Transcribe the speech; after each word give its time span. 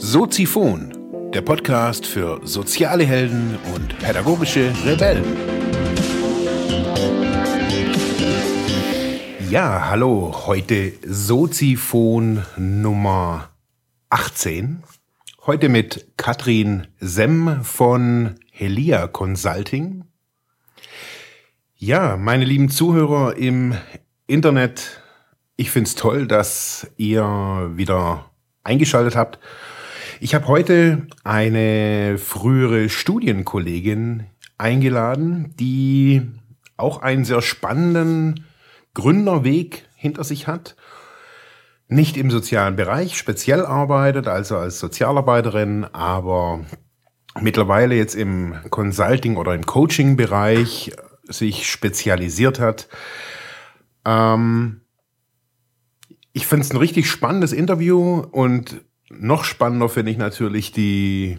Soziphon, 0.00 1.30
der 1.34 1.42
Podcast 1.42 2.06
für 2.06 2.40
soziale 2.42 3.04
Helden 3.04 3.58
und 3.74 3.98
pädagogische 3.98 4.72
Rebellen. 4.84 5.24
Ja, 9.50 9.90
hallo, 9.90 10.46
heute 10.46 10.92
Soziphon 11.04 12.42
Nummer 12.56 13.50
18. 14.08 14.82
Heute 15.44 15.68
mit 15.68 16.06
Katrin 16.16 16.86
Semm 17.00 17.62
von 17.62 18.36
Helia 18.50 19.08
Consulting. 19.08 20.07
Ja, 21.78 22.16
meine 22.16 22.44
lieben 22.44 22.68
Zuhörer 22.68 23.36
im 23.36 23.74
Internet, 24.26 25.00
ich 25.56 25.70
finde 25.70 25.88
es 25.88 25.94
toll, 25.94 26.26
dass 26.26 26.90
ihr 26.96 27.24
wieder 27.74 28.30
eingeschaltet 28.64 29.16
habt 29.16 29.38
ich 30.20 30.34
habe 30.34 30.48
heute 30.48 31.06
eine 31.22 32.18
frühere 32.18 32.88
Studienkollegin 32.88 34.24
eingeladen, 34.56 35.54
die 35.58 36.22
auch 36.76 37.02
einen 37.02 37.24
sehr 37.24 37.40
spannenden 37.40 38.44
Gründerweg 38.94 39.88
hinter 39.94 40.24
sich 40.24 40.48
hat. 40.48 40.74
Nicht 41.86 42.16
im 42.16 42.30
sozialen 42.30 42.74
Bereich 42.74 43.16
speziell 43.16 43.64
arbeitet, 43.64 44.26
also 44.26 44.56
als 44.56 44.80
Sozialarbeiterin, 44.80 45.84
aber 45.84 46.64
mittlerweile 47.40 47.94
jetzt 47.94 48.16
im 48.16 48.56
Consulting 48.70 49.36
oder 49.36 49.54
im 49.54 49.64
Coaching-Bereich 49.64 50.92
sich 51.28 51.70
spezialisiert 51.70 52.60
hat. 52.60 52.88
Ähm, 54.04 54.80
ich 56.32 56.46
finde 56.46 56.64
es 56.64 56.70
ein 56.70 56.76
richtig 56.76 57.10
spannendes 57.10 57.52
Interview 57.52 58.20
und 58.30 58.82
noch 59.10 59.44
spannender 59.44 59.88
finde 59.88 60.12
ich 60.12 60.18
natürlich 60.18 60.72
die, 60.72 61.38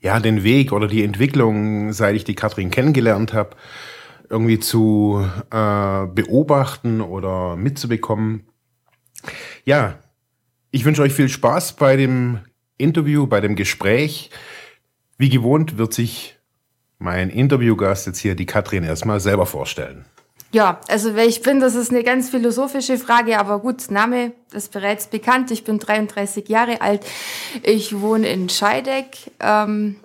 ja, 0.00 0.20
den 0.20 0.42
Weg 0.44 0.72
oder 0.72 0.86
die 0.86 1.04
Entwicklung, 1.04 1.92
seit 1.92 2.14
ich 2.14 2.24
die 2.24 2.34
Katrin 2.34 2.70
kennengelernt 2.70 3.32
habe, 3.32 3.56
irgendwie 4.30 4.58
zu 4.58 5.26
äh, 5.50 6.06
beobachten 6.06 7.00
oder 7.00 7.56
mitzubekommen. 7.56 8.46
Ja, 9.64 9.98
ich 10.70 10.84
wünsche 10.84 11.02
euch 11.02 11.14
viel 11.14 11.28
Spaß 11.28 11.76
bei 11.76 11.96
dem 11.96 12.40
Interview, 12.76 13.26
bei 13.26 13.40
dem 13.40 13.56
Gespräch. 13.56 14.30
Wie 15.16 15.30
gewohnt 15.30 15.78
wird 15.78 15.94
sich 15.94 16.37
mein 16.98 17.30
Interviewgast 17.30 18.06
jetzt 18.06 18.18
hier, 18.18 18.34
die 18.34 18.46
Katrin, 18.46 18.84
erstmal 18.84 19.20
selber 19.20 19.46
vorstellen. 19.46 20.04
Ja, 20.50 20.80
also 20.88 21.14
wer 21.14 21.26
ich 21.26 21.42
bin, 21.42 21.60
das 21.60 21.74
ist 21.74 21.90
eine 21.90 22.02
ganz 22.02 22.30
philosophische 22.30 22.96
Frage, 22.96 23.38
aber 23.38 23.58
gut, 23.58 23.90
Name 23.90 24.32
ist 24.52 24.72
bereits 24.72 25.08
bekannt. 25.08 25.50
Ich 25.50 25.64
bin 25.64 25.78
33 25.78 26.48
Jahre 26.48 26.80
alt. 26.80 27.04
Ich 27.62 28.00
wohne 28.00 28.28
in 28.28 28.48
Scheideck. 28.48 29.18
Ähm, 29.40 29.96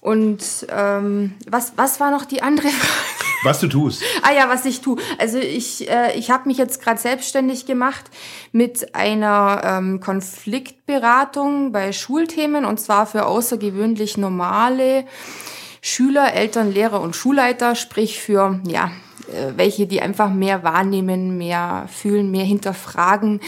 und 0.00 0.66
ähm, 0.68 1.34
was, 1.48 1.72
was 1.76 1.98
war 1.98 2.12
noch 2.12 2.24
die 2.24 2.42
andere 2.42 2.68
Frage? 2.70 3.22
Was 3.44 3.58
du 3.58 3.66
tust. 3.66 4.04
ah 4.22 4.32
ja, 4.32 4.48
was 4.48 4.64
ich 4.66 4.82
tue. 4.82 5.00
Also 5.18 5.38
ich, 5.38 5.90
äh, 5.90 6.16
ich 6.16 6.30
habe 6.30 6.48
mich 6.48 6.58
jetzt 6.58 6.80
gerade 6.80 7.00
selbstständig 7.00 7.66
gemacht 7.66 8.04
mit 8.52 8.94
einer 8.94 9.62
ähm, 9.64 9.98
Konfliktberatung 9.98 11.72
bei 11.72 11.92
Schulthemen 11.92 12.64
und 12.64 12.78
zwar 12.78 13.06
für 13.06 13.26
außergewöhnlich 13.26 14.16
normale 14.16 15.06
Schüler, 15.84 16.32
Eltern, 16.32 16.72
Lehrer 16.72 17.00
und 17.00 17.16
Schulleiter, 17.16 17.74
sprich 17.74 18.20
für 18.20 18.60
ja 18.66 18.92
äh, 19.28 19.52
welche, 19.56 19.88
die 19.88 20.00
einfach 20.00 20.32
mehr 20.32 20.62
wahrnehmen, 20.62 21.36
mehr 21.36 21.86
fühlen, 21.92 22.30
mehr 22.30 22.44
hinterfragen, 22.44 23.40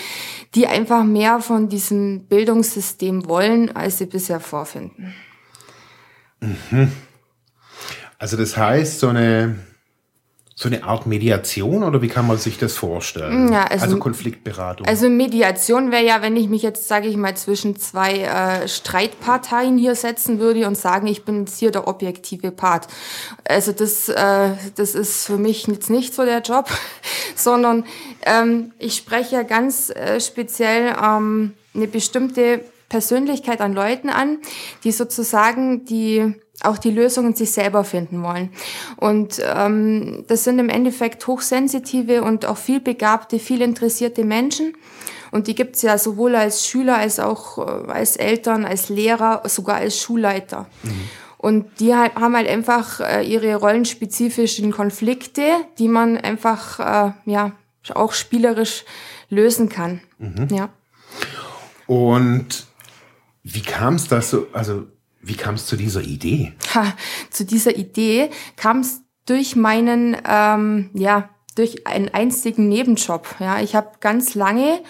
die 0.57 0.67
einfach 0.67 1.05
mehr 1.05 1.39
von 1.39 1.69
diesem 1.69 2.27
Bildungssystem 2.27 3.29
wollen, 3.29 3.75
als 3.75 3.99
sie 3.99 4.07
bisher 4.07 4.41
vorfinden. 4.41 5.15
Mhm. 6.41 6.91
Also 8.19 8.37
das 8.37 8.57
heißt, 8.57 8.99
so 8.99 9.09
eine 9.09 9.57
so 10.57 10.69
eine 10.69 10.85
Art 10.85 11.07
Mediation 11.07 11.83
oder 11.83 12.01
wie 12.01 12.07
kann 12.07 12.29
man 12.29 12.39
sich 12.39 12.59
das 12.59 12.77
vorstellen? 12.77 13.53
Ja, 13.53 13.65
also, 13.65 13.87
also 13.87 13.99
Konfliktberatung. 13.99 14.87
Also 14.87 15.09
Mediation 15.09 15.91
wäre 15.91 16.05
ja, 16.05 16.23
wenn 16.23 16.37
ich 16.37 16.49
mich 16.49 16.63
jetzt, 16.63 16.87
sage 16.87 17.09
ich 17.09 17.17
mal, 17.17 17.37
zwischen 17.37 17.77
zwei 17.77 18.21
äh, 18.21 18.69
Streitparteien 18.69 19.77
hier 19.79 19.97
setzen 19.97 20.39
würde 20.39 20.69
und 20.69 20.77
sagen, 20.77 21.09
ich 21.09 21.25
bin 21.25 21.41
jetzt 21.41 21.59
hier 21.59 21.73
der 21.73 21.89
objektive 21.89 22.53
Part. 22.53 22.87
Also 23.43 23.73
das, 23.73 24.09
äh, 24.09 24.51
das 24.77 24.95
ist 24.95 25.27
für 25.27 25.39
mich 25.39 25.67
jetzt 25.67 25.91
nicht 25.91 26.15
so 26.15 26.25
der 26.25 26.41
Job, 26.41 26.69
sondern 27.35 27.85
ähm, 28.25 28.71
ich 28.79 28.95
spreche 28.95 29.35
ja 29.35 29.43
ganz 29.43 29.91
äh, 29.91 30.21
speziell 30.21 30.95
ähm, 31.03 31.55
eine 31.75 31.89
bestimmte 31.89 32.61
Persönlichkeit 32.89 33.61
an 33.61 33.73
Leuten 33.73 34.09
an, 34.09 34.39
die 34.85 34.93
sozusagen 34.93 35.85
die 35.85 36.37
auch 36.63 36.79
die 36.79 36.91
Lösungen 36.91 37.35
sich 37.35 37.51
selber 37.51 37.85
finden 37.85 38.23
wollen. 38.23 38.51
Und 38.97 39.41
ähm, 39.45 40.25
das 40.29 40.45
sind 40.45 40.59
im 40.59 40.69
Endeffekt 40.69 41.27
hochsensitive 41.27 42.23
und 42.23 42.47
auch 42.47 42.57
vielbegabte, 42.57 43.39
viel 43.39 43.61
interessierte 43.61 44.25
Menschen. 44.25 44.75
Und 45.31 45.49
die 45.49 45.57
gibt's 45.57 45.83
ja 45.83 45.99
sowohl 45.99 46.37
als 46.37 46.67
Schüler 46.67 46.97
als 46.97 47.19
auch 47.19 47.59
äh, 47.59 47.91
als 47.91 48.17
Eltern, 48.17 48.65
als 48.65 48.89
Lehrer, 48.89 49.43
sogar 49.47 49.77
als 49.77 49.99
Schulleiter. 49.99 50.67
Mhm. 50.85 51.09
Und 51.39 51.81
die 51.81 51.95
haben 51.95 52.37
halt 52.37 52.49
einfach 52.49 53.01
äh, 53.01 53.23
ihre 53.23 53.57
rollenspezifischen 53.57 54.71
Konflikte, 54.71 55.43
die 55.79 55.89
man 55.89 56.17
einfach 56.17 56.79
äh, 56.79 57.13
ja 57.27 57.53
auch 57.93 58.13
spielerisch 58.15 58.85
lösen 59.29 59.69
kann. 59.69 60.01
Mhm. 60.19 60.49
Ja. 60.51 60.69
Und 61.87 62.67
wie 63.43 63.61
kam 63.61 63.97
es 63.97 64.09
dazu? 64.09 64.47
Also 64.55 64.87
wie 65.27 65.37
kam 65.37 65.55
es 65.55 65.67
zu 65.67 65.77
dieser 65.77 66.03
Idee? 66.03 66.53
Ha, 66.75 66.95
zu 67.31 67.45
dieser 67.45 67.77
Idee 67.77 68.31
kam 68.57 68.81
es 68.81 69.03
durch 69.27 69.57
meinen, 69.57 70.17
ähm, 70.29 70.91
ja, 70.95 71.31
durch 71.57 71.87
einen 71.87 72.09
einzigen 72.13 72.69
Nebenjob. 72.69 73.37
Ja, 73.39 73.61
ich 73.61 73.75
habe 73.75 73.93
ganz 74.01 74.35
lange 74.35 74.81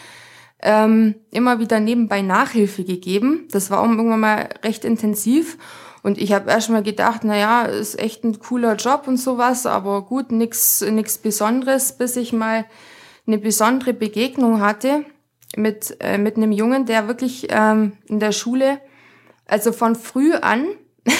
ähm, 0.62 1.14
immer 1.30 1.60
wieder 1.60 1.78
nebenbei 1.78 2.22
Nachhilfe 2.22 2.84
gegeben. 2.84 3.46
Das 3.50 3.70
war 3.70 3.82
irgendwann 3.82 4.20
mal 4.20 4.48
recht 4.62 4.84
intensiv. 4.84 5.58
Und 6.02 6.18
ich 6.18 6.32
habe 6.32 6.50
erst 6.50 6.70
mal 6.70 6.82
gedacht, 6.82 7.20
na 7.24 7.36
ja, 7.36 7.62
ist 7.62 7.98
echt 7.98 8.24
ein 8.24 8.38
cooler 8.38 8.76
Job 8.76 9.04
und 9.06 9.16
sowas, 9.16 9.64
aber 9.66 10.02
gut, 10.02 10.32
nix 10.32 10.82
nix 10.82 11.16
Besonderes, 11.16 11.96
bis 11.96 12.16
ich 12.16 12.32
mal 12.32 12.66
eine 13.26 13.38
besondere 13.38 13.94
Begegnung 13.94 14.60
hatte 14.60 15.04
mit 15.56 15.96
äh, 16.00 16.18
mit 16.18 16.36
einem 16.36 16.52
Jungen, 16.52 16.84
der 16.84 17.08
wirklich 17.08 17.46
ähm, 17.50 17.92
in 18.06 18.20
der 18.20 18.32
Schule 18.32 18.80
also 19.46 19.72
von 19.72 19.96
früh 19.96 20.32
an 20.34 20.66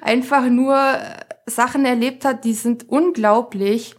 einfach 0.00 0.46
nur 0.46 0.76
Sachen 1.46 1.84
erlebt 1.84 2.24
hat, 2.24 2.44
die 2.44 2.54
sind 2.54 2.88
unglaublich. 2.88 3.96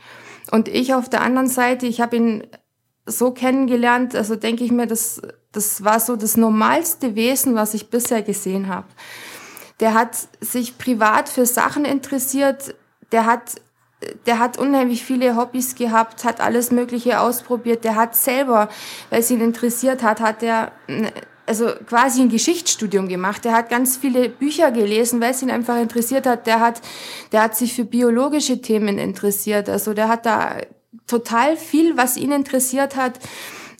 Und 0.52 0.68
ich 0.68 0.94
auf 0.94 1.10
der 1.10 1.22
anderen 1.22 1.48
Seite, 1.48 1.86
ich 1.86 2.02
habe 2.02 2.16
ihn 2.16 2.48
so 3.06 3.32
kennengelernt, 3.32 4.16
also 4.16 4.36
denke 4.36 4.64
ich 4.64 4.72
mir, 4.72 4.88
das, 4.88 5.22
das 5.52 5.84
war 5.84 6.00
so 6.00 6.16
das 6.16 6.38
normalste 6.38 7.16
Wesen, 7.16 7.56
was 7.56 7.74
ich 7.74 7.90
bisher 7.90 8.22
gesehen 8.22 8.68
habe. 8.68 8.88
Der 9.80 9.94
hat 9.94 10.16
sich 10.40 10.78
privat 10.78 11.30
für 11.30 11.46
Sachen 11.46 11.86
interessiert, 11.86 12.76
der 13.12 13.26
hat 13.26 13.62
der 14.26 14.40
hat 14.40 14.58
unheimlich 14.58 15.04
viele 15.04 15.36
Hobbys 15.36 15.76
gehabt, 15.76 16.24
hat 16.24 16.42
alles 16.42 16.72
Mögliche 16.72 17.20
ausprobiert. 17.20 17.84
Der 17.84 17.96
hat 17.96 18.16
selber, 18.16 18.70
weil 19.10 19.20
es 19.20 19.32
ihn 19.32 19.42
interessiert 19.42 20.02
hat, 20.04 20.22
hat 20.22 20.44
er 20.44 20.72
also 21.52 21.74
quasi 21.86 22.22
ein 22.22 22.30
Geschichtsstudium 22.30 23.10
gemacht. 23.10 23.44
Der 23.44 23.52
hat 23.52 23.70
ganz 23.70 23.98
viele 23.98 24.30
Bücher 24.30 24.72
gelesen, 24.72 25.20
weil 25.20 25.32
es 25.32 25.42
ihn 25.42 25.52
einfach 25.52 25.76
interessiert 25.76 26.26
hat. 26.26 26.48
Der 26.48 26.62
hat, 26.62 26.80
der 27.34 27.44
hat 27.44 27.58
sich 27.58 27.74
für 27.74 27.84
biologische 27.84 28.62
Themen 28.62 28.98
interessiert. 28.98 29.68
Also 29.68 29.94
der 29.94 30.08
hat 30.08 30.26
da 30.26 30.56
total 31.08 31.58
viel, 31.58 31.98
was 31.98 32.16
ihn 32.16 32.32
interessiert 32.32 32.96
hat, 32.96 33.20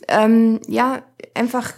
ähm, 0.08 0.60
ja, 0.68 1.00
einfach 1.32 1.72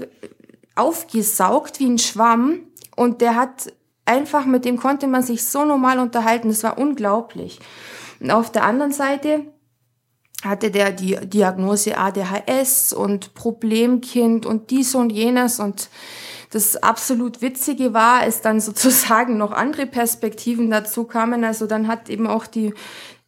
aufgesaugt 0.75 1.79
wie 1.79 1.87
ein 1.87 1.99
Schwamm. 1.99 2.63
Und 2.97 3.21
der 3.21 3.37
hat 3.37 3.73
einfach, 4.05 4.47
mit 4.47 4.65
dem 4.65 4.77
konnte 4.77 5.07
man 5.07 5.23
sich 5.23 5.45
so 5.45 5.65
normal 5.65 6.01
unterhalten. 6.01 6.49
Das 6.49 6.65
war 6.65 6.77
unglaublich. 6.77 7.61
Und 8.19 8.33
auf 8.33 8.51
der 8.51 8.65
anderen 8.65 8.91
Seite 8.91 9.47
hatte 10.45 10.71
der 10.71 10.93
die 10.93 11.17
Diagnose 11.27 11.97
ADHS 11.97 12.93
und 12.93 13.35
Problemkind 13.35 14.47
und 14.47 14.71
dies 14.71 14.95
und 14.95 15.11
jenes 15.11 15.59
und 15.59 15.89
das 16.51 16.77
absolut 16.77 17.43
Witzige 17.43 17.95
war, 17.95 18.21
als 18.21 18.41
dann 18.41 18.61
sozusagen 18.61 19.37
noch 19.37 19.53
andere 19.53 19.87
Perspektiven 19.87 20.71
dazu 20.71 21.05
kamen. 21.05 21.45
Also 21.45 21.67
dann 21.67 21.89
hat 21.89 22.09
eben 22.09 22.27
auch 22.27 22.47
die 22.47 22.75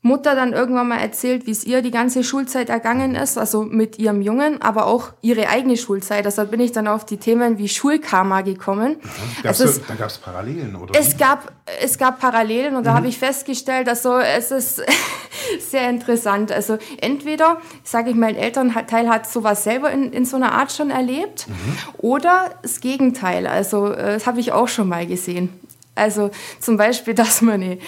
Mutter 0.06 0.34
dann 0.34 0.52
irgendwann 0.52 0.88
mal 0.88 0.98
erzählt, 0.98 1.46
wie 1.46 1.50
es 1.50 1.64
ihr 1.64 1.82
die 1.82 1.90
ganze 1.90 2.24
Schulzeit 2.24 2.68
ergangen 2.68 3.14
ist, 3.14 3.36
also 3.36 3.62
mit 3.62 3.98
ihrem 3.98 4.22
Jungen, 4.22 4.62
aber 4.62 4.86
auch 4.86 5.12
ihre 5.20 5.48
eigene 5.48 5.76
Schulzeit. 5.76 6.24
Deshalb 6.24 6.50
bin 6.50 6.60
ich 6.60 6.72
dann 6.72 6.88
auf 6.88 7.04
die 7.04 7.18
Themen 7.18 7.58
wie 7.58 7.68
Schulkarma 7.68 8.42
gekommen. 8.42 8.96
Ja, 9.42 9.50
also 9.50 9.64
es, 9.64 9.80
da 9.86 9.94
gab 9.94 10.08
es 10.08 10.18
Parallelen, 10.18 10.76
oder? 10.76 10.98
Es 10.98 11.16
gab, 11.16 11.52
es 11.82 11.98
gab 11.98 12.20
Parallelen 12.20 12.74
und 12.76 12.82
mhm. 12.82 12.84
da 12.84 12.94
habe 12.94 13.08
ich 13.08 13.18
festgestellt, 13.18 13.86
dass 13.86 14.02
so, 14.02 14.18
es 14.18 14.50
ist, 14.50 14.82
sehr 15.70 15.90
interessant. 15.90 16.52
Also 16.52 16.78
entweder, 17.00 17.58
sage 17.84 18.10
ich 18.10 18.16
mal, 18.16 18.28
ein 18.28 18.36
Elternteil 18.36 19.08
hat 19.08 19.28
sowas 19.28 19.64
selber 19.64 19.90
in, 19.90 20.12
in 20.12 20.24
so 20.24 20.36
einer 20.36 20.52
Art 20.52 20.72
schon 20.72 20.90
erlebt 20.90 21.46
mhm. 21.48 21.54
oder 21.98 22.50
das 22.62 22.80
Gegenteil. 22.80 23.46
Also 23.46 23.88
äh, 23.92 24.14
das 24.14 24.26
habe 24.26 24.40
ich 24.40 24.52
auch 24.52 24.68
schon 24.68 24.88
mal 24.88 25.06
gesehen. 25.06 25.60
Also 25.96 26.30
zum 26.60 26.76
Beispiel, 26.76 27.14
dass 27.26 27.42
man 27.42 27.54
eine, 27.62 27.78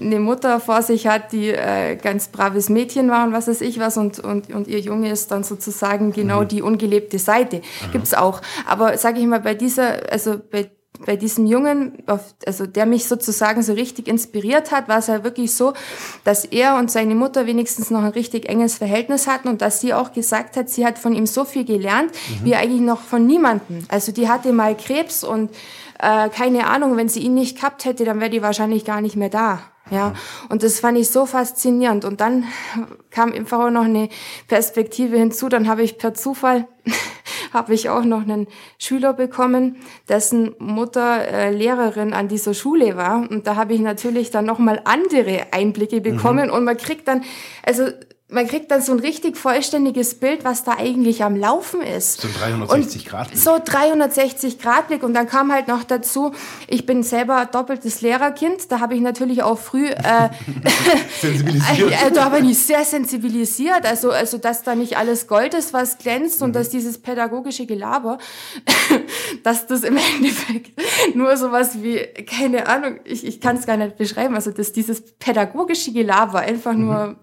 eine 0.00 0.18
Mutter 0.18 0.58
vor 0.58 0.82
sich 0.82 1.06
hat, 1.06 1.32
die 1.32 1.50
äh, 1.50 1.96
ganz 1.96 2.28
braves 2.28 2.68
Mädchen 2.68 3.10
war 3.10 3.24
und 3.24 3.32
was 3.32 3.46
weiß 3.46 3.60
ich 3.60 3.78
was 3.78 3.96
und, 3.96 4.18
und, 4.18 4.52
und 4.52 4.66
ihr 4.66 4.80
Junge 4.80 5.10
ist 5.10 5.30
dann 5.30 5.44
sozusagen 5.44 6.12
genau 6.12 6.42
mhm. 6.42 6.48
die 6.48 6.62
ungelebte 6.62 7.18
Seite. 7.18 7.58
Mhm. 7.58 7.92
Gibt's 7.92 8.14
auch. 8.14 8.40
Aber 8.66 8.96
sage 8.98 9.20
ich 9.20 9.26
mal, 9.26 9.40
bei 9.40 9.54
dieser, 9.54 10.10
also 10.10 10.40
bei 10.50 10.70
bei 11.04 11.16
diesem 11.16 11.46
Jungen, 11.46 12.02
also 12.46 12.66
der 12.66 12.86
mich 12.86 13.06
sozusagen 13.06 13.62
so 13.62 13.72
richtig 13.72 14.08
inspiriert 14.08 14.70
hat, 14.70 14.88
war 14.88 14.98
es 14.98 15.08
ja 15.08 15.24
wirklich 15.24 15.52
so, 15.54 15.72
dass 16.24 16.44
er 16.44 16.76
und 16.76 16.90
seine 16.90 17.14
Mutter 17.14 17.46
wenigstens 17.46 17.90
noch 17.90 18.02
ein 18.02 18.10
richtig 18.10 18.48
enges 18.48 18.76
Verhältnis 18.76 19.26
hatten 19.26 19.48
und 19.48 19.62
dass 19.62 19.80
sie 19.80 19.94
auch 19.94 20.12
gesagt 20.12 20.56
hat, 20.56 20.68
sie 20.68 20.86
hat 20.86 20.98
von 20.98 21.14
ihm 21.14 21.26
so 21.26 21.44
viel 21.44 21.64
gelernt, 21.64 22.12
mhm. 22.12 22.44
wie 22.44 22.54
eigentlich 22.54 22.80
noch 22.80 23.00
von 23.00 23.26
niemandem. 23.26 23.84
Also 23.88 24.12
die 24.12 24.28
hatte 24.28 24.52
mal 24.52 24.76
Krebs 24.76 25.24
und 25.24 25.50
äh, 26.02 26.28
keine 26.28 26.66
Ahnung, 26.66 26.96
wenn 26.96 27.08
sie 27.08 27.20
ihn 27.20 27.34
nicht 27.34 27.56
gehabt 27.56 27.84
hätte, 27.84 28.04
dann 28.04 28.20
wäre 28.20 28.30
die 28.30 28.42
wahrscheinlich 28.42 28.84
gar 28.84 29.00
nicht 29.00 29.16
mehr 29.16 29.30
da. 29.30 29.60
Ja, 29.90 30.14
und 30.48 30.62
das 30.62 30.80
fand 30.80 30.96
ich 30.96 31.10
so 31.10 31.26
faszinierend. 31.26 32.04
Und 32.04 32.20
dann 32.20 32.44
kam 33.10 33.32
einfach 33.32 33.58
auch 33.58 33.70
noch 33.70 33.84
eine 33.84 34.08
Perspektive 34.48 35.16
hinzu. 35.16 35.48
Dann 35.48 35.68
habe 35.68 35.82
ich 35.82 35.98
per 35.98 36.14
Zufall 36.14 36.66
habe 37.52 37.74
ich 37.74 37.90
auch 37.90 38.04
noch 38.04 38.22
einen 38.22 38.46
Schüler 38.78 39.12
bekommen, 39.12 39.76
dessen 40.08 40.54
Mutter 40.58 41.28
äh, 41.28 41.50
Lehrerin 41.50 42.14
an 42.14 42.28
dieser 42.28 42.54
Schule 42.54 42.96
war. 42.96 43.28
Und 43.30 43.46
da 43.46 43.56
habe 43.56 43.74
ich 43.74 43.80
natürlich 43.80 44.30
dann 44.30 44.46
nochmal 44.46 44.80
andere 44.84 45.52
Einblicke 45.52 46.00
bekommen. 46.00 46.48
Mhm. 46.48 46.54
Und 46.54 46.64
man 46.64 46.76
kriegt 46.76 47.06
dann, 47.08 47.22
also 47.64 47.88
man 48.32 48.46
kriegt 48.48 48.70
dann 48.70 48.80
so 48.80 48.92
ein 48.92 48.98
richtig 48.98 49.36
vollständiges 49.36 50.14
Bild, 50.14 50.44
was 50.44 50.64
da 50.64 50.78
eigentlich 50.78 51.22
am 51.22 51.36
Laufen 51.36 51.82
ist. 51.82 52.20
So 52.20 52.28
360 52.28 53.04
Grad 53.04 53.28
Blick. 53.28 53.38
So 53.38 53.58
360 53.62 54.58
Grad 54.58 54.88
Blick. 54.88 55.02
Und 55.02 55.14
dann 55.14 55.26
kam 55.26 55.52
halt 55.52 55.68
noch 55.68 55.84
dazu, 55.84 56.32
ich 56.66 56.86
bin 56.86 57.02
selber 57.02 57.46
doppeltes 57.50 58.00
Lehrerkind. 58.00 58.72
Da 58.72 58.80
habe 58.80 58.94
ich 58.94 59.00
natürlich 59.00 59.42
auch 59.42 59.58
früh 59.58 59.86
äh, 59.86 60.30
sensibilisiert. 61.20 61.92
äh, 61.92 62.10
da 62.12 62.30
bin 62.30 62.48
ich 62.48 62.58
sehr 62.58 62.84
sensibilisiert. 62.84 63.84
Also, 63.84 64.10
also, 64.10 64.38
dass 64.38 64.62
da 64.62 64.74
nicht 64.74 64.96
alles 64.96 65.26
Gold 65.26 65.54
ist, 65.54 65.72
was 65.72 65.98
glänzt 65.98 66.40
mhm. 66.40 66.46
und 66.46 66.52
dass 66.56 66.70
dieses 66.70 67.00
pädagogische 67.00 67.66
Gelaber, 67.66 68.18
dass 69.42 69.66
das 69.66 69.82
im 69.82 69.98
Endeffekt 70.16 70.72
nur 71.14 71.36
sowas 71.36 71.82
wie, 71.82 71.98
keine 72.24 72.66
Ahnung, 72.66 73.00
ich, 73.04 73.26
ich 73.26 73.40
kann 73.40 73.56
es 73.56 73.66
gar 73.66 73.76
nicht 73.76 73.98
beschreiben, 73.98 74.34
also 74.34 74.50
dass 74.50 74.72
dieses 74.72 75.02
pädagogische 75.16 75.92
Gelaber 75.92 76.40
einfach 76.40 76.72
mhm. 76.72 77.16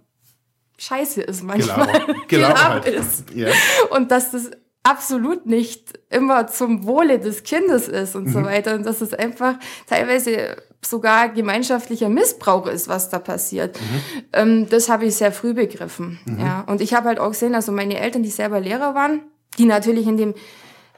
Scheiße 0.79 1.21
ist 1.21 1.43
manchmal. 1.43 1.87
Gelaber, 2.27 2.27
Gelaber 2.27 2.69
halt. 2.69 2.85
ist. 2.87 3.31
Ja. 3.35 3.49
Und 3.91 4.11
dass 4.11 4.31
das 4.31 4.51
absolut 4.83 5.45
nicht 5.45 5.99
immer 6.09 6.47
zum 6.47 6.85
Wohle 6.85 7.19
des 7.19 7.43
Kindes 7.43 7.87
ist 7.87 8.15
und 8.15 8.27
mhm. 8.27 8.31
so 8.31 8.43
weiter. 8.43 8.75
Und 8.75 8.85
dass 8.85 9.01
es 9.01 9.13
einfach 9.13 9.55
teilweise 9.87 10.57
sogar 10.81 11.29
gemeinschaftlicher 11.29 12.09
Missbrauch 12.09 12.65
ist, 12.65 12.87
was 12.87 13.09
da 13.09 13.19
passiert. 13.19 13.79
Mhm. 13.79 14.23
Ähm, 14.31 14.69
das 14.69 14.89
habe 14.89 15.05
ich 15.05 15.15
sehr 15.15 15.31
früh 15.31 15.53
begriffen. 15.53 16.19
Mhm. 16.25 16.39
Ja. 16.39 16.61
Und 16.67 16.81
ich 16.81 16.93
habe 16.93 17.09
halt 17.09 17.19
auch 17.19 17.29
gesehen, 17.29 17.53
also 17.53 17.71
meine 17.71 17.99
Eltern, 17.99 18.23
die 18.23 18.29
selber 18.29 18.59
Lehrer 18.59 18.95
waren, 18.95 19.21
die 19.57 19.65
natürlich 19.65 20.07
in 20.07 20.17
dem 20.17 20.33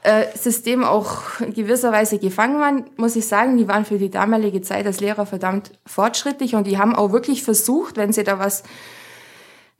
äh, 0.04 0.26
System 0.36 0.84
auch 0.84 1.40
in 1.40 1.52
gewisser 1.52 1.92
Weise 1.92 2.18
gefangen 2.18 2.60
waren, 2.60 2.84
muss 2.96 3.16
ich 3.16 3.26
sagen, 3.26 3.56
die 3.56 3.68
waren 3.68 3.84
für 3.84 3.98
die 3.98 4.10
damalige 4.10 4.62
Zeit 4.62 4.86
als 4.86 5.00
Lehrer 5.00 5.26
verdammt 5.26 5.72
fortschrittlich 5.86 6.54
und 6.54 6.66
die 6.66 6.78
haben 6.78 6.94
auch 6.94 7.12
wirklich 7.12 7.42
versucht, 7.42 7.96
wenn 7.96 8.12
sie 8.12 8.24
da 8.24 8.38
was 8.38 8.62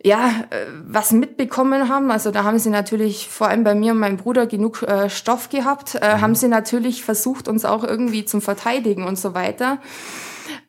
ja, 0.04 0.44
äh, 0.50 0.66
was 0.86 1.12
mitbekommen 1.12 1.88
haben. 1.88 2.10
Also 2.10 2.30
da 2.30 2.44
haben 2.44 2.58
sie 2.58 2.70
natürlich 2.70 3.28
vor 3.28 3.48
allem 3.48 3.64
bei 3.64 3.74
mir 3.74 3.92
und 3.92 3.98
meinem 3.98 4.16
Bruder 4.16 4.46
genug 4.46 4.82
äh, 4.82 5.08
Stoff 5.08 5.48
gehabt, 5.48 5.94
äh, 5.94 6.16
mhm. 6.16 6.20
haben 6.20 6.34
sie 6.34 6.48
natürlich 6.48 7.04
versucht, 7.04 7.48
uns 7.48 7.64
auch 7.64 7.84
irgendwie 7.84 8.24
zum 8.24 8.40
Verteidigen 8.40 9.04
und 9.04 9.18
so 9.18 9.34
weiter. 9.34 9.78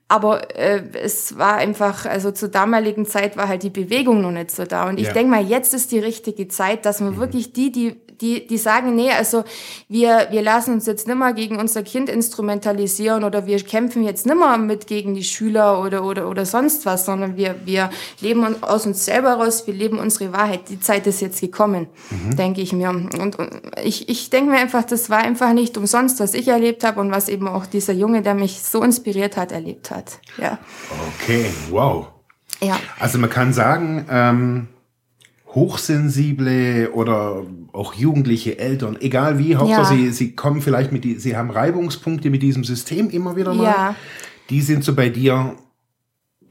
Aber 0.08 0.56
äh, 0.56 0.84
es 0.94 1.38
war 1.40 1.56
einfach, 1.56 2.06
also 2.06 2.32
zur 2.32 2.50
damaligen 2.50 3.06
Zeit 3.06 3.36
war 3.36 3.48
halt 3.48 3.64
die 3.64 3.72
Bewegung 3.72 4.22
noch 4.22 4.32
nicht 4.32 4.52
so 4.52 4.66
da. 4.66 4.88
Und 4.88 5.00
ich 5.00 5.08
ja. 5.08 5.14
denke 5.14 5.32
mal, 5.32 5.44
jetzt 5.44 5.74
ist 5.74 5.92
die 5.92 6.00
richtige 6.00 6.48
Zeit, 6.48 6.86
dass 6.86 7.02
man 7.02 7.16
mhm. 7.16 7.20
wirklich 7.20 7.54
die, 7.54 7.72
die 7.72 7.96
die, 8.24 8.48
die 8.48 8.58
sagen, 8.58 8.96
nee, 8.96 9.12
also 9.12 9.44
wir, 9.90 10.28
wir 10.32 10.42
lassen 10.42 10.76
uns 10.76 10.86
jetzt 10.86 11.08
nimmer 11.08 11.34
gegen 11.34 11.58
unser 11.58 11.84
Kind 11.84 12.10
instrumentalisieren 12.10 13.26
oder 13.26 13.46
wir 13.46 13.62
kämpfen 13.62 14.04
jetzt 14.04 14.26
nimmer 14.26 14.58
mit 14.58 14.88
gegen 14.88 15.14
die 15.14 15.24
Schüler 15.24 15.82
oder, 15.82 16.06
oder, 16.06 16.30
oder 16.30 16.46
sonst 16.46 16.86
was, 16.86 17.06
sondern 17.06 17.36
wir, 17.36 17.56
wir 17.66 17.90
leben 18.22 18.64
aus 18.64 18.86
uns 18.86 19.04
selber 19.04 19.34
raus, 19.34 19.68
wir 19.68 19.74
leben 19.74 20.00
unsere 20.00 20.32
Wahrheit. 20.32 20.70
Die 20.70 20.80
Zeit 20.80 21.06
ist 21.06 21.20
jetzt 21.22 21.42
gekommen, 21.42 21.88
mhm. 22.10 22.38
denke 22.38 22.62
ich 22.62 22.72
mir. 22.72 22.90
Und, 22.90 23.14
und 23.20 23.38
ich, 23.84 24.08
ich 24.08 24.30
denke 24.30 24.52
mir 24.52 24.58
einfach, 24.58 24.84
das 24.84 25.10
war 25.10 25.20
einfach 25.20 25.52
nicht 25.52 25.78
umsonst, 25.78 26.22
was 26.22 26.34
ich 26.34 26.48
erlebt 26.48 26.86
habe 26.86 27.02
und 27.02 27.12
was 27.12 27.28
eben 27.28 27.50
auch 27.50 27.66
dieser 27.66 27.94
Junge, 27.94 28.22
der 28.22 28.36
mich 28.36 28.62
so 28.62 28.82
inspiriert 28.84 29.36
hat, 29.36 29.52
erlebt 29.52 29.92
hat. 29.92 30.20
Ja. 30.38 30.60
Okay, 31.20 31.46
wow. 31.70 32.08
Ja. 32.62 32.80
Also 33.00 33.18
man 33.18 33.30
kann 33.30 33.52
sagen, 33.52 34.06
ähm, 34.10 34.68
hochsensible 35.54 36.92
oder 36.94 37.44
auch 37.74 37.94
jugendliche 37.94 38.58
Eltern, 38.58 38.98
egal 39.00 39.38
wie, 39.38 39.56
Hauptsache 39.56 39.94
ja. 39.94 40.00
sie, 40.06 40.12
sie 40.12 40.36
kommen 40.36 40.62
vielleicht 40.62 40.92
mit, 40.92 41.04
die, 41.04 41.16
sie 41.16 41.38
haben 41.38 41.52
Reibungspunkte 41.52 42.30
mit 42.30 42.42
diesem 42.42 42.64
System 42.64 43.10
immer 43.10 43.36
wieder 43.36 43.54
mal. 43.54 43.64
Ja. 43.64 43.96
Die 44.50 44.62
sind 44.62 44.84
so 44.84 44.96
bei 44.96 45.10
dir 45.10 45.56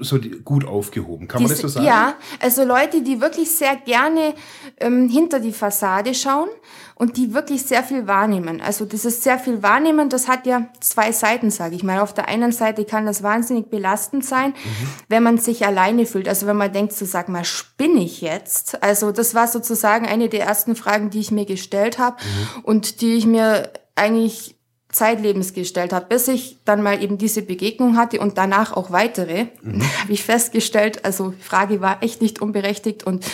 so 0.02 0.18
gut 0.44 0.66
aufgehoben. 0.66 1.28
Kann 1.28 1.38
die, 1.38 1.44
man 1.44 1.52
das 1.52 1.60
so 1.60 1.68
sagen? 1.68 1.86
Ja, 1.86 2.14
also 2.40 2.64
Leute, 2.64 3.02
die 3.02 3.20
wirklich 3.20 3.50
sehr 3.50 3.76
gerne 3.76 4.34
ähm, 4.78 5.08
hinter 5.08 5.40
die 5.40 5.52
Fassade 5.52 6.14
schauen 6.14 6.48
und 6.94 7.16
die 7.16 7.34
wirklich 7.34 7.62
sehr 7.64 7.82
viel 7.82 8.06
wahrnehmen. 8.06 8.60
Also 8.60 8.84
dieses 8.84 9.22
sehr 9.22 9.38
viel 9.38 9.62
wahrnehmen, 9.62 10.08
das 10.08 10.28
hat 10.28 10.46
ja 10.46 10.66
zwei 10.80 11.12
Seiten, 11.12 11.50
sage 11.50 11.74
ich 11.74 11.82
mal. 11.82 12.00
Auf 12.00 12.14
der 12.14 12.28
einen 12.28 12.52
Seite 12.52 12.84
kann 12.84 13.06
das 13.06 13.22
wahnsinnig 13.22 13.70
belastend 13.70 14.24
sein, 14.24 14.50
mhm. 14.50 14.88
wenn 15.08 15.22
man 15.22 15.38
sich 15.38 15.66
alleine 15.66 16.06
fühlt. 16.06 16.28
Also 16.28 16.46
wenn 16.46 16.56
man 16.56 16.72
denkt, 16.72 16.92
so 16.92 17.04
sag 17.04 17.28
mal, 17.28 17.44
spinne 17.44 18.04
ich 18.04 18.20
jetzt? 18.20 18.82
Also 18.82 19.12
das 19.12 19.34
war 19.34 19.48
sozusagen 19.48 20.06
eine 20.06 20.28
der 20.28 20.44
ersten 20.44 20.76
Fragen, 20.76 21.10
die 21.10 21.20
ich 21.20 21.30
mir 21.30 21.46
gestellt 21.46 21.98
habe 21.98 22.16
mhm. 22.22 22.64
und 22.64 23.00
die 23.00 23.14
ich 23.14 23.26
mir 23.26 23.72
eigentlich 23.94 24.56
zeitlebens 24.92 25.54
gestellt 25.54 25.92
habe, 25.92 26.06
bis 26.06 26.28
ich 26.28 26.58
dann 26.64 26.82
mal 26.82 27.02
eben 27.02 27.18
diese 27.18 27.42
Begegnung 27.42 27.96
hatte 27.96 28.20
und 28.20 28.38
danach 28.38 28.74
auch 28.74 28.92
weitere, 28.92 29.46
mhm. 29.62 29.82
habe 30.00 30.12
ich 30.12 30.22
festgestellt, 30.22 31.04
also 31.04 31.30
die 31.30 31.42
Frage 31.42 31.80
war 31.80 32.02
echt 32.02 32.22
nicht 32.22 32.40
unberechtigt 32.40 33.02
und 33.04 33.24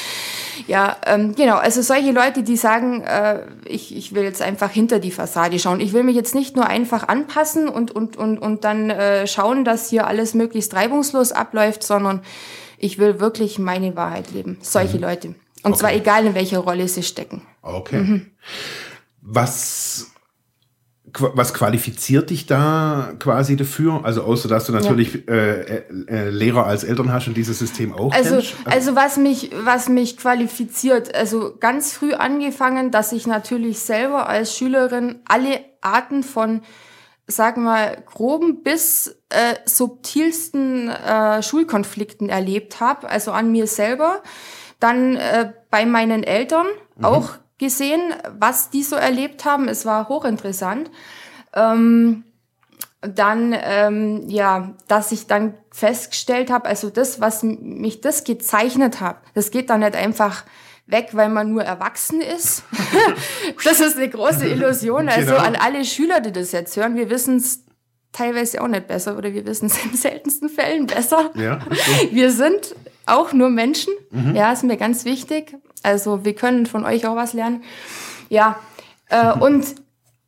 ja, 0.67 0.97
ähm, 1.07 1.35
genau, 1.35 1.57
also 1.57 1.83
solche 1.83 2.11
Leute, 2.11 2.43
die 2.43 2.57
sagen, 2.57 3.03
äh, 3.03 3.43
ich, 3.65 3.97
ich 3.97 4.15
will 4.15 4.25
jetzt 4.25 4.43
einfach 4.43 4.71
hinter 4.71 4.99
die 4.99 5.11
Fassade 5.11 5.59
schauen. 5.59 5.81
Ich 5.81 5.93
will 5.93 6.03
mich 6.03 6.17
jetzt 6.17 6.35
nicht 6.35 6.57
nur 6.57 6.67
einfach 6.67 7.07
anpassen 7.07 7.69
und, 7.69 7.93
und, 7.93 8.17
und, 8.17 8.39
und 8.39 8.65
dann 8.65 8.91
äh, 8.91 9.27
schauen, 9.27 9.65
dass 9.65 9.89
hier 9.89 10.07
alles 10.07 10.35
möglichst 10.35 10.75
reibungslos 10.75 11.33
abläuft, 11.33 11.85
sondern 11.85 12.23
ich 12.77 12.99
will 12.99 13.21
wirklich 13.21 13.59
meine 13.59 13.97
Wahrheit 13.97 14.33
leben. 14.33 14.59
Solche 14.61 14.97
mhm. 14.97 15.03
Leute. 15.03 15.29
Und 15.63 15.73
okay. 15.73 15.81
zwar 15.81 15.93
egal, 15.95 16.27
in 16.27 16.35
welcher 16.35 16.59
Rolle 16.59 16.89
sie 16.89 17.03
stecken. 17.03 17.43
Okay. 17.63 17.99
Mhm. 17.99 18.27
Was 19.23 20.11
was 21.21 21.55
qualifiziert 21.55 22.31
dich 22.31 22.47
da 22.47 23.13
quasi 23.19 23.57
dafür? 23.57 24.05
Also 24.05 24.23
außer 24.23 24.49
dass 24.49 24.67
du 24.67 24.73
natürlich 24.73 25.25
ja. 25.27 25.35
äh, 25.35 25.83
äh, 26.09 26.31
Lehrer 26.31 26.67
als 26.67 26.85
Eltern 26.85 27.13
hast 27.13 27.29
und 27.29 27.37
dieses 27.37 27.59
System 27.59 27.93
auch 27.93 28.13
also, 28.13 28.37
kennst? 28.37 28.55
Also 28.65 28.97
was 28.97 29.17
mich, 29.17 29.51
was 29.63 29.89
mich 29.89 30.17
qualifiziert, 30.17 31.15
also 31.15 31.55
ganz 31.59 31.93
früh 31.93 32.13
angefangen, 32.15 32.91
dass 32.91 33.13
ich 33.13 33.27
natürlich 33.27 33.81
selber 33.81 34.29
als 34.29 34.57
Schülerin 34.57 35.21
alle 35.27 35.61
Arten 35.81 36.23
von 36.23 36.63
sagen 37.29 37.65
wir, 37.65 38.03
groben 38.07 38.63
bis 38.63 39.21
äh, 39.29 39.55
subtilsten 39.67 40.89
äh, 40.89 41.43
Schulkonflikten 41.43 42.31
erlebt 42.31 42.81
habe, 42.81 43.09
also 43.09 43.33
an 43.33 43.53
mir 43.53 43.67
selber, 43.67 44.23
dann 44.81 45.17
äh, 45.17 45.53
bei 45.71 45.85
meinen 45.85 46.23
Eltern 46.23 46.67
mhm. 46.97 47.05
auch 47.05 47.31
gesehen, 47.59 48.15
was 48.39 48.71
die 48.71 48.83
so 48.83 48.97
erlebt 48.97 49.45
haben. 49.45 49.69
Es 49.69 49.85
war 49.85 50.09
hochinteressant. 50.09 50.91
Ähm, 51.55 52.25
dann, 53.01 53.55
ähm, 53.57 54.25
ja, 54.29 54.75
dass 54.89 55.13
ich 55.13 55.27
dann 55.27 55.55
festgestellt 55.71 56.51
habe, 56.51 56.69
also 56.69 56.91
das, 56.91 57.21
was 57.21 57.43
mich 57.45 58.01
das 58.01 58.25
gezeichnet 58.25 59.01
hat, 59.01 59.19
das 59.35 59.51
geht 59.51 59.71
dann 59.71 59.81
nicht 59.81 59.95
einfach 59.95 60.45
weg, 60.87 61.11
weil 61.13 61.29
man 61.29 61.53
nur 61.53 61.63
erwachsen 61.63 62.21
ist. 62.21 62.65
das 63.65 63.81
ist 63.81 63.97
eine 63.97 64.09
große 64.09 64.49
Illusion. 64.49 65.09
Also 65.09 65.35
genau. 65.35 65.45
an 65.45 65.55
alle 65.55 65.85
Schüler, 65.85 66.21
die 66.21 66.33
das 66.33 66.51
jetzt 66.53 66.77
hören, 66.77 66.97
wir 66.97 67.11
wissen 67.11 67.37
es 67.37 67.65
teilweise 68.13 68.61
auch 68.63 68.69
nicht 68.69 68.89
besser 68.89 69.17
oder 69.17 69.33
wir 69.33 69.47
wissen 69.47 69.67
es 69.67 69.85
in 69.85 69.95
seltensten 69.95 70.49
Fällen 70.49 70.87
besser. 70.87 71.31
Ja, 71.35 71.61
wir 72.11 72.33
sind 72.33 72.75
auch 73.07 73.33
nur 73.33 73.51
Menschen. 73.51 73.93
Mhm. 74.11 74.35
Ja, 74.35 74.53
ist 74.53 74.65
mir 74.65 74.77
ganz 74.77 75.05
wichtig. 75.05 75.57
Also 75.83 76.25
wir 76.25 76.35
können 76.35 76.67
von 76.67 76.85
euch 76.85 77.07
auch 77.07 77.17
was 77.17 77.33
lernen. 77.33 77.63
Ja, 78.29 78.59
äh, 79.09 79.33
und 79.39 79.75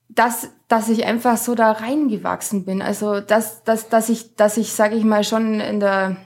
dass 0.08 0.48
dass 0.70 0.88
ich 0.88 1.04
einfach 1.04 1.36
so 1.36 1.56
da 1.56 1.72
reingewachsen 1.72 2.64
bin. 2.64 2.80
Also 2.80 3.20
dass, 3.20 3.64
dass, 3.64 3.88
dass 3.88 4.08
ich, 4.08 4.36
dass 4.36 4.56
ich, 4.56 4.72
sage 4.72 4.94
ich 4.94 5.02
mal, 5.02 5.24
schon 5.24 5.58
in 5.58 5.80
der, 5.80 6.16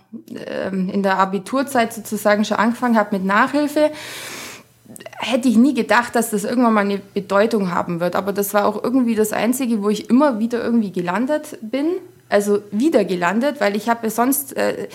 ähm, 0.46 0.90
in 0.90 1.02
der 1.02 1.18
Abiturzeit 1.18 1.94
sozusagen 1.94 2.44
schon 2.44 2.58
angefangen 2.58 2.98
habe 2.98 3.16
mit 3.16 3.24
Nachhilfe. 3.24 3.90
Hätte 5.16 5.48
ich 5.48 5.56
nie 5.56 5.72
gedacht, 5.72 6.14
dass 6.14 6.28
das 6.28 6.44
irgendwann 6.44 6.74
mal 6.74 6.82
eine 6.82 6.98
Bedeutung 6.98 7.72
haben 7.74 8.00
wird. 8.00 8.16
Aber 8.16 8.34
das 8.34 8.52
war 8.52 8.66
auch 8.66 8.84
irgendwie 8.84 9.14
das 9.14 9.32
Einzige, 9.32 9.82
wo 9.82 9.88
ich 9.88 10.10
immer 10.10 10.38
wieder 10.38 10.62
irgendwie 10.62 10.92
gelandet 10.92 11.56
bin 11.62 11.86
also 12.34 12.62
wieder 12.72 13.04
gelandet, 13.04 13.60
weil 13.60 13.76
ich 13.76 13.88
habe 13.88 14.10
sonst 14.10 14.56
äh, 14.56 14.88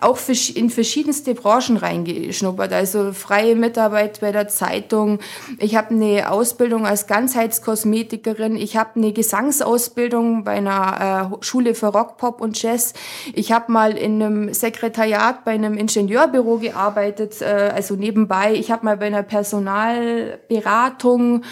auch 0.00 0.18
in 0.56 0.70
verschiedenste 0.70 1.34
Branchen 1.34 1.76
reingeschnuppert. 1.76 2.72
Also 2.72 3.12
freie 3.12 3.54
Mitarbeit 3.54 4.20
bei 4.20 4.32
der 4.32 4.48
Zeitung. 4.48 5.20
Ich 5.60 5.76
habe 5.76 5.90
eine 5.90 6.32
Ausbildung 6.32 6.86
als 6.86 7.06
Ganzheitskosmetikerin. 7.06 8.56
Ich 8.56 8.76
habe 8.76 8.90
eine 8.96 9.12
Gesangsausbildung 9.12 10.42
bei 10.42 10.54
einer 10.54 11.30
äh, 11.30 11.36
Schule 11.44 11.76
für 11.76 11.86
Rock, 11.86 12.16
Pop 12.16 12.40
und 12.40 12.60
Jazz. 12.60 12.92
Ich 13.34 13.52
habe 13.52 13.70
mal 13.70 13.96
in 13.96 14.20
einem 14.20 14.52
Sekretariat 14.52 15.44
bei 15.44 15.52
einem 15.52 15.78
Ingenieurbüro 15.78 16.58
gearbeitet, 16.58 17.40
äh, 17.40 17.70
also 17.72 17.94
nebenbei. 17.94 18.54
Ich 18.54 18.72
habe 18.72 18.84
mal 18.84 18.96
bei 18.96 19.06
einer 19.06 19.22
Personalberatung 19.22 21.42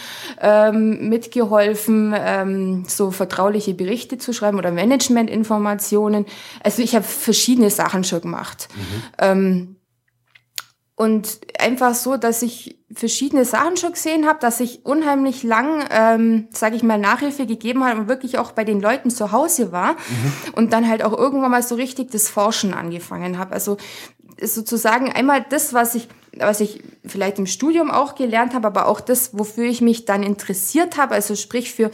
ähm, 0.40 1.08
mitgeholfen, 1.08 2.12
ähm, 2.18 2.86
so 2.88 3.12
vertrauliche 3.12 3.74
Berichte 3.74 4.18
zu 4.18 4.32
schreiben 4.32 4.58
oder 4.58 4.72
Management 4.72 5.27
Management-Informationen. 5.28 6.26
Also 6.62 6.82
ich 6.82 6.94
habe 6.94 7.04
verschiedene 7.04 7.70
Sachen 7.70 8.04
schon 8.04 8.20
gemacht. 8.20 8.68
Mhm. 8.74 9.02
Ähm, 9.18 9.74
und 10.94 11.38
einfach 11.60 11.94
so, 11.94 12.16
dass 12.16 12.42
ich 12.42 12.80
verschiedene 12.92 13.44
Sachen 13.44 13.76
schon 13.76 13.92
gesehen 13.92 14.26
habe, 14.26 14.40
dass 14.40 14.58
ich 14.58 14.84
unheimlich 14.84 15.44
lang, 15.44 15.84
ähm, 15.90 16.48
sage 16.50 16.74
ich 16.74 16.82
mal, 16.82 16.98
Nachhilfe 16.98 17.46
gegeben 17.46 17.84
habe 17.84 18.00
und 18.00 18.08
wirklich 18.08 18.38
auch 18.38 18.50
bei 18.50 18.64
den 18.64 18.80
Leuten 18.80 19.10
zu 19.10 19.30
Hause 19.30 19.70
war 19.70 19.92
mhm. 19.92 20.32
und 20.54 20.72
dann 20.72 20.88
halt 20.88 21.04
auch 21.04 21.16
irgendwann 21.16 21.52
mal 21.52 21.62
so 21.62 21.76
richtig 21.76 22.10
das 22.10 22.28
Forschen 22.28 22.74
angefangen 22.74 23.38
habe. 23.38 23.52
Also 23.52 23.76
sozusagen 24.42 25.12
einmal 25.12 25.46
das, 25.48 25.72
was 25.72 25.94
ich, 25.94 26.08
was 26.36 26.60
ich 26.60 26.82
vielleicht 27.06 27.38
im 27.38 27.46
Studium 27.46 27.92
auch 27.92 28.16
gelernt 28.16 28.54
habe, 28.54 28.66
aber 28.66 28.88
auch 28.88 29.00
das, 29.00 29.38
wofür 29.38 29.66
ich 29.66 29.80
mich 29.80 30.04
dann 30.04 30.24
interessiert 30.24 30.96
habe, 30.96 31.14
also 31.14 31.36
sprich 31.36 31.72
für 31.72 31.92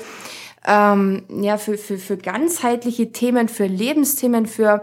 ähm, 0.67 1.23
ja, 1.29 1.59
für, 1.59 1.77
für, 1.77 1.99
für 1.99 2.17
ganzheitliche 2.17 3.13
Themen, 3.13 3.49
für 3.49 3.67
Lebensthemen, 3.67 4.47
für, 4.47 4.83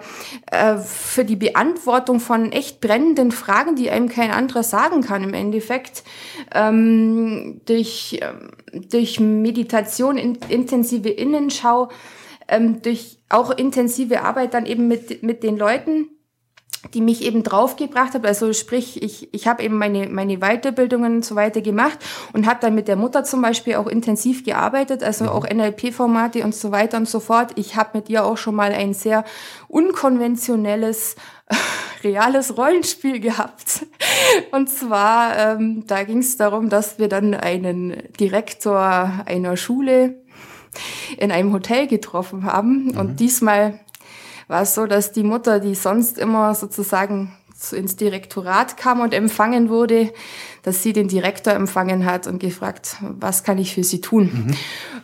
äh, 0.51 0.77
für 0.77 1.25
die 1.25 1.35
Beantwortung 1.35 2.19
von 2.19 2.51
echt 2.51 2.81
brennenden 2.81 3.31
Fragen, 3.31 3.75
die 3.75 3.89
einem 3.89 4.07
kein 4.07 4.31
anderer 4.31 4.63
sagen 4.63 5.01
kann 5.01 5.23
im 5.23 5.33
Endeffekt. 5.33 6.03
Ähm, 6.53 7.61
durch, 7.65 8.19
ähm, 8.21 8.51
durch 8.89 9.19
Meditation, 9.19 10.17
in, 10.17 10.37
intensive 10.49 11.09
Innenschau, 11.09 11.89
ähm, 12.47 12.81
durch 12.81 13.17
auch 13.29 13.49
intensive 13.51 14.21
Arbeit 14.21 14.53
dann 14.53 14.65
eben 14.65 14.87
mit, 14.87 15.23
mit 15.23 15.41
den 15.41 15.57
Leuten, 15.57 16.09
die 16.93 17.01
mich 17.01 17.23
eben 17.23 17.43
draufgebracht 17.43 18.13
hat. 18.13 18.25
Also 18.25 18.53
sprich, 18.53 19.01
ich, 19.03 19.33
ich 19.33 19.47
habe 19.47 19.63
eben 19.63 19.77
meine, 19.77 20.09
meine 20.09 20.37
Weiterbildungen 20.37 21.17
und 21.17 21.25
so 21.25 21.35
weiter 21.35 21.61
gemacht 21.61 21.99
und 22.33 22.47
habe 22.47 22.59
dann 22.61 22.73
mit 22.73 22.87
der 22.87 22.95
Mutter 22.95 23.23
zum 23.23 23.41
Beispiel 23.41 23.75
auch 23.75 23.87
intensiv 23.87 24.43
gearbeitet, 24.43 25.03
also 25.03 25.25
auch 25.25 25.47
NLP-Formate 25.47 26.43
und 26.43 26.55
so 26.55 26.71
weiter 26.71 26.97
und 26.97 27.07
so 27.07 27.19
fort. 27.19 27.51
Ich 27.55 27.75
habe 27.75 27.97
mit 27.99 28.09
ihr 28.09 28.25
auch 28.25 28.37
schon 28.37 28.55
mal 28.55 28.71
ein 28.71 28.93
sehr 28.93 29.23
unkonventionelles, 29.67 31.15
reales 32.03 32.57
Rollenspiel 32.57 33.19
gehabt. 33.19 33.85
Und 34.51 34.69
zwar, 34.69 35.37
ähm, 35.37 35.83
da 35.85 36.03
ging 36.03 36.19
es 36.19 36.37
darum, 36.37 36.69
dass 36.69 36.97
wir 36.97 37.09
dann 37.09 37.35
einen 37.35 37.95
Direktor 38.19 39.23
einer 39.25 39.55
Schule 39.55 40.21
in 41.17 41.31
einem 41.31 41.53
Hotel 41.53 41.87
getroffen 41.87 42.45
haben. 42.45 42.85
Mhm. 42.85 42.97
Und 42.97 43.19
diesmal 43.19 43.79
war 44.51 44.63
es 44.63 44.75
so, 44.75 44.85
dass 44.85 45.13
die 45.13 45.23
Mutter, 45.23 45.61
die 45.61 45.75
sonst 45.75 46.17
immer 46.17 46.53
sozusagen 46.53 47.31
so 47.55 47.75
ins 47.75 47.95
Direktorat 47.95 48.75
kam 48.75 48.99
und 48.99 49.13
empfangen 49.13 49.69
wurde, 49.69 50.11
dass 50.63 50.83
sie 50.83 50.93
den 50.93 51.07
Direktor 51.07 51.53
empfangen 51.53 52.05
hat 52.05 52.27
und 52.27 52.39
gefragt, 52.39 52.97
was 53.01 53.43
kann 53.43 53.57
ich 53.57 53.73
für 53.73 53.83
sie 53.83 54.01
tun? 54.01 54.47
Mhm. 54.47 54.53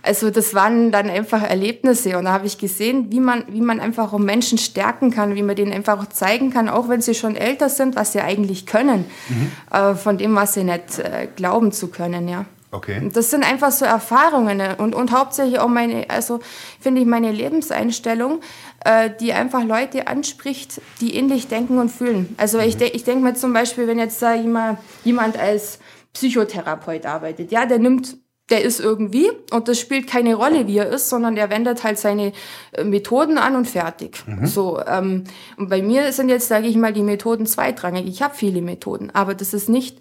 Also 0.01 0.32
das 0.32 0.54
waren 0.54 0.92
dann 0.92 1.10
einfach 1.10 1.44
Erlebnisse 1.44 2.18
und 2.18 2.25
da 2.25 2.34
habe 2.34 2.46
ich 2.46 2.58
gesehen, 2.58 3.08
wie 3.10 3.20
man, 3.20 3.46
wie 3.50 3.62
man 3.62 3.80
einfach 3.80 4.12
auch 4.12 4.20
Menschen 4.20 4.58
stärken 4.58 5.12
kann, 5.12 5.36
wie 5.36 5.44
man 5.44 5.56
denen 5.56 5.72
einfach 5.72 6.00
auch 6.00 6.10
zeigen 6.10 6.51
kann, 6.51 6.68
auch 6.68 6.89
wenn 6.89 7.01
sie 7.01 7.16
schon 7.16 7.36
älter 7.36 7.70
sind, 7.70 7.96
was 7.96 8.12
sie 8.12 8.22
eigentlich 8.22 8.66
können, 8.66 9.06
mhm. 9.30 9.51
äh, 9.72 9.96
von 9.96 10.18
dem, 10.18 10.36
was 10.36 10.56
sie 10.56 10.63
nicht 10.63 11.00
äh, 11.00 11.27
glauben 11.36 11.72
zu 11.72 11.88
können, 11.88 12.27
ja. 12.27 12.46
Okay. 12.69 13.09
Das 13.13 13.31
sind 13.31 13.50
einfach 13.50 13.71
so 13.71 13.86
Erfahrungen 13.86 14.57
ne? 14.57 14.75
und, 14.77 14.93
und 14.93 15.12
hauptsächlich 15.12 15.59
auch 15.59 15.69
meine, 15.69 16.09
also 16.09 16.39
finde 16.81 17.01
ich 17.01 17.07
meine 17.07 17.31
Lebenseinstellung, 17.31 18.41
äh, 18.83 19.09
die 19.19 19.31
einfach 19.31 19.63
Leute 19.63 20.07
anspricht, 20.07 20.81
die 21.00 21.15
ähnlich 21.15 21.47
denken 21.47 21.79
und 21.79 21.89
fühlen. 21.89 22.36
Also 22.38 22.57
mhm. 22.57 22.65
ich, 22.65 22.77
de 22.77 22.89
ich 22.89 23.05
denke 23.05 23.24
mir 23.24 23.36
zum 23.36 23.53
Beispiel, 23.53 23.88
wenn 23.88 24.00
jetzt 24.00 24.21
da 24.21 24.33
jemand, 24.33 24.79
jemand 25.05 25.38
als 25.38 25.79
Psychotherapeut 26.13 27.05
arbeitet, 27.05 27.51
ja, 27.51 27.65
der 27.65 27.79
nimmt 27.79 28.17
der 28.50 28.63
ist 28.63 28.80
irgendwie 28.80 29.30
und 29.51 29.68
das 29.68 29.80
spielt 29.80 30.08
keine 30.08 30.36
Rolle, 30.36 30.68
wie 30.68 30.77
er 30.77 30.88
ist, 30.88 31.10
sondern 31.10 31.36
er 31.36 31.50
wendet 31.50 31.84
halt 31.84 31.98
seine 31.98 32.32
äh, 32.72 32.84
Methoden 32.84 33.38
an 33.38 33.56
und 33.56 33.68
fertig. 33.68 34.24
Mhm. 34.25 34.48
So 34.48 34.80
ähm, 34.86 35.25
und 35.58 35.70
bei 35.70 35.82
mir 35.82 36.12
sind 36.13 36.30
jetzt 36.30 36.48
sage 36.48 36.68
ich 36.68 36.77
mal 36.77 36.94
die 36.94 37.04
Methoden 37.04 37.46
zweitrangig. 37.46 38.08
Ich 38.08 38.22
habe 38.22 38.36
viele 38.36 38.62
Methoden, 38.62 39.10
aber 39.13 39.36
das 39.36 39.54
ist 39.54 39.68
nicht 39.68 39.98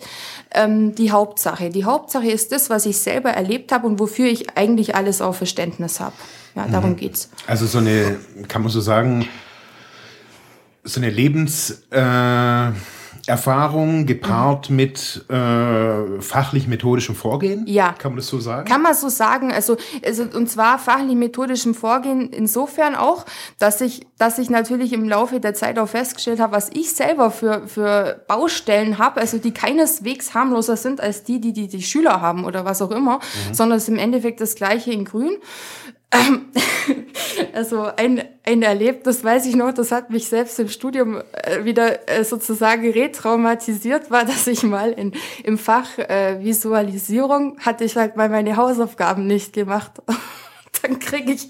ähm, 0.53 0.95
die 0.95 1.11
Hauptsache. 1.11 1.71
Die 1.71 1.85
Hauptsache 1.85 2.31
ist 2.31 2.53
das, 2.53 2.71
was 2.71 2.87
ich 2.87 2.99
selber 2.99 3.31
erlebt 3.31 3.73
habe 3.73 3.87
und 3.87 3.99
wofür 3.99 4.27
ich 4.27 4.57
eigentlich 4.57 4.95
alles 4.95 5.21
auf 5.21 5.39
Verständnis 5.39 5.99
habe. 5.99 6.15
Ja, 6.55 6.67
darum 6.69 6.91
mhm. 6.91 6.97
geht's. 6.97 7.31
Also 7.47 7.67
so 7.67 7.79
eine, 7.79 8.19
kann 8.49 8.63
man 8.63 8.71
so 8.71 8.81
sagen, 8.81 9.29
so 10.85 11.01
eine 11.01 11.11
Lebens 11.11 11.83
äh 11.91 12.71
Erfahrung 13.27 14.07
gepaart 14.07 14.71
mhm. 14.71 14.77
mit 14.77 15.25
äh, 15.29 16.21
fachlich-methodischem 16.21 17.15
Vorgehen? 17.15 17.65
Ja. 17.67 17.93
Kann 17.93 18.13
man 18.13 18.19
das 18.19 18.29
so 18.29 18.39
sagen? 18.39 18.69
Kann 18.69 18.83
man 18.83 18.95
so 18.95 19.09
sagen. 19.09 19.53
Also, 19.53 19.77
also 20.05 20.25
und 20.25 20.49
zwar 20.49 20.79
fachlich-methodischem 20.79 21.75
Vorgehen 21.75 22.31
insofern 22.31 22.95
auch, 22.95 23.27
dass 23.59 23.81
ich, 23.81 24.07
dass 24.19 24.39
ich 24.39 24.51
natürlich 24.51 24.93
im 24.93 25.09
Laufe 25.09 25.41
der 25.41 25.55
Zeit 25.55 25.79
auch 25.79 25.89
festgestellt 25.89 26.39
habe, 26.41 26.55
was 26.55 26.71
ich 26.73 26.95
selber 26.95 27.31
für, 27.31 27.67
für 27.67 28.25
Baustellen 28.29 28.99
habe, 28.99 29.21
also 29.21 29.39
die 29.39 29.53
keineswegs 29.53 30.35
harmloser 30.35 30.77
sind 30.77 31.01
als 31.01 31.25
die, 31.25 31.41
die 31.41 31.53
die, 31.53 31.69
die 31.69 31.83
Schüler 31.83 32.21
haben 32.21 32.45
oder 32.45 32.65
was 32.65 32.83
auch 32.83 32.91
immer, 32.91 33.17
mhm. 33.17 33.55
sondern 33.55 33.79
es 33.79 33.85
ist 33.85 33.89
im 33.89 33.99
Endeffekt 33.99 34.41
das 34.41 34.55
gleiche 34.55 34.93
in 34.93 35.05
Grün. 35.05 35.37
Ähm, 36.13 36.47
also 37.53 37.83
ein, 37.97 38.23
ein 38.45 38.63
Erlebnis, 38.63 39.25
weiß 39.25 39.47
ich 39.47 39.57
noch, 39.57 39.73
das 39.73 39.93
hat 39.93 40.11
mich 40.11 40.29
selbst 40.29 40.59
im 40.59 40.69
Studium 40.69 41.23
äh, 41.33 41.65
wieder 41.65 42.09
äh, 42.09 42.25
sozusagen 42.25 42.91
retraumatisiert, 42.91 44.11
war, 44.11 44.25
dass 44.25 44.47
ich 44.47 44.63
mal 44.63 44.93
in, 44.93 45.13
im 45.43 45.59
Fach 45.59 45.99
äh, 45.99 46.43
Visualisierung 46.43 47.59
hatte 47.61 47.85
ich 47.85 47.97
halt 47.97 48.17
mal 48.17 48.29
meine 48.29 48.57
Hausaufgaben 48.57 49.27
nicht 49.27 49.53
gemacht 49.53 49.93
dann 50.83 50.99
kriege 50.99 51.33
ich 51.33 51.49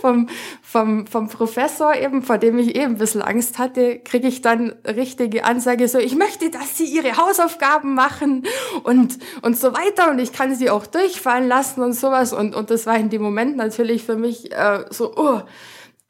vom, 0.00 0.28
vom, 0.62 1.06
vom 1.06 1.28
Professor 1.28 1.94
eben, 1.94 2.22
vor 2.22 2.38
dem 2.38 2.58
ich 2.58 2.76
eben 2.76 2.94
ein 2.94 2.98
bisschen 2.98 3.22
Angst 3.22 3.58
hatte, 3.58 3.98
kriege 3.98 4.28
ich 4.28 4.42
dann 4.42 4.74
richtige 4.86 5.44
Ansage 5.44 5.88
so, 5.88 5.98
ich 5.98 6.14
möchte, 6.14 6.50
dass 6.50 6.76
Sie 6.76 6.84
Ihre 6.84 7.16
Hausaufgaben 7.16 7.94
machen 7.94 8.46
und, 8.84 9.18
und 9.42 9.56
so 9.56 9.72
weiter 9.72 10.10
und 10.10 10.18
ich 10.18 10.32
kann 10.32 10.54
Sie 10.54 10.70
auch 10.70 10.86
durchfallen 10.86 11.48
lassen 11.48 11.82
und 11.82 11.92
sowas 11.92 12.32
und, 12.32 12.54
und 12.54 12.70
das 12.70 12.86
war 12.86 12.96
in 12.96 13.10
dem 13.10 13.22
Moment 13.22 13.56
natürlich 13.56 14.04
für 14.04 14.16
mich 14.16 14.52
äh, 14.52 14.84
so, 14.90 15.14
oh. 15.16 15.40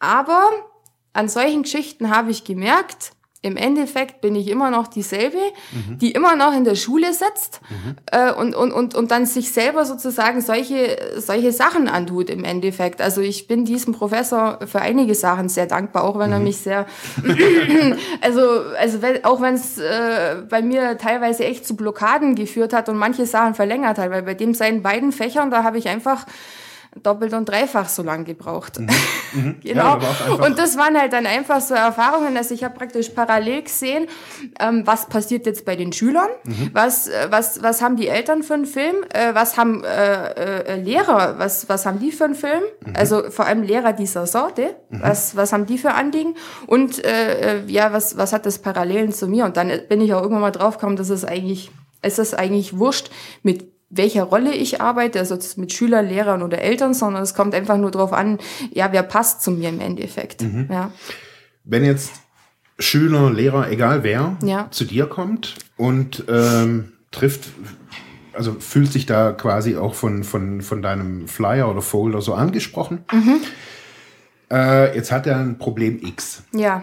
Aber 0.01 0.49
an 1.13 1.29
solchen 1.29 1.63
Geschichten 1.63 2.11
habe 2.11 2.31
ich 2.31 2.45
gemerkt, 2.45 3.13
im 3.41 3.57
Endeffekt 3.57 4.21
bin 4.21 4.35
ich 4.35 4.49
immer 4.49 4.71
noch 4.71 4.89
dieselbe, 4.89 5.39
mhm. 5.71 5.99
die 5.99 6.11
immer 6.11 6.35
noch 6.35 6.53
in 6.53 6.65
der 6.65 6.75
Schule 6.75 7.13
sitzt 7.13 7.61
mhm. 7.71 7.95
äh, 8.11 8.33
und, 8.33 8.57
und, 8.57 8.73
und, 8.73 8.97
und 8.97 9.11
dann 9.13 9.27
sich 9.27 9.53
selber 9.53 9.85
sozusagen 9.85 10.41
solche, 10.41 10.99
solche 11.19 11.53
Sachen 11.53 11.89
antut 11.89 12.31
im 12.31 12.43
Endeffekt. 12.43 13.01
Also 13.01 13.21
ich 13.21 13.47
bin 13.47 13.65
diesem 13.65 13.95
Professor 13.95 14.59
für 14.67 14.81
einige 14.81 15.15
Sachen 15.15 15.49
sehr 15.49 15.67
dankbar, 15.67 16.03
auch 16.03 16.19
wenn 16.19 16.31
mhm. 16.31 16.33
er 16.33 16.41
mich 16.41 16.57
sehr, 16.57 16.87
also, 18.21 18.43
also 18.77 19.03
wenn, 19.03 19.25
auch 19.25 19.41
wenn 19.41 19.55
es 19.55 19.79
äh, 19.79 20.43
bei 20.49 20.61
mir 20.61 20.99
teilweise 20.99 21.45
echt 21.45 21.65
zu 21.65 21.77
Blockaden 21.77 22.35
geführt 22.35 22.73
hat 22.73 22.89
und 22.89 22.97
manche 22.97 23.25
Sachen 23.25 23.55
verlängert 23.55 23.99
hat, 23.99 24.11
weil 24.11 24.23
bei 24.23 24.35
dem 24.35 24.53
seinen 24.53 24.83
beiden 24.83 25.13
Fächern, 25.13 25.53
da 25.53 25.63
habe 25.63 25.79
ich 25.79 25.89
einfach 25.89 26.27
doppelt 27.03 27.33
und 27.35 27.49
dreifach 27.49 27.89
so 27.89 28.03
lang 28.03 28.25
gebraucht. 28.25 28.79
Mhm. 28.79 28.89
Mhm. 29.35 29.61
genau. 29.63 29.99
Ja, 29.99 30.35
und 30.43 30.59
das 30.59 30.79
waren 30.79 30.99
halt 30.99 31.13
dann 31.13 31.27
einfach 31.27 31.61
so 31.61 31.75
Erfahrungen, 31.75 32.35
dass 32.35 32.51
ich 32.51 32.65
habe 32.65 32.75
praktisch 32.75 33.11
parallel 33.11 33.61
gesehen, 33.63 34.07
ähm, 34.59 34.87
was 34.87 35.07
passiert 35.07 35.45
jetzt 35.45 35.67
bei 35.67 35.77
den 35.77 35.93
Schülern, 35.93 36.31
mhm. 36.45 36.71
was, 36.73 37.09
äh, 37.09 37.27
was, 37.29 37.63
was 37.63 37.83
haben 37.83 37.97
die 37.97 38.09
Eltern 38.09 38.43
für 38.43 38.55
einen 38.55 38.65
Film, 38.65 38.97
äh, 39.13 39.35
was 39.35 39.59
haben 39.59 39.85
äh, 39.85 40.31
äh, 40.63 40.81
Lehrer, 40.81 41.39
was, 41.39 41.69
was 41.69 41.85
haben 41.85 41.99
die 41.99 42.11
für 42.11 42.25
einen 42.25 42.35
Film, 42.35 42.63
mhm. 42.87 42.95
also 42.97 43.31
vor 43.31 43.45
allem 43.45 43.63
Lehrer 43.63 43.93
dieser 43.93 44.27
Sorte, 44.27 44.77
mhm. 44.89 45.03
was, 45.03 45.37
was 45.37 45.53
haben 45.53 45.67
die 45.67 45.77
für 45.77 45.93
Anliegen 45.93 46.35
und 46.67 47.05
äh, 47.05 47.59
äh, 47.59 47.65
ja, 47.67 47.93
was, 47.93 48.17
was 48.17 48.33
hat 48.33 48.47
das 48.47 48.61
Parallelen 48.61 49.13
zu 49.13 49.29
mir 49.29 49.45
und 49.45 49.59
dann 49.59 49.71
bin 49.91 50.01
ich 50.01 50.15
auch 50.15 50.23
irgendwann 50.23 50.41
mal 50.41 50.53
draufgekommen, 50.53 50.97
dass 50.97 51.11
es 51.11 51.27
eigentlich, 51.27 51.71
es 52.01 52.19
ist 52.19 52.33
eigentlich 52.33 52.79
wurscht, 52.79 53.11
mit 53.43 53.78
welcher 53.91 54.25
Rolle 54.25 54.55
ich 54.55 54.81
arbeite, 54.81 55.19
also 55.19 55.39
mit 55.57 55.73
Schülern, 55.73 56.07
Lehrern 56.07 56.43
oder 56.43 56.61
Eltern, 56.61 56.95
sondern 56.95 57.23
es 57.23 57.35
kommt 57.35 57.55
einfach 57.55 57.79
nur 57.79 57.91
darauf 57.91 58.13
an, 58.13 58.39
ja, 58.73 58.93
wer 58.93 59.03
passt 59.03 59.43
zu 59.43 59.51
mir 59.51 59.71
im 59.71 59.81
Endeffekt. 59.81 60.43
Mhm. 60.43 60.69
Ja. 60.71 60.93
Wenn 61.65 61.85
jetzt 61.85 62.13
Schüler, 62.79 63.31
Lehrer, 63.31 63.71
egal 63.71 64.05
wer, 64.05 64.37
ja. 64.43 64.69
zu 64.71 64.85
dir 64.85 65.07
kommt 65.07 65.55
und 65.77 66.25
ähm, 66.29 66.93
trifft, 67.11 67.49
also 68.33 68.57
fühlt 68.61 68.93
sich 68.93 69.07
da 69.07 69.33
quasi 69.33 69.77
auch 69.77 69.95
von, 69.95 70.23
von, 70.23 70.63
von 70.63 70.83
deinem 70.83 71.27
Flyer 71.27 71.71
oder 71.71 71.83
Folder 71.83 72.21
so 72.21 72.35
angesprochen. 72.35 73.05
Mhm. 73.11 73.41
Äh, 74.51 74.95
jetzt 74.95 75.11
hat 75.11 75.27
er 75.27 75.39
ein 75.39 75.59
Problem 75.59 75.99
X. 76.01 76.43
Ja. 76.53 76.83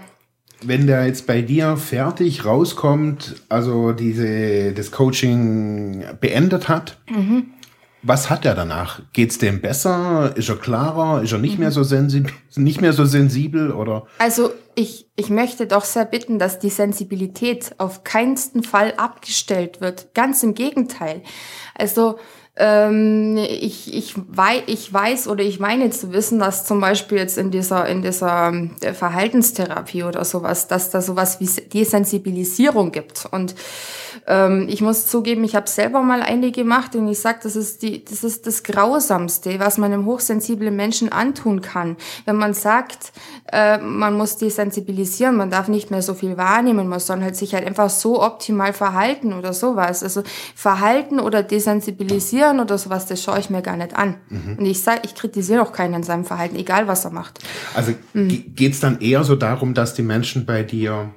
Wenn 0.63 0.87
der 0.87 1.05
jetzt 1.05 1.27
bei 1.27 1.41
dir 1.41 1.77
fertig 1.77 2.45
rauskommt, 2.45 3.35
also 3.49 3.91
diese, 3.91 4.73
das 4.73 4.91
Coaching 4.91 6.03
beendet 6.19 6.69
hat, 6.69 6.97
mhm. 7.09 7.47
was 8.01 8.29
hat 8.29 8.45
er 8.45 8.55
danach? 8.55 9.01
Geht 9.13 9.31
es 9.31 9.37
dem 9.37 9.61
besser? 9.61 10.33
Ist 10.35 10.49
er 10.49 10.55
klarer? 10.55 11.21
Ist 11.21 11.33
er 11.33 11.39
nicht, 11.39 11.55
mhm. 11.55 11.61
mehr 11.61 11.71
so 11.71 11.83
sensibel, 11.83 12.31
nicht 12.55 12.81
mehr 12.81 12.93
so 12.93 13.05
sensibel? 13.05 13.71
Oder? 13.71 14.07
Also 14.17 14.51
ich, 14.75 15.07
ich 15.15 15.29
möchte 15.29 15.67
doch 15.67 15.83
sehr 15.83 16.05
bitten, 16.05 16.39
dass 16.39 16.59
die 16.59 16.69
Sensibilität 16.69 17.75
auf 17.77 18.03
keinsten 18.03 18.63
Fall 18.63 18.93
abgestellt 18.97 19.81
wird. 19.81 20.13
Ganz 20.13 20.43
im 20.43 20.53
Gegenteil. 20.53 21.21
Also 21.75 22.17
ähm, 22.57 23.35
ich, 23.37 23.93
ich, 23.93 24.15
wei 24.15 24.63
ich 24.65 24.91
weiß 24.91 25.27
oder 25.27 25.43
ich 25.43 25.59
meine 25.59 25.89
zu 25.89 26.13
wissen, 26.13 26.39
dass 26.39 26.65
zum 26.65 26.79
Beispiel 26.79 27.17
jetzt 27.17 27.37
in 27.37 27.51
dieser, 27.51 27.85
in 27.87 28.01
dieser 28.01 28.53
äh, 28.81 28.93
Verhaltenstherapie 28.93 30.03
oder 30.03 30.23
sowas, 30.23 30.67
dass 30.67 30.89
da 30.89 31.01
sowas 31.01 31.41
wie 31.41 31.49
Desensibilisierung 31.61 32.93
gibt. 32.93 33.27
Und 33.29 33.55
ähm, 34.25 34.67
ich 34.69 34.81
muss 34.81 35.07
zugeben, 35.07 35.43
ich 35.43 35.55
habe 35.55 35.67
selber 35.67 36.01
mal 36.01 36.21
eine 36.21 36.51
gemacht 36.51 36.95
und 36.95 37.09
ich 37.09 37.19
sage, 37.19 37.39
das 37.43 37.57
ist 37.57 37.81
die, 37.81 38.05
das 38.05 38.23
ist 38.23 38.47
das 38.47 38.63
Grausamste, 38.63 39.59
was 39.59 39.77
man 39.77 39.91
einem 39.91 40.05
hochsensiblen 40.05 40.73
Menschen 40.73 41.11
antun 41.11 41.61
kann. 41.61 41.97
Wenn 42.23 42.37
man 42.37 42.53
sagt, 42.53 43.11
äh, 43.51 43.79
man 43.79 44.15
muss 44.15 44.37
desensibilisieren, 44.37 45.35
man 45.35 45.51
darf 45.51 45.67
nicht 45.67 45.91
mehr 45.91 46.01
so 46.01 46.13
viel 46.13 46.37
wahrnehmen, 46.37 46.87
man 46.87 47.01
soll 47.01 47.21
halt 47.21 47.35
sich 47.35 47.53
halt 47.53 47.67
einfach 47.67 47.89
so 47.89 48.23
optimal 48.23 48.71
verhalten 48.71 49.33
oder 49.33 49.51
sowas. 49.51 50.03
Also 50.03 50.23
Verhalten 50.55 51.19
oder 51.19 51.43
desensibilisieren 51.43 52.44
oder 52.53 52.77
sowas, 52.77 53.05
das 53.05 53.21
schaue 53.21 53.39
ich 53.39 53.49
mir 53.49 53.61
gar 53.61 53.77
nicht 53.77 53.95
an. 53.95 54.15
Mhm. 54.29 54.57
Und 54.59 54.65
ich 54.65 54.81
sage, 54.81 55.01
ich 55.05 55.15
kritisiere 55.15 55.61
auch 55.61 55.71
keinen 55.71 55.95
in 55.95 56.03
seinem 56.03 56.25
Verhalten, 56.25 56.55
egal 56.55 56.87
was 56.87 57.05
er 57.05 57.11
macht. 57.11 57.39
Also 57.73 57.93
mhm. 58.13 58.55
geht 58.55 58.73
es 58.73 58.79
dann 58.79 59.01
eher 59.01 59.23
so 59.23 59.35
darum, 59.35 59.73
dass 59.73 59.93
die 59.93 60.03
Menschen 60.03 60.45
bei 60.45 60.63
dir 60.63 61.11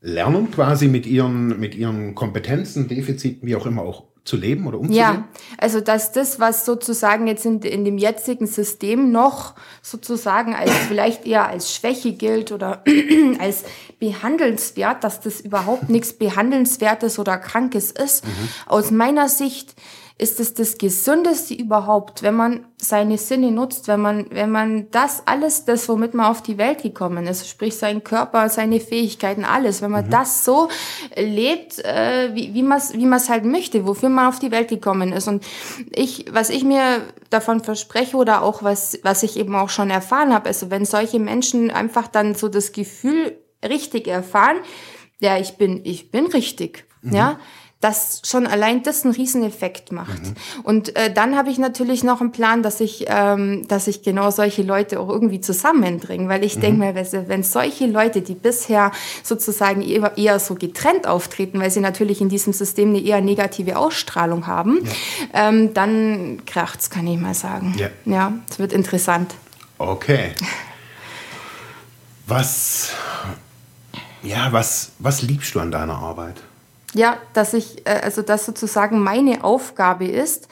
lernen, 0.00 0.50
quasi 0.50 0.88
mit 0.88 1.06
ihren, 1.06 1.58
mit 1.58 1.74
ihren 1.74 2.14
Kompetenzen, 2.14 2.88
Defiziten, 2.88 3.46
wie 3.46 3.56
auch 3.56 3.66
immer 3.66 3.82
auch 3.82 4.04
zu 4.28 4.36
leben 4.36 4.66
oder 4.66 4.78
umzugehen? 4.78 5.00
Ja, 5.00 5.28
also 5.56 5.80
dass 5.80 6.12
das, 6.12 6.38
was 6.38 6.64
sozusagen 6.64 7.26
jetzt 7.26 7.46
in, 7.46 7.60
in 7.62 7.84
dem 7.84 7.98
jetzigen 7.98 8.46
System 8.46 9.10
noch 9.10 9.54
sozusagen 9.82 10.54
als 10.54 10.70
vielleicht 10.88 11.26
eher 11.26 11.48
als 11.48 11.74
Schwäche 11.74 12.12
gilt 12.12 12.52
oder 12.52 12.84
als 13.40 13.64
behandelnswert, 13.98 15.02
dass 15.02 15.20
das 15.20 15.40
überhaupt 15.40 15.88
nichts 15.88 16.12
Behandelnswertes 16.12 17.18
oder 17.18 17.38
Krankes 17.38 17.90
ist. 17.90 18.24
Mhm. 18.24 18.30
Aus 18.66 18.90
meiner 18.90 19.28
Sicht 19.28 19.74
ist 20.20 20.40
es 20.40 20.52
das 20.52 20.78
Gesündeste 20.78 21.54
überhaupt, 21.54 22.24
wenn 22.24 22.34
man 22.34 22.66
seine 22.76 23.18
Sinne 23.18 23.52
nutzt, 23.52 23.86
wenn 23.86 24.00
man, 24.00 24.26
wenn 24.30 24.50
man 24.50 24.90
das 24.90 25.22
alles, 25.26 25.64
das, 25.64 25.88
womit 25.88 26.12
man 26.12 26.26
auf 26.26 26.42
die 26.42 26.58
Welt 26.58 26.82
gekommen 26.82 27.28
ist, 27.28 27.48
sprich 27.48 27.76
sein 27.76 28.02
Körper, 28.02 28.48
seine 28.48 28.80
Fähigkeiten, 28.80 29.44
alles, 29.44 29.80
wenn 29.80 29.92
man 29.92 30.06
mhm. 30.06 30.10
das 30.10 30.44
so 30.44 30.68
lebt, 31.16 31.78
äh, 31.84 32.34
wie, 32.34 32.52
wie 32.52 32.64
man 32.64 32.78
es 32.78 32.94
wie 32.94 33.06
man's 33.06 33.28
halt 33.28 33.44
möchte, 33.44 33.86
wofür 33.86 34.08
man 34.08 34.26
auf 34.26 34.40
die 34.40 34.50
Welt 34.50 34.68
gekommen 34.68 35.12
ist. 35.12 35.28
Und 35.28 35.44
ich, 35.94 36.26
was 36.32 36.50
ich 36.50 36.64
mir 36.64 37.02
davon 37.30 37.62
verspreche 37.62 38.16
oder 38.16 38.42
auch 38.42 38.64
was, 38.64 38.98
was 39.04 39.22
ich 39.22 39.36
eben 39.36 39.54
auch 39.54 39.70
schon 39.70 39.88
erfahren 39.88 40.34
habe, 40.34 40.48
also 40.48 40.68
wenn 40.68 40.84
solche 40.84 41.20
Menschen 41.20 41.70
einfach 41.70 42.08
dann 42.08 42.34
so 42.34 42.48
das 42.48 42.72
Gefühl 42.72 43.38
richtig 43.64 44.08
erfahren, 44.08 44.56
ja, 45.20 45.38
ich 45.38 45.56
bin, 45.58 45.80
ich 45.84 46.10
bin 46.10 46.26
richtig, 46.26 46.86
mhm. 47.02 47.14
ja, 47.14 47.38
dass 47.80 48.22
schon 48.24 48.48
allein 48.48 48.82
das 48.82 49.04
einen 49.04 49.14
Rieseneffekt 49.14 49.92
macht. 49.92 50.22
Mhm. 50.22 50.34
Und 50.64 50.96
äh, 50.96 51.12
dann 51.12 51.36
habe 51.36 51.48
ich 51.50 51.58
natürlich 51.58 52.02
noch 52.02 52.20
einen 52.20 52.32
Plan, 52.32 52.64
dass 52.64 52.80
ich, 52.80 53.04
ähm, 53.06 53.68
dass 53.68 53.86
ich 53.86 54.02
genau 54.02 54.32
solche 54.32 54.62
Leute 54.62 54.98
auch 54.98 55.08
irgendwie 55.08 55.40
zusammenbringe, 55.40 56.28
weil 56.28 56.44
ich 56.44 56.56
mhm. 56.56 56.60
denke 56.60 56.78
mir, 56.80 57.28
wenn 57.28 57.44
solche 57.44 57.86
Leute, 57.86 58.20
die 58.20 58.34
bisher 58.34 58.90
sozusagen 59.22 59.82
eher, 59.82 60.18
eher 60.18 60.40
so 60.40 60.56
getrennt 60.56 61.06
auftreten, 61.06 61.60
weil 61.60 61.70
sie 61.70 61.78
natürlich 61.78 62.20
in 62.20 62.28
diesem 62.28 62.52
System 62.52 62.88
eine 62.88 63.00
eher 63.00 63.20
negative 63.20 63.78
Ausstrahlung 63.78 64.48
haben, 64.48 64.80
ja. 65.32 65.48
ähm, 65.48 65.72
dann 65.72 66.42
kracht's, 66.46 66.90
kann 66.90 67.06
ich 67.06 67.18
mal 67.18 67.34
sagen. 67.34 67.76
Ja, 67.78 67.90
ja 68.04 68.32
es 68.50 68.58
wird 68.58 68.72
interessant. 68.72 69.34
Okay. 69.78 70.32
Was, 72.26 72.90
ja, 74.24 74.48
was, 74.50 74.90
was 74.98 75.22
liebst 75.22 75.54
du 75.54 75.60
an 75.60 75.70
deiner 75.70 75.94
Arbeit? 75.94 76.42
Ja, 76.94 77.18
dass 77.34 77.54
ich, 77.54 77.86
äh, 77.86 78.00
also 78.02 78.22
dass 78.22 78.46
sozusagen 78.46 79.00
meine 79.00 79.44
Aufgabe 79.44 80.06
ist, 80.06 80.48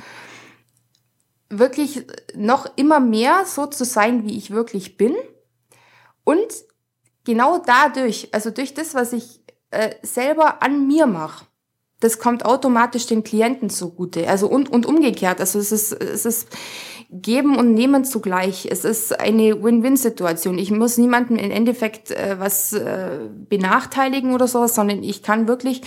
wirklich 1.48 2.04
noch 2.34 2.66
immer 2.76 3.00
mehr 3.00 3.44
so 3.46 3.66
zu 3.66 3.84
sein, 3.84 4.26
wie 4.26 4.36
ich 4.36 4.50
wirklich 4.50 4.96
bin. 4.96 5.14
Und 6.24 6.46
genau 7.24 7.58
dadurch, 7.58 8.28
also 8.32 8.50
durch 8.50 8.74
das, 8.74 8.94
was 8.94 9.12
ich 9.12 9.40
äh, 9.70 9.94
selber 10.02 10.62
an 10.62 10.86
mir 10.86 11.06
mache, 11.06 11.46
das 12.00 12.18
kommt 12.18 12.44
automatisch 12.44 13.06
den 13.06 13.24
Klienten 13.24 13.70
zugute. 13.70 14.28
Also 14.28 14.48
und, 14.48 14.70
und 14.70 14.84
umgekehrt. 14.84 15.40
Also 15.40 15.58
es 15.58 15.72
ist, 15.72 15.92
es 15.92 16.26
ist 16.26 16.48
geben 17.10 17.56
und 17.56 17.72
nehmen 17.72 18.04
zugleich. 18.04 18.68
Es 18.70 18.84
ist 18.84 19.18
eine 19.18 19.62
Win-Win-Situation. 19.62 20.58
Ich 20.58 20.70
muss 20.70 20.98
niemandem 20.98 21.36
im 21.36 21.50
Endeffekt 21.50 22.10
äh, 22.10 22.38
was 22.38 22.74
äh, 22.74 23.20
benachteiligen 23.48 24.34
oder 24.34 24.46
sowas, 24.46 24.74
sondern 24.74 25.02
ich 25.02 25.22
kann 25.22 25.48
wirklich 25.48 25.82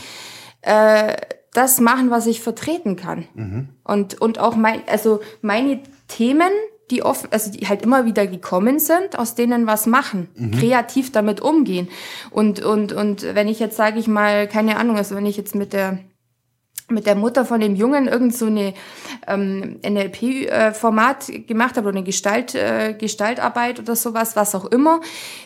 äh, 0.62 1.16
das 1.54 1.80
machen, 1.80 2.12
was 2.12 2.28
ich 2.28 2.42
vertreten 2.42 2.96
kann. 2.96 3.28
Mhm. 3.34 3.70
Und, 3.84 4.22
und 4.22 4.40
auch 4.40 4.56
mein, 4.56 4.82
also 4.88 5.20
meine 5.42 5.82
Themen, 6.08 6.52
die 6.92 7.04
oft, 7.04 7.32
also 7.32 7.52
die 7.52 7.68
halt 7.68 7.82
immer 7.82 8.06
wieder 8.06 8.28
gekommen 8.28 8.80
sind, 8.80 9.18
aus 9.18 9.36
denen 9.36 9.68
was 9.68 9.86
machen, 9.86 10.30
mhm. 10.36 10.52
kreativ 10.52 11.12
damit 11.12 11.42
umgehen. 11.42 11.88
Und, 12.32 12.64
und, 12.64 12.94
und 12.94 13.24
wenn 13.36 13.48
ich 13.48 13.60
jetzt, 13.60 13.78
sage 13.78 14.00
ich 14.00 14.08
mal, 14.08 14.48
keine 14.48 14.78
Ahnung, 14.78 14.98
also 14.98 15.16
wenn 15.16 15.26
ich 15.26 15.38
jetzt 15.38 15.56
mit 15.56 15.74
der 15.74 16.00
mit 16.92 17.06
der 17.06 17.16
Mutter 17.16 17.46
von 17.46 17.60
dem 17.60 17.76
Jungen 17.76 18.08
irgend 18.08 18.36
so 18.36 18.46
eine 18.46 18.74
ähm, 19.28 19.80
NLP-Format 19.86 21.30
äh, 21.30 21.40
gemacht 21.40 21.78
habe 21.78 21.88
oder 21.88 21.98
eine 21.98 22.06
Gestalt, 22.06 22.56
äh, 22.56 22.94
Gestaltarbeit 22.98 23.80
oder 23.80 23.96
sowas, 23.96 24.36
was 24.36 24.56
auch 24.56 24.66
immer. 24.66 25.02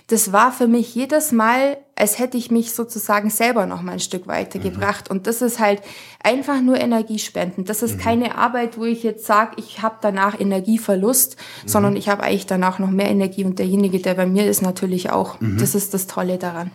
Das 0.07 0.31
war 0.31 0.51
für 0.51 0.67
mich 0.67 0.95
jedes 0.95 1.31
Mal, 1.31 1.77
als 1.95 2.19
hätte 2.19 2.37
ich 2.37 2.51
mich 2.51 2.73
sozusagen 2.73 3.29
selber 3.29 3.65
noch 3.65 3.81
mal 3.81 3.93
ein 3.93 3.99
Stück 3.99 4.27
weitergebracht. 4.27 5.09
Mhm. 5.09 5.17
Und 5.17 5.27
das 5.27 5.41
ist 5.41 5.59
halt 5.59 5.81
einfach 6.23 6.61
nur 6.61 6.79
Energiespenden. 6.79 7.65
Das 7.65 7.83
ist 7.83 7.97
mhm. 7.97 8.01
keine 8.01 8.37
Arbeit, 8.37 8.77
wo 8.77 8.85
ich 8.85 9.03
jetzt 9.03 9.25
sage, 9.25 9.53
ich 9.57 9.81
habe 9.81 9.95
danach 10.01 10.39
Energieverlust, 10.39 11.37
mhm. 11.37 11.67
sondern 11.67 11.95
ich 11.95 12.09
habe 12.09 12.23
eigentlich 12.23 12.47
danach 12.47 12.79
noch 12.79 12.89
mehr 12.89 13.09
Energie. 13.09 13.45
Und 13.45 13.59
derjenige, 13.59 13.99
der 13.99 14.15
bei 14.15 14.25
mir 14.25 14.47
ist, 14.47 14.61
natürlich 14.61 15.11
auch. 15.11 15.39
Mhm. 15.39 15.57
Das 15.57 15.75
ist 15.75 15.93
das 15.93 16.07
Tolle 16.07 16.37
daran. 16.37 16.71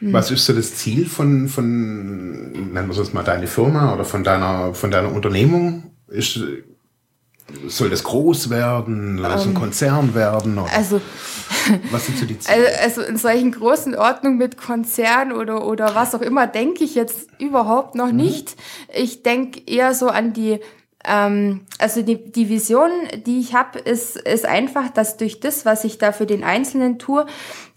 Mhm. 0.00 0.12
Was 0.12 0.30
ist 0.30 0.46
so 0.46 0.52
das 0.52 0.74
Ziel 0.74 1.06
von, 1.06 1.48
von 1.48 2.52
nennen 2.52 2.88
wir 2.88 2.98
es 2.98 3.12
mal, 3.12 3.22
deine 3.22 3.46
Firma 3.46 3.94
oder 3.94 4.04
von 4.04 4.24
deiner, 4.24 4.74
von 4.74 4.90
deiner 4.90 5.12
Unternehmung? 5.12 5.90
Ist, 6.08 6.40
soll 7.66 7.90
das 7.90 8.04
groß 8.04 8.50
werden? 8.50 9.18
Soll 9.18 9.30
das 9.30 9.42
ein 9.42 9.48
ähm, 9.50 9.54
Konzern 9.54 10.14
werden? 10.14 10.58
Oder? 10.58 10.72
Also, 10.72 11.00
was 11.90 12.06
sind 12.06 12.18
so 12.18 12.26
die 12.26 12.38
Ziele? 12.38 12.66
Also, 12.82 13.00
also 13.00 13.02
in 13.02 13.16
solchen 13.16 13.52
großen 13.52 13.94
Ordnungen 13.94 14.38
mit 14.38 14.56
Konzern 14.56 15.32
oder, 15.32 15.66
oder 15.66 15.94
was 15.94 16.14
auch 16.14 16.22
immer, 16.22 16.46
denke 16.46 16.84
ich 16.84 16.94
jetzt 16.94 17.28
überhaupt 17.38 17.94
noch 17.94 18.10
mhm. 18.10 18.16
nicht. 18.16 18.56
Ich 18.94 19.22
denke 19.22 19.60
eher 19.66 19.94
so 19.94 20.08
an 20.08 20.32
die 20.32 20.60
ähm, 21.06 21.66
also 21.78 22.02
die, 22.02 22.32
die 22.32 22.48
Vision, 22.48 22.90
die 23.26 23.40
ich 23.40 23.54
habe, 23.54 23.78
ist, 23.78 24.16
ist 24.16 24.46
einfach, 24.46 24.88
dass 24.88 25.16
durch 25.16 25.40
das, 25.40 25.66
was 25.66 25.84
ich 25.84 25.98
da 25.98 26.12
für 26.12 26.26
den 26.26 26.42
Einzelnen 26.44 26.98
tue, 26.98 27.26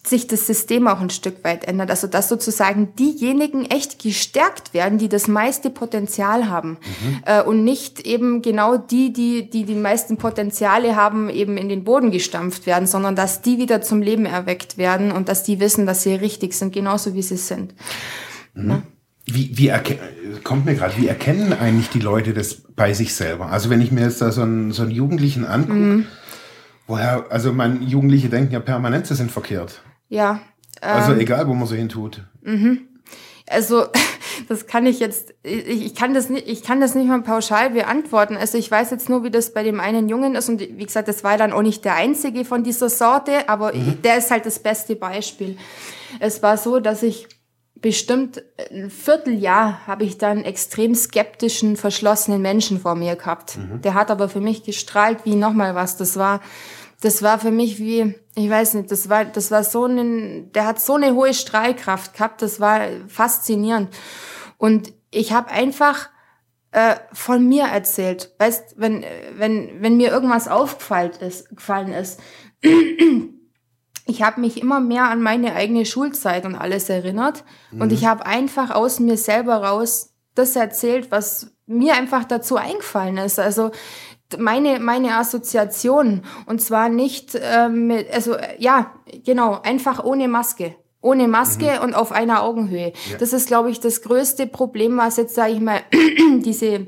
sich 0.05 0.27
das 0.27 0.47
System 0.47 0.87
auch 0.87 0.99
ein 0.99 1.09
Stück 1.09 1.43
weit 1.43 1.65
ändert. 1.65 1.89
Also 1.89 2.07
dass 2.07 2.29
sozusagen 2.29 2.95
diejenigen 2.95 3.65
echt 3.65 3.99
gestärkt 3.99 4.73
werden, 4.73 4.97
die 4.97 5.09
das 5.09 5.27
meiste 5.27 5.69
Potenzial 5.69 6.49
haben 6.49 6.71
mhm. 6.71 7.19
äh, 7.25 7.41
und 7.41 7.63
nicht 7.63 8.05
eben 8.05 8.41
genau 8.41 8.77
die, 8.77 9.11
die, 9.11 9.49
die 9.49 9.65
die 9.65 9.75
meisten 9.75 10.17
Potenziale 10.17 10.95
haben, 10.95 11.29
eben 11.29 11.57
in 11.57 11.69
den 11.69 11.83
Boden 11.83 12.11
gestampft 12.11 12.65
werden, 12.65 12.87
sondern 12.87 13.15
dass 13.15 13.41
die 13.41 13.57
wieder 13.57 13.81
zum 13.81 14.01
Leben 14.01 14.25
erweckt 14.25 14.77
werden 14.77 15.11
und 15.11 15.29
dass 15.29 15.43
die 15.43 15.59
wissen, 15.59 15.85
dass 15.85 16.03
sie 16.03 16.13
richtig 16.13 16.53
sind, 16.53 16.73
genauso 16.73 17.13
wie 17.13 17.23
sie 17.23 17.37
sind. 17.37 17.73
Mhm. 18.53 18.83
Wie, 19.29 19.57
wie 19.57 19.73
kommt 20.45 20.65
mir 20.65 20.75
gerade, 20.75 20.95
wie 20.95 21.07
erkennen 21.07 21.51
eigentlich 21.51 21.89
die 21.89 21.99
Leute 21.99 22.33
das 22.33 22.55
bei 22.55 22.93
sich 22.93 23.13
selber? 23.13 23.47
Also 23.47 23.69
wenn 23.69 23.81
ich 23.81 23.91
mir 23.91 24.01
jetzt 24.01 24.21
da 24.21 24.31
so 24.31 24.41
einen, 24.41 24.71
so 24.71 24.83
einen 24.83 24.91
Jugendlichen 24.91 25.45
angucke, 25.45 25.73
mhm. 25.73 26.05
woher, 26.87 27.25
also 27.29 27.51
mein 27.51 27.81
Jugendliche 27.81 28.29
denken 28.29 28.53
ja 28.53 28.61
permanent, 28.61 29.05
sie 29.05 29.15
sind 29.15 29.29
verkehrt. 29.29 29.81
Ja. 30.09 30.41
Also 30.81 30.97
ähm, 30.97 31.09
also 31.09 31.21
egal, 31.21 31.47
wo 31.47 31.53
man 31.53 31.67
so 31.67 31.75
hin 31.75 31.89
tut. 31.89 32.23
Mhm. 32.41 32.87
Also 33.49 33.85
das 34.47 34.67
kann 34.67 34.85
ich 34.85 34.99
jetzt, 34.99 35.33
ich, 35.43 35.67
ich, 35.67 35.95
kann 35.95 36.13
das 36.13 36.29
nicht, 36.29 36.47
ich 36.47 36.63
kann 36.63 36.81
das 36.81 36.95
nicht 36.95 37.07
mal 37.07 37.21
pauschal 37.21 37.71
beantworten. 37.71 38.37
Also 38.37 38.57
ich 38.57 38.69
weiß 38.69 38.91
jetzt 38.91 39.09
nur, 39.09 39.23
wie 39.23 39.31
das 39.31 39.53
bei 39.53 39.63
dem 39.63 39.79
einen 39.79 40.09
Jungen 40.09 40.35
ist 40.35 40.49
und 40.49 40.59
wie 40.59 40.85
gesagt, 40.85 41.07
das 41.07 41.23
war 41.23 41.37
dann 41.37 41.53
auch 41.53 41.61
nicht 41.61 41.85
der 41.85 41.95
einzige 41.95 42.45
von 42.45 42.63
dieser 42.63 42.89
Sorte, 42.89 43.49
aber 43.49 43.73
mhm. 43.73 44.01
der 44.03 44.17
ist 44.17 44.31
halt 44.31 44.45
das 44.45 44.59
beste 44.59 44.95
Beispiel. 44.95 45.57
Es 46.19 46.43
war 46.43 46.57
so, 46.57 46.79
dass 46.79 47.03
ich 47.03 47.27
bestimmt 47.81 48.43
ein 48.71 48.89
Vierteljahr 48.89 49.85
habe 49.85 50.03
ich 50.03 50.17
dann 50.17 50.43
extrem 50.43 50.95
skeptischen, 50.95 51.77
verschlossenen 51.77 52.41
Menschen 52.41 52.79
vor 52.79 52.95
mir 52.95 53.15
gehabt. 53.15 53.57
Mhm. 53.57 53.81
Der 53.81 53.93
hat 53.93 54.09
aber 54.09 54.29
für 54.29 54.41
mich 54.41 54.63
gestrahlt 54.63 55.19
wie 55.25 55.35
nochmal 55.35 55.75
was. 55.75 55.97
Das 55.97 56.17
war, 56.17 56.41
das 57.01 57.21
war 57.21 57.39
für 57.39 57.51
mich 57.51 57.79
wie, 57.79 58.15
ich 58.35 58.49
weiß 58.49 58.73
nicht, 58.75 58.91
das 58.91 59.09
war, 59.09 59.25
das 59.25 59.51
war 59.51 59.63
so 59.63 59.85
ein, 59.85 60.51
der 60.53 60.65
hat 60.65 60.79
so 60.79 60.95
eine 60.95 61.13
hohe 61.13 61.33
Strahlkraft 61.33 62.13
gehabt, 62.13 62.41
das 62.41 62.59
war 62.59 62.81
faszinierend. 63.07 63.89
Und 64.57 64.93
ich 65.11 65.31
habe 65.31 65.51
einfach 65.51 66.09
äh, 66.71 66.95
von 67.13 67.47
mir 67.47 67.65
erzählt. 67.65 68.33
Weißt, 68.39 68.75
wenn, 68.77 69.05
wenn, 69.35 69.81
wenn 69.81 69.97
mir 69.97 70.09
irgendwas 70.09 70.47
aufgefallen 70.47 71.11
ist, 71.21 71.55
gefallen 71.55 71.93
ist, 71.93 72.19
ich 74.07 74.23
habe 74.23 74.41
mich 74.41 74.59
immer 74.61 74.79
mehr 74.79 75.05
an 75.05 75.21
meine 75.21 75.53
eigene 75.53 75.85
Schulzeit 75.85 76.45
und 76.45 76.55
alles 76.55 76.89
erinnert. 76.89 77.43
Mhm. 77.71 77.81
Und 77.81 77.93
ich 77.93 78.05
habe 78.05 78.25
einfach 78.25 78.71
aus 78.71 78.99
mir 78.99 79.17
selber 79.17 79.57
raus 79.57 80.13
das 80.33 80.55
erzählt, 80.55 81.11
was 81.11 81.51
mir 81.65 81.95
einfach 81.95 82.23
dazu 82.23 82.55
eingefallen 82.55 83.17
ist. 83.17 83.39
Also 83.39 83.71
meine, 84.37 84.79
meine 84.79 85.17
Assoziation. 85.17 86.23
Und 86.45 86.61
zwar 86.61 86.89
nicht 86.89 87.35
äh, 87.35 87.69
mit, 87.69 88.11
also 88.13 88.35
ja, 88.57 88.91
genau, 89.25 89.59
einfach 89.63 90.03
ohne 90.03 90.27
Maske. 90.27 90.75
Ohne 91.01 91.27
Maske 91.27 91.77
mhm. 91.77 91.83
und 91.83 91.93
auf 91.93 92.11
einer 92.11 92.43
Augenhöhe. 92.43 92.91
Ja. 93.11 93.17
Das 93.17 93.31
ist, 93.31 93.47
glaube 93.47 93.69
ich, 93.69 93.79
das 93.79 94.01
größte 94.01 94.47
Problem, 94.47 94.97
was 94.97 95.17
jetzt, 95.17 95.35
sage 95.35 95.53
ich 95.53 95.59
mal, 95.59 95.81
diese 96.39 96.87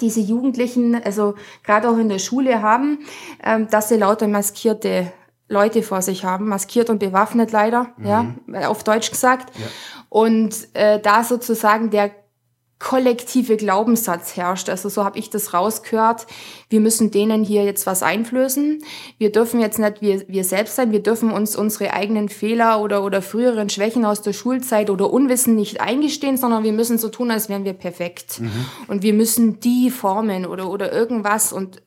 diese 0.00 0.20
Jugendlichen, 0.20 0.94
also 1.02 1.34
gerade 1.64 1.88
auch 1.88 1.98
in 1.98 2.08
der 2.08 2.20
Schule 2.20 2.62
haben, 2.62 3.00
ähm, 3.42 3.68
dass 3.68 3.88
sie 3.88 3.96
lauter 3.96 4.28
maskierte 4.28 5.12
Leute 5.48 5.82
vor 5.82 6.02
sich 6.02 6.24
haben, 6.24 6.46
maskiert 6.48 6.90
und 6.90 6.98
bewaffnet 6.98 7.52
leider, 7.52 7.88
mhm. 7.96 8.06
ja, 8.06 8.68
auf 8.68 8.84
Deutsch 8.84 9.10
gesagt. 9.10 9.56
Ja. 9.58 9.66
Und 10.08 10.68
äh, 10.74 11.00
da 11.00 11.24
sozusagen 11.24 11.90
der 11.90 12.10
kollektive 12.78 13.56
Glaubenssatz 13.56 14.36
herrscht. 14.36 14.68
Also 14.68 14.88
so 14.88 15.04
habe 15.04 15.18
ich 15.18 15.30
das 15.30 15.52
rausgehört. 15.52 16.26
Wir 16.68 16.80
müssen 16.80 17.10
denen 17.10 17.42
hier 17.42 17.64
jetzt 17.64 17.86
was 17.86 18.02
einflößen. 18.02 18.84
Wir 19.18 19.32
dürfen 19.32 19.60
jetzt 19.60 19.78
nicht 19.78 20.00
wir, 20.00 20.28
wir 20.28 20.44
selbst 20.44 20.76
sein. 20.76 20.92
Wir 20.92 21.02
dürfen 21.02 21.32
uns 21.32 21.56
unsere 21.56 21.92
eigenen 21.92 22.28
Fehler 22.28 22.80
oder, 22.80 23.02
oder 23.02 23.20
früheren 23.20 23.68
Schwächen 23.68 24.04
aus 24.04 24.22
der 24.22 24.32
Schulzeit 24.32 24.90
oder 24.90 25.12
Unwissen 25.12 25.56
nicht 25.56 25.80
eingestehen, 25.80 26.36
sondern 26.36 26.62
wir 26.62 26.72
müssen 26.72 26.98
so 26.98 27.08
tun, 27.08 27.32
als 27.32 27.48
wären 27.48 27.64
wir 27.64 27.72
perfekt. 27.72 28.40
Mhm. 28.40 28.66
Und 28.86 29.02
wir 29.02 29.12
müssen 29.12 29.58
die 29.58 29.90
formen 29.90 30.46
oder, 30.46 30.70
oder 30.70 30.92
irgendwas. 30.92 31.52
Und, 31.52 31.82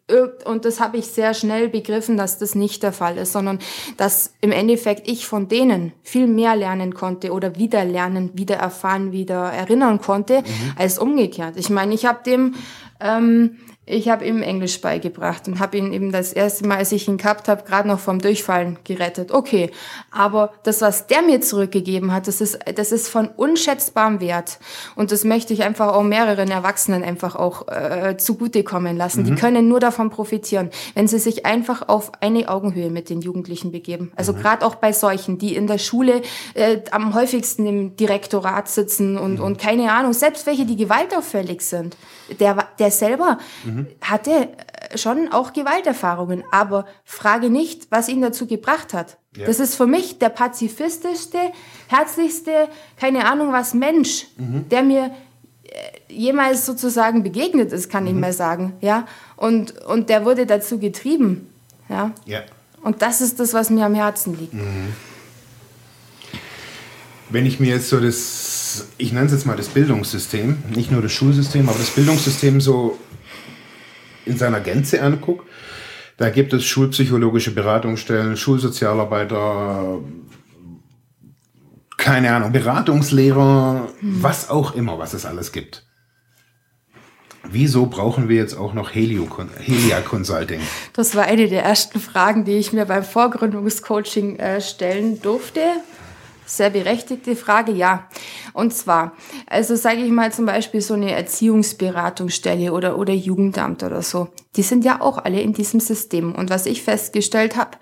und 0.45 0.65
das 0.65 0.80
habe 0.80 0.97
ich 0.97 1.08
sehr 1.08 1.34
schnell 1.34 1.69
begriffen, 1.69 2.17
dass 2.17 2.38
das 2.38 2.56
nicht 2.56 2.84
der 2.84 2.91
Fall 2.91 3.17
ist, 3.17 3.34
sondern 3.34 3.60
dass 3.97 4.34
im 4.41 4.52
Endeffekt 4.52 5.08
ich 5.08 5.26
von 5.26 5.47
denen 5.47 5.93
viel 6.04 6.28
mehr 6.28 6.56
lernen 6.56 6.93
konnte 6.93 7.32
oder 7.32 7.56
wieder 7.58 7.86
lernen, 7.86 8.32
wieder 8.34 8.56
erfahren, 8.56 9.12
wieder 9.12 9.52
erinnern 9.52 10.00
konnte, 10.00 10.41
mhm 10.41 10.71
als 10.76 10.97
umgekehrt. 10.97 11.58
Ich 11.58 11.69
meine, 11.69 11.93
ich 11.93 12.06
habe 12.06 12.24
dem 12.26 12.56
ähm, 13.00 13.58
ich 13.91 14.10
habe 14.10 14.25
ihm 14.25 14.41
Englisch 14.41 14.80
beigebracht 14.82 15.47
und 15.47 15.60
habe 15.60 15.77
ihn 15.77 15.91
eben 15.93 16.12
das 16.12 16.34
erste 16.34 16.65
Mal, 16.67 16.77
als 16.77 16.91
ich 16.91 17.08
ihn 17.08 17.17
gehabt 17.17 17.47
habe, 17.47 17.63
gerade 17.63 17.88
noch 17.88 17.99
vom 17.99 18.19
Durchfallen 18.19 18.80
gerettet. 18.84 19.32
Okay, 19.32 19.71
aber 20.12 20.54
das, 20.63 20.82
was 20.82 21.08
der 21.08 21.21
mir 21.21 21.41
zurückgegeben 21.41 22.13
hat, 22.13 22.27
das 22.27 22.41
ist, 22.41 22.60
das 22.75 22.91
ist 22.91 23.10
von 23.10 23.27
unschätzbarem 23.27 24.21
Wert. 24.21 24.60
Und 24.95 25.12
das 25.12 25.23
möchte 25.23 25.54
ich 25.54 25.63
einfach 25.63 25.93
auch 25.93 26.04
mehreren 26.04 26.49
Erwachsenen 26.49 27.04
einfach 27.04 27.36
auch 27.36 27.67
äh, 27.67 28.15
zugutekommen 28.17 28.95
lassen. 28.97 29.23
Mhm. 29.23 29.25
Die 29.25 29.36
können 29.36 29.67
nur 29.67 29.80
davon 29.80 30.10
profitieren, 30.10 30.69
wenn 30.93 31.08
sie 31.08 31.19
sich 31.19 31.45
einfach 31.45 31.88
auf 31.89 32.12
eine 32.21 32.49
Augenhöhe 32.49 32.89
mit 32.89 33.10
den 33.10 33.21
Jugendlichen 33.21 33.71
begeben. 33.71 34.12
Also 34.15 34.34
mhm. 34.34 34.38
gerade 34.38 34.65
auch 34.65 34.75
bei 34.75 34.93
solchen, 34.93 35.38
die 35.38 35.56
in 35.56 35.67
der 35.67 35.77
Schule 35.77 36.21
äh, 36.54 36.80
am 36.91 37.13
häufigsten 37.13 37.65
im 37.65 37.95
Direktorat 37.95 38.69
sitzen 38.69 39.17
und, 39.17 39.36
mhm. 39.36 39.43
und 39.43 39.58
keine 39.60 39.91
Ahnung, 39.91 40.13
selbst 40.13 40.45
welche, 40.45 40.65
die 40.65 40.77
gewaltauffällig 40.77 41.62
sind. 41.62 41.97
Der, 42.39 42.67
der 42.79 42.91
selber 42.91 43.39
mhm. 43.63 43.88
hatte 44.01 44.31
äh, 44.31 44.97
schon 44.97 45.31
auch 45.31 45.53
Gewalterfahrungen, 45.53 46.43
aber 46.51 46.86
frage 47.03 47.49
nicht, 47.49 47.88
was 47.89 48.07
ihn 48.07 48.21
dazu 48.21 48.47
gebracht 48.47 48.93
hat. 48.93 49.17
Ja. 49.36 49.45
Das 49.45 49.60
ist 49.60 49.75
für 49.75 49.88
mich 49.88 50.19
der 50.19 50.29
pazifistischste, 50.29 51.38
herzlichste, 51.88 52.69
keine 52.97 53.25
Ahnung 53.25 53.51
was 53.51 53.73
Mensch, 53.73 54.27
mhm. 54.38 54.67
der 54.69 54.84
mir 54.84 55.12
äh, 55.63 56.13
jemals 56.13 56.65
sozusagen 56.65 57.23
begegnet 57.23 57.71
ist, 57.71 57.89
kann 57.89 58.03
mhm. 58.03 58.10
ich 58.10 58.15
mal 58.15 58.34
sagen, 58.34 58.73
ja. 58.81 59.05
Und, 59.36 59.79
und 59.86 60.10
der 60.10 60.25
wurde 60.25 60.45
dazu 60.45 60.79
getrieben, 60.79 61.49
ja. 61.89 62.12
ja. 62.25 62.41
Und 62.84 63.01
das 63.01 63.21
ist 63.21 63.39
das, 63.39 63.53
was 63.53 63.69
mir 63.69 63.86
am 63.86 63.95
Herzen 63.95 64.38
liegt. 64.38 64.53
Mhm. 64.53 64.93
Wenn 67.32 67.46
ich 67.46 67.62
mir 67.62 67.70
jetzt 67.70 67.88
so 67.88 68.00
das, 68.00 68.88
ich 68.98 69.13
nenne 69.13 69.28
es 69.28 69.32
jetzt 69.32 69.46
mal 69.46 69.56
das 69.56 69.70
Bildungssystem, 69.70 70.63
nicht 70.76 70.91
nur 70.91 71.02
das 71.02 71.13
Schulsystem, 71.13 71.70
aber 71.70 71.78
das 71.78 71.91
Bildungssystem 71.91 72.60
so 72.60 72.98
in 74.26 74.38
seiner 74.38 74.60
Gänze 74.60 75.02
angucke, 75.02 75.46
da 76.17 76.30
gibt 76.30 76.52
es 76.52 76.65
schulpsychologische 76.65 77.52
Beratungsstellen, 77.52 78.36
Schulsozialarbeiter, 78.36 80.00
keine 81.98 82.34
Ahnung, 82.34 82.52
Beratungslehrer, 82.52 83.88
hm. 84.00 84.22
was 84.22 84.50
auch 84.50 84.76
immer, 84.76 85.00
was 85.00 85.13
es 85.13 85.26
alles 85.26 85.54
gibt. 85.54 85.86
Wieso 87.50 87.86
brauchen 87.88 88.30
wir 88.30 88.36
jetzt 88.36 88.56
auch 88.56 88.74
noch 88.74 88.94
Helio, 88.94 89.28
Helia 89.58 90.02
Consulting? 90.02 90.60
Das 90.94 91.15
war 91.15 91.24
eine 91.24 91.48
der 91.48 91.63
ersten 91.63 92.00
Fragen, 92.00 92.46
die 92.46 92.54
ich 92.54 92.72
mir 92.72 92.86
beim 92.86 93.04
Vorgründungscoaching 93.04 94.38
äh, 94.38 94.62
stellen 94.62 95.22
durfte. 95.22 95.62
Sehr 96.53 96.69
berechtigte 96.69 97.37
Frage, 97.37 97.71
ja. 97.71 98.09
Und 98.51 98.73
zwar, 98.73 99.13
also 99.47 99.77
sage 99.77 100.01
ich 100.01 100.11
mal 100.11 100.33
zum 100.33 100.45
Beispiel 100.45 100.81
so 100.81 100.95
eine 100.95 101.13
Erziehungsberatungsstelle 101.13 102.73
oder, 102.73 102.97
oder 102.97 103.13
Jugendamt 103.13 103.83
oder 103.83 104.01
so, 104.01 104.27
die 104.57 104.61
sind 104.61 104.83
ja 104.83 104.99
auch 104.99 105.17
alle 105.17 105.39
in 105.39 105.53
diesem 105.53 105.79
System. 105.79 106.35
Und 106.35 106.49
was 106.49 106.65
ich 106.65 106.83
festgestellt 106.83 107.55
habe, 107.55 107.77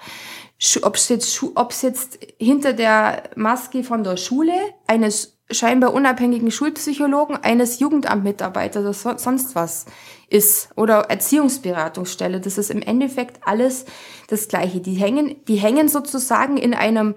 ob 0.84 0.96
es 0.98 1.10
jetzt, 1.10 1.44
ob's 1.56 1.82
jetzt 1.82 2.20
hinter 2.38 2.74
der 2.74 3.24
Maske 3.36 3.84
von 3.84 4.04
der 4.04 4.18
Schule 4.18 4.54
eines 4.86 5.40
scheinbar 5.52 5.96
unabhängigen 5.96 6.52
Schulpsychologen, 6.52 7.38
eines 7.38 7.80
Jugendamtmitarbeiters 7.80 8.84
oder 8.84 8.94
so, 8.94 9.18
sonst 9.18 9.56
was 9.56 9.88
ist 10.30 10.70
oder 10.76 11.10
Erziehungsberatungsstelle, 11.10 12.40
das 12.40 12.60
ist 12.60 12.70
im 12.70 12.84
Endeffekt 12.84 13.48
alles 13.48 13.86
das 14.28 14.48
Gleiche. 14.48 14.80
Die 14.80 14.94
hängen, 14.94 15.38
die 15.48 15.56
hängen 15.56 15.88
sozusagen 15.88 16.58
in 16.58 16.76
einem 16.76 17.16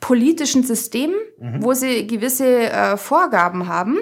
politischen 0.00 0.62
System, 0.62 1.10
mhm. 1.38 1.62
wo 1.62 1.72
sie 1.72 2.06
gewisse 2.06 2.70
äh, 2.70 2.96
Vorgaben 2.96 3.68
haben. 3.68 3.98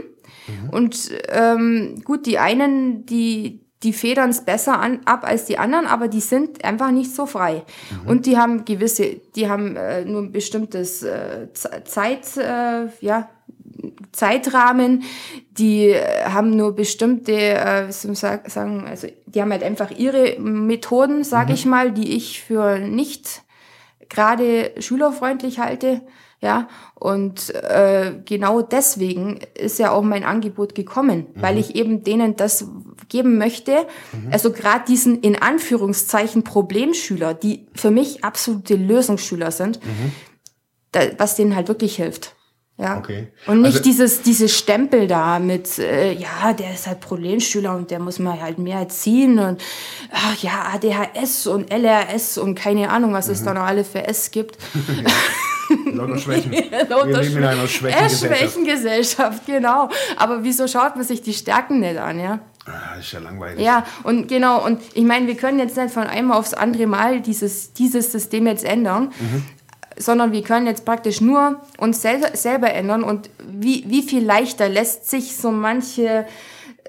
Mhm. 0.46 0.70
Und 0.70 1.10
ähm, 1.28 2.02
gut, 2.04 2.26
die 2.26 2.38
einen, 2.38 3.06
die, 3.06 3.60
die 3.82 3.92
federn 3.92 4.30
es 4.30 4.44
besser 4.44 4.80
an, 4.80 5.00
ab 5.04 5.24
als 5.24 5.44
die 5.44 5.58
anderen, 5.58 5.86
aber 5.86 6.08
die 6.08 6.20
sind 6.20 6.64
einfach 6.64 6.90
nicht 6.90 7.14
so 7.14 7.26
frei. 7.26 7.64
Mhm. 8.02 8.08
Und 8.08 8.26
die 8.26 8.36
haben 8.36 8.64
gewisse, 8.64 9.20
die 9.36 9.48
haben 9.48 9.76
äh, 9.76 10.04
nur 10.04 10.22
ein 10.22 10.32
bestimmtes 10.32 11.02
äh, 11.02 11.48
Zeit, 11.52 12.36
äh, 12.36 12.86
ja, 13.00 13.28
Zeitrahmen, 14.12 15.02
die 15.50 15.88
äh, 15.88 16.24
haben 16.24 16.50
nur 16.50 16.74
bestimmte, 16.74 17.32
äh, 17.32 17.88
wie 17.88 17.92
soll 17.92 18.10
man 18.10 18.40
sagen, 18.48 18.84
also 18.86 19.08
die 19.26 19.40
haben 19.40 19.50
halt 19.50 19.62
einfach 19.62 19.90
ihre 19.90 20.38
Methoden, 20.40 21.24
sage 21.24 21.50
mhm. 21.50 21.54
ich 21.54 21.66
mal, 21.66 21.92
die 21.92 22.16
ich 22.16 22.42
für 22.42 22.78
nicht 22.78 23.42
gerade 24.08 24.72
schülerfreundlich 24.78 25.58
halte. 25.58 26.02
Ja, 26.40 26.68
und 26.94 27.54
äh, 27.54 28.20
genau 28.26 28.60
deswegen 28.60 29.40
ist 29.54 29.78
ja 29.78 29.92
auch 29.92 30.02
mein 30.02 30.24
Angebot 30.24 30.74
gekommen, 30.74 31.28
mhm. 31.32 31.40
weil 31.42 31.56
ich 31.56 31.74
eben 31.74 32.04
denen 32.04 32.36
das 32.36 32.68
geben 33.08 33.38
möchte. 33.38 33.86
Mhm. 34.12 34.30
Also 34.30 34.52
gerade 34.52 34.84
diesen 34.86 35.20
in 35.20 35.40
Anführungszeichen 35.40 36.44
Problemschüler, 36.44 37.32
die 37.32 37.66
für 37.74 37.90
mich 37.90 38.24
absolute 38.24 38.74
Lösungsschüler 38.74 39.52
sind, 39.52 39.82
mhm. 39.82 40.12
da, 40.92 41.00
was 41.16 41.34
denen 41.34 41.56
halt 41.56 41.68
wirklich 41.68 41.96
hilft. 41.96 42.33
Ja. 42.76 42.98
Okay. 42.98 43.28
Und 43.46 43.60
nicht 43.60 43.78
also, 43.78 43.82
dieses, 43.84 44.22
dieses 44.22 44.56
Stempel 44.56 45.06
da 45.06 45.38
mit, 45.38 45.78
äh, 45.78 46.12
ja, 46.12 46.52
der 46.52 46.74
ist 46.74 46.88
halt 46.88 46.98
Problemschüler 47.00 47.74
und 47.74 47.92
der 47.92 48.00
muss 48.00 48.18
man 48.18 48.40
halt 48.40 48.58
mehr 48.58 48.80
erziehen 48.80 49.38
und 49.38 49.62
ach 50.10 50.36
ja, 50.38 50.72
ADHS 50.74 51.46
und 51.46 51.72
LRS 51.72 52.36
und 52.38 52.56
keine 52.56 52.90
Ahnung, 52.90 53.12
was 53.12 53.28
es 53.28 53.42
mhm. 53.42 53.44
da 53.44 53.54
noch 53.54 53.62
alle 53.62 53.84
für 53.84 54.04
S 54.08 54.32
gibt. 54.32 54.58
Lauter 55.92 56.18
Schwächen. 56.18 56.50
Wir 56.52 57.20
leben 57.20 57.36
in 57.36 57.44
einer 57.44 57.68
Schwächengesellschaft. 57.68 58.40
Schwächengesellschaft, 58.40 59.46
genau. 59.46 59.88
Aber 60.16 60.42
wieso 60.42 60.66
schaut 60.66 60.96
man 60.96 61.04
sich 61.04 61.22
die 61.22 61.32
Stärken 61.32 61.78
nicht 61.78 61.96
an, 61.96 62.18
ja? 62.18 62.40
Ah, 62.66 62.98
ist 62.98 63.12
ja 63.12 63.20
langweilig. 63.20 63.64
Ja, 63.64 63.84
und 64.02 64.26
genau, 64.26 64.64
und 64.64 64.80
ich 64.94 65.04
meine, 65.04 65.26
wir 65.26 65.36
können 65.36 65.58
jetzt 65.58 65.76
nicht 65.76 65.92
von 65.92 66.04
einem 66.04 66.32
aufs 66.32 66.54
andere 66.54 66.86
Mal 66.86 67.20
dieses, 67.20 67.72
dieses 67.72 68.10
System 68.10 68.46
jetzt 68.46 68.64
ändern. 68.64 69.12
Mhm 69.20 69.44
sondern 69.96 70.32
wir 70.32 70.42
können 70.42 70.66
jetzt 70.66 70.84
praktisch 70.84 71.20
nur 71.20 71.60
uns 71.78 72.02
sel 72.02 72.20
selber 72.34 72.72
ändern. 72.72 73.02
Und 73.02 73.30
wie, 73.38 73.84
wie 73.88 74.02
viel 74.02 74.24
leichter 74.24 74.68
lässt 74.68 75.08
sich 75.08 75.36
so 75.36 75.50
manche 75.50 76.26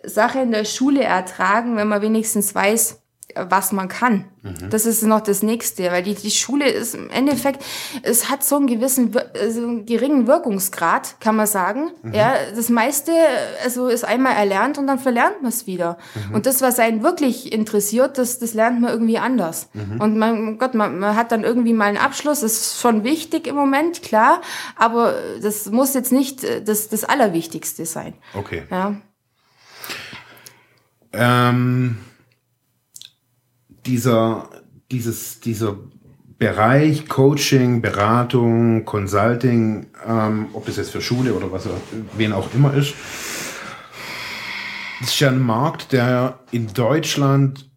Sache 0.04 0.40
in 0.40 0.52
der 0.52 0.66
Schule 0.66 1.04
ertragen, 1.04 1.76
wenn 1.78 1.88
man 1.88 2.02
wenigstens 2.02 2.54
weiß, 2.54 3.00
was 3.36 3.72
man 3.72 3.88
kann. 3.88 4.26
Mhm. 4.42 4.70
Das 4.70 4.86
ist 4.86 5.04
noch 5.04 5.22
das 5.22 5.44
Nächste, 5.44 5.92
weil 5.92 6.04
die, 6.04 6.16
die 6.16 6.32
Schule 6.32 6.70
ist 6.70 6.96
im 6.96 7.10
Endeffekt, 7.10 7.64
es 8.04 8.30
hat 8.30 8.44
so 8.44 8.56
einen 8.56 8.68
gewissen, 8.68 9.16
also 9.40 9.62
einen 9.62 9.86
geringen 9.86 10.28
Wirkungsgrad, 10.28 11.20
kann 11.20 11.36
man 11.36 11.48
sagen. 11.48 11.92
Mhm. 12.04 12.14
Ja, 12.14 12.36
das 12.56 12.70
meiste, 12.70 13.12
also 13.64 13.88
ist 13.88 14.06
einmal 14.06 14.36
erlernt 14.36 14.78
und 14.78 14.88
dann 14.88 15.00
verlernt 15.00 15.42
man 15.42 15.50
es 15.50 15.68
wieder. 15.68 15.98
Mhm. 16.30 16.36
Und 16.36 16.46
das, 16.46 16.62
was 16.62 16.80
einen 16.80 17.04
wirklich 17.04 17.52
interessiert, 17.52 18.18
das, 18.18 18.40
das 18.40 18.54
lernt 18.54 18.80
man 18.80 18.92
irgendwie 18.92 19.18
anders. 19.18 19.70
Mhm. 19.74 20.00
Und 20.00 20.18
man, 20.18 20.58
Gott, 20.58 20.74
man, 20.74 21.00
man 21.00 21.16
hat 21.16 21.32
dann 21.32 21.44
irgendwie 21.44 21.74
mal 21.74 21.86
einen 21.86 21.98
Abschluss, 21.98 22.40
das 22.40 22.54
ist 22.54 22.82
schon 22.82 23.04
wichtig 23.04 23.48
im 23.48 23.56
Moment, 23.56 24.02
klar, 24.02 24.42
aber 24.76 25.16
das 25.42 25.66
muss 25.68 25.94
jetzt 25.94 26.12
nicht 26.12 26.46
das, 26.66 26.90
das 26.90 27.04
Allerwichtigste 27.04 27.86
sein. 27.86 28.14
Okay. 28.34 28.64
Ja. 28.72 28.96
Ähm 31.14 31.98
dieser, 33.86 34.50
dieses, 34.92 35.40
dieser 35.40 35.78
Bereich 36.38 37.08
Coaching, 37.08 37.82
Beratung, 37.82 38.84
Consulting, 38.86 39.88
ähm, 40.06 40.48
ob 40.54 40.66
das 40.66 40.76
jetzt 40.76 40.92
für 40.92 41.02
Schule 41.02 41.34
oder 41.34 41.52
was 41.52 41.68
wen 42.18 42.34
auch 42.34 42.54
immer 42.54 42.74
ist, 42.74 42.94
ist 45.02 45.20
ja 45.20 45.30
ein 45.30 45.40
Markt, 45.40 45.92
der 45.92 46.40
in 46.52 46.74
Deutschland 46.74 47.70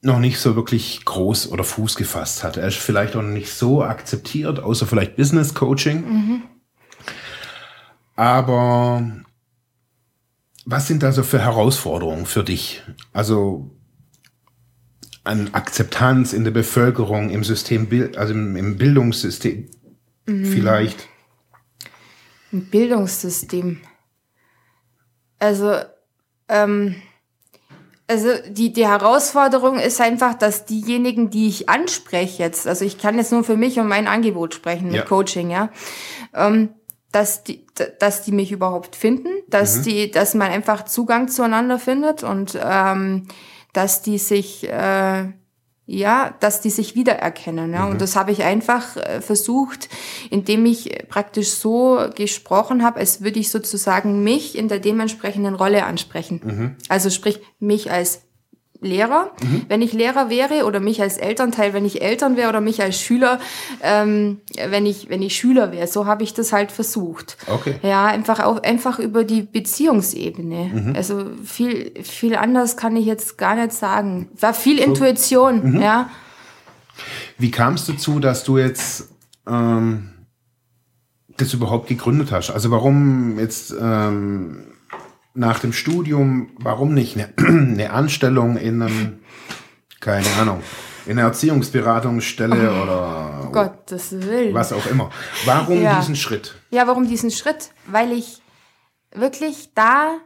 noch 0.00 0.18
nicht 0.18 0.38
so 0.38 0.56
wirklich 0.56 1.04
groß 1.04 1.50
oder 1.50 1.64
Fuß 1.64 1.96
gefasst 1.96 2.44
hat. 2.44 2.56
Er 2.56 2.68
ist 2.68 2.76
vielleicht 2.76 3.16
auch 3.16 3.22
noch 3.22 3.28
nicht 3.28 3.52
so 3.52 3.82
akzeptiert, 3.82 4.60
außer 4.60 4.86
vielleicht 4.86 5.16
Business 5.16 5.54
Coaching. 5.54 6.04
Mhm. 6.08 6.42
Aber 8.14 9.04
was 10.64 10.86
sind 10.86 11.02
da 11.02 11.12
so 11.12 11.22
für 11.22 11.40
Herausforderungen 11.40 12.24
für 12.24 12.44
dich? 12.44 12.82
Also 13.12 13.75
an 15.26 15.50
Akzeptanz 15.52 16.32
in 16.32 16.44
der 16.44 16.50
Bevölkerung, 16.50 17.30
im 17.30 17.44
System, 17.44 17.88
also 18.16 18.32
im, 18.32 18.76
Bildungssystem 18.76 19.68
mhm. 20.26 20.44
vielleicht? 20.44 21.08
Im 22.52 22.66
Bildungssystem. 22.66 23.80
Also, 25.38 25.74
ähm, 26.48 26.96
also 28.06 28.28
die, 28.48 28.72
die 28.72 28.86
Herausforderung 28.86 29.78
ist 29.78 30.00
einfach, 30.00 30.34
dass 30.34 30.64
diejenigen, 30.64 31.30
die 31.30 31.48
ich 31.48 31.68
anspreche 31.68 32.42
jetzt, 32.42 32.66
also 32.66 32.84
ich 32.84 32.98
kann 32.98 33.18
jetzt 33.18 33.32
nur 33.32 33.42
für 33.42 33.56
mich 33.56 33.78
und 33.80 33.88
mein 33.88 34.06
Angebot 34.06 34.54
sprechen 34.54 34.86
mit 34.86 34.96
ja. 34.96 35.02
Coaching, 35.02 35.50
ja, 35.50 35.70
ähm, 36.34 36.70
dass 37.10 37.42
die, 37.42 37.66
dass 37.98 38.22
die 38.22 38.32
mich 38.32 38.52
überhaupt 38.52 38.94
finden, 38.94 39.28
dass 39.48 39.78
mhm. 39.78 39.82
die, 39.82 40.10
dass 40.10 40.34
man 40.34 40.52
einfach 40.52 40.84
Zugang 40.84 41.28
zueinander 41.28 41.78
findet 41.78 42.22
und 42.22 42.58
ähm, 42.62 43.26
dass 43.76 44.02
die 44.02 44.18
sich 44.18 44.68
äh, 44.68 45.26
ja, 45.88 46.34
dass 46.40 46.60
die 46.60 46.70
sich 46.70 46.96
wiedererkennen. 46.96 47.72
Ja? 47.72 47.86
Mhm. 47.86 47.92
Und 47.92 48.00
das 48.00 48.16
habe 48.16 48.32
ich 48.32 48.42
einfach 48.42 48.96
äh, 48.96 49.20
versucht, 49.20 49.88
indem 50.30 50.66
ich 50.66 51.06
praktisch 51.08 51.50
so 51.50 52.10
gesprochen 52.14 52.84
habe, 52.84 52.98
als 52.98 53.22
würde 53.22 53.38
ich 53.38 53.50
sozusagen 53.50 54.24
mich 54.24 54.58
in 54.58 54.66
der 54.66 54.80
dementsprechenden 54.80 55.54
Rolle 55.54 55.84
ansprechen. 55.84 56.40
Mhm. 56.42 56.76
Also 56.88 57.08
sprich 57.10 57.40
mich 57.60 57.92
als 57.92 58.25
Lehrer, 58.86 59.32
mhm. 59.42 59.66
wenn 59.68 59.82
ich 59.82 59.92
Lehrer 59.92 60.30
wäre 60.30 60.64
oder 60.64 60.80
mich 60.80 61.02
als 61.02 61.18
Elternteil, 61.18 61.74
wenn 61.74 61.84
ich 61.84 62.02
Eltern 62.02 62.36
wäre 62.36 62.48
oder 62.48 62.60
mich 62.60 62.82
als 62.82 62.98
Schüler, 63.00 63.38
ähm, 63.82 64.40
wenn 64.70 64.86
ich 64.86 65.08
wenn 65.10 65.22
ich 65.22 65.36
Schüler 65.36 65.72
wäre. 65.72 65.86
So 65.86 66.06
habe 66.06 66.22
ich 66.22 66.32
das 66.32 66.52
halt 66.52 66.72
versucht. 66.72 67.36
Okay. 67.46 67.74
Ja, 67.82 68.06
einfach 68.06 68.40
auch 68.40 68.62
einfach 68.62 68.98
über 68.98 69.24
die 69.24 69.42
Beziehungsebene. 69.42 70.70
Mhm. 70.72 70.92
Also 70.96 71.26
viel 71.44 71.92
viel 72.02 72.36
anders 72.36 72.76
kann 72.76 72.96
ich 72.96 73.06
jetzt 73.06 73.36
gar 73.36 73.56
nicht 73.56 73.72
sagen. 73.72 74.28
War 74.40 74.54
viel 74.54 74.78
so. 74.78 74.84
Intuition. 74.84 75.72
Mhm. 75.72 75.82
Ja. 75.82 76.10
Wie 77.38 77.50
kam 77.50 77.74
es 77.74 77.86
dazu, 77.86 78.20
dass 78.20 78.44
du 78.44 78.58
jetzt 78.58 79.10
ähm, 79.46 80.10
das 81.36 81.52
überhaupt 81.52 81.88
gegründet 81.88 82.32
hast? 82.32 82.50
Also 82.50 82.70
warum 82.70 83.38
jetzt 83.38 83.74
ähm, 83.78 84.75
nach 85.36 85.60
dem 85.60 85.72
Studium, 85.72 86.50
warum 86.58 86.94
nicht 86.94 87.16
eine, 87.16 87.32
eine 87.38 87.92
Anstellung 87.92 88.56
in 88.56 88.82
einem, 88.82 89.20
keine 90.00 90.26
Ahnung, 90.40 90.62
in 91.06 91.18
einer 91.18 91.28
Erziehungsberatungsstelle 91.28 92.72
oh, 92.72 92.82
oder 92.82 93.48
Gottes 93.52 94.12
Willen. 94.12 94.54
was 94.54 94.72
auch 94.72 94.86
immer. 94.86 95.10
Warum 95.44 95.80
ja. 95.80 95.98
diesen 95.98 96.16
Schritt? 96.16 96.56
Ja, 96.70 96.86
warum 96.86 97.06
diesen 97.06 97.30
Schritt? 97.30 97.70
Weil 97.86 98.12
ich 98.12 98.42
wirklich 99.12 99.70
da 99.74 100.18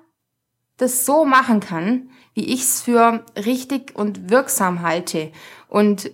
das 0.79 1.05
so 1.05 1.25
machen 1.27 1.61
kann, 1.61 2.11
wie 2.35 2.55
ich 2.55 2.62
es 2.62 2.83
für 2.83 3.25
richtig 3.37 3.94
und 3.94 4.31
wirksam 4.31 4.81
halte. 4.81 5.31
Und 5.68 6.11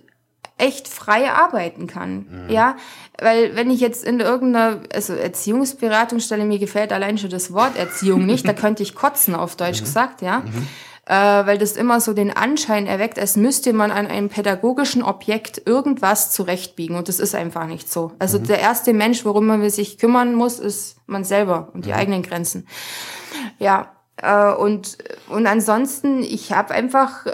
echt 0.57 0.87
frei 0.87 1.31
arbeiten 1.31 1.87
kann. 1.87 2.25
Mhm. 2.29 2.49
Ja, 2.49 2.75
weil 3.19 3.55
wenn 3.55 3.69
ich 3.69 3.79
jetzt 3.79 4.03
in 4.03 4.19
irgendeiner 4.19 4.81
also 4.93 5.13
Erziehungsberatungsstelle 5.13 6.45
mir 6.45 6.59
gefällt 6.59 6.91
allein 6.91 7.17
schon 7.17 7.29
das 7.29 7.53
Wort 7.53 7.77
Erziehung 7.77 8.25
nicht, 8.25 8.47
da 8.47 8.53
könnte 8.53 8.83
ich 8.83 8.95
kotzen 8.95 9.35
auf 9.35 9.55
Deutsch 9.55 9.81
mhm. 9.81 9.85
gesagt, 9.85 10.21
ja. 10.21 10.39
Mhm. 10.39 10.67
Äh, 11.05 11.45
weil 11.45 11.57
das 11.57 11.77
immer 11.77 12.01
so 12.01 12.13
den 12.13 12.35
Anschein 12.35 12.85
erweckt, 12.85 13.17
als 13.17 13.37
müsste 13.37 13.71
man 13.71 13.91
an 13.91 14.07
einem 14.07 14.27
pädagogischen 14.27 15.03
Objekt 15.03 15.61
irgendwas 15.65 16.33
zurechtbiegen 16.33 16.97
und 16.97 17.07
das 17.07 17.19
ist 17.21 17.33
einfach 17.33 17.65
nicht 17.65 17.89
so. 17.89 18.11
Also 18.19 18.39
mhm. 18.39 18.47
der 18.47 18.59
erste 18.59 18.93
Mensch, 18.93 19.23
worum 19.23 19.45
man 19.45 19.69
sich 19.69 19.97
kümmern 19.99 20.35
muss, 20.35 20.59
ist 20.59 20.97
man 21.05 21.23
selber 21.23 21.69
und 21.73 21.85
die 21.85 21.91
mhm. 21.91 21.95
eigenen 21.95 22.23
Grenzen. 22.23 22.67
Ja, 23.57 23.93
äh, 24.17 24.51
und 24.51 24.97
und 25.29 25.47
ansonsten, 25.47 26.23
ich 26.23 26.51
habe 26.51 26.73
einfach 26.73 27.25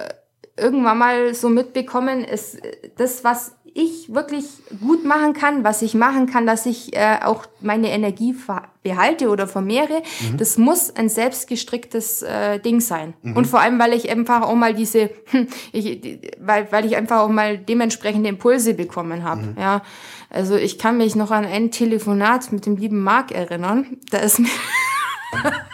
irgendwann 0.58 0.98
mal 0.98 1.34
so 1.34 1.50
mitbekommen, 1.50 2.24
ist 2.24 2.60
das, 2.98 3.24
was 3.24 3.56
ich 3.76 4.14
wirklich 4.14 4.46
gut 4.80 5.04
machen 5.04 5.34
kann, 5.34 5.64
was 5.64 5.82
ich 5.82 5.96
machen 5.96 6.28
kann, 6.28 6.46
dass 6.46 6.66
ich 6.66 6.96
äh, 6.96 7.20
auch 7.24 7.46
meine 7.60 7.90
Energie 7.90 8.36
behalte 8.84 9.30
oder 9.30 9.48
vermehre, 9.48 10.04
mhm. 10.20 10.38
das 10.38 10.58
muss 10.58 10.96
ein 10.96 11.10
selbstgestricktes 11.10 12.22
äh, 12.22 12.60
Ding 12.60 12.82
sein. 12.82 13.16
Mhm. 13.24 13.36
Und 13.36 13.48
vor 13.48 13.62
allem, 13.62 13.80
weil 13.80 13.94
ich 13.94 14.12
einfach 14.12 14.44
auch 14.44 14.56
mal 14.56 14.76
diese, 14.76 15.10
ich, 15.72 16.20
weil, 16.40 16.72
weil 16.72 16.86
ich 16.86 16.96
einfach 16.96 17.22
auch 17.22 17.30
mal 17.30 17.58
dementsprechende 17.58 18.30
Impulse 18.30 18.76
bekommen 18.76 19.24
habe. 19.24 19.42
Mhm. 19.42 19.56
Ja, 19.58 19.82
also 20.30 20.56
ich 20.56 20.78
kann 20.78 20.98
mich 20.98 21.16
noch 21.16 21.32
an 21.32 21.46
ein 21.46 21.72
Telefonat 21.72 22.52
mit 22.52 22.66
dem 22.66 22.76
lieben 22.76 23.02
Marc 23.02 23.32
erinnern. 23.32 23.98
Da 24.12 24.20
ist 24.20 24.40
mir 24.40 24.50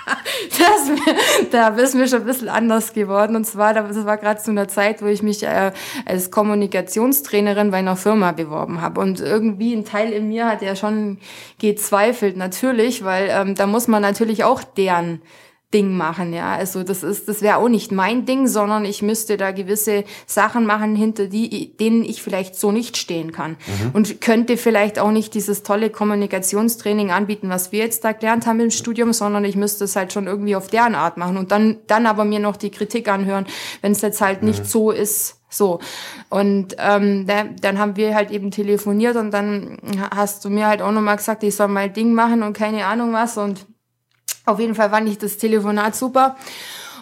das, 0.57 1.49
da 1.51 1.67
ist 1.69 1.95
mir 1.95 2.07
schon 2.07 2.21
ein 2.21 2.25
bisschen 2.25 2.49
anders 2.49 2.93
geworden. 2.93 3.35
Und 3.35 3.45
zwar, 3.45 3.73
das 3.73 4.05
war 4.05 4.17
gerade 4.17 4.41
zu 4.41 4.51
einer 4.51 4.67
Zeit, 4.67 5.01
wo 5.01 5.07
ich 5.07 5.21
mich 5.21 5.43
äh, 5.43 5.71
als 6.05 6.31
Kommunikationstrainerin 6.31 7.71
bei 7.71 7.77
einer 7.77 7.95
Firma 7.95 8.31
beworben 8.31 8.81
habe. 8.81 9.01
Und 9.01 9.21
irgendwie 9.21 9.73
ein 9.73 9.85
Teil 9.85 10.11
in 10.11 10.27
mir 10.27 10.47
hat 10.47 10.61
ja 10.61 10.75
schon 10.75 11.17
gezweifelt, 11.59 12.37
natürlich, 12.37 13.03
weil 13.03 13.29
ähm, 13.31 13.55
da 13.55 13.67
muss 13.67 13.87
man 13.87 14.01
natürlich 14.01 14.43
auch 14.43 14.63
deren 14.63 15.21
Ding 15.73 15.95
machen, 15.95 16.33
ja. 16.33 16.55
Also 16.55 16.81
das 16.81 17.03
ist, 17.03 17.27
das 17.27 17.43
wäre 17.43 17.57
auch 17.57 17.69
nicht 17.69 17.91
mein 17.91 18.25
Ding, 18.25 18.47
sondern 18.47 18.85
ich 18.85 19.03
müsste 19.03 19.37
da 19.37 19.51
gewisse 19.51 20.03
Sachen 20.25 20.65
machen, 20.65 20.95
hinter 20.95 21.27
die, 21.27 21.77
denen 21.77 22.03
ich 22.03 22.23
vielleicht 22.23 22.55
so 22.55 22.71
nicht 22.71 22.97
stehen 22.97 23.31
kann. 23.31 23.51
Mhm. 23.51 23.91
Und 23.93 24.21
könnte 24.21 24.57
vielleicht 24.57 24.97
auch 24.97 25.11
nicht 25.11 25.35
dieses 25.35 25.61
tolle 25.61 25.91
Kommunikationstraining 25.91 27.11
anbieten, 27.11 27.49
was 27.49 27.71
wir 27.71 27.79
jetzt 27.79 28.03
da 28.03 28.13
gelernt 28.13 28.47
haben 28.47 28.59
im 28.59 28.71
Studium, 28.71 29.13
sondern 29.13 29.45
ich 29.45 29.55
müsste 29.55 29.83
es 29.83 29.95
halt 29.95 30.11
schon 30.11 30.25
irgendwie 30.25 30.55
auf 30.55 30.69
deren 30.69 30.95
Art 30.95 31.17
machen 31.17 31.37
und 31.37 31.51
dann, 31.51 31.77
dann 31.85 32.07
aber 32.07 32.25
mir 32.25 32.39
noch 32.39 32.57
die 32.57 32.71
Kritik 32.71 33.07
anhören, 33.07 33.45
wenn 33.81 33.91
es 33.91 34.01
jetzt 34.01 34.21
halt 34.21 34.41
mhm. 34.41 34.49
nicht 34.49 34.65
so 34.65 34.89
ist, 34.89 35.39
so. 35.49 35.79
Und 36.29 36.75
ähm, 36.79 37.27
da, 37.27 37.43
dann 37.43 37.79
haben 37.79 37.95
wir 37.95 38.15
halt 38.15 38.31
eben 38.31 38.51
telefoniert 38.51 39.15
und 39.15 39.31
dann 39.31 39.77
hast 40.15 40.45
du 40.45 40.49
mir 40.49 40.67
halt 40.67 40.81
auch 40.81 40.91
nochmal 40.91 41.17
gesagt, 41.17 41.43
ich 41.43 41.55
soll 41.55 41.67
mal 41.67 41.89
Ding 41.89 42.13
machen 42.13 42.43
und 42.43 42.53
keine 42.53 42.85
Ahnung 42.85 43.13
was 43.13 43.37
und 43.37 43.65
auf 44.49 44.59
jeden 44.59 44.75
Fall 44.75 44.89
fand 44.89 45.07
ich 45.09 45.17
das 45.17 45.37
Telefonat 45.37 45.95
super. 45.95 46.35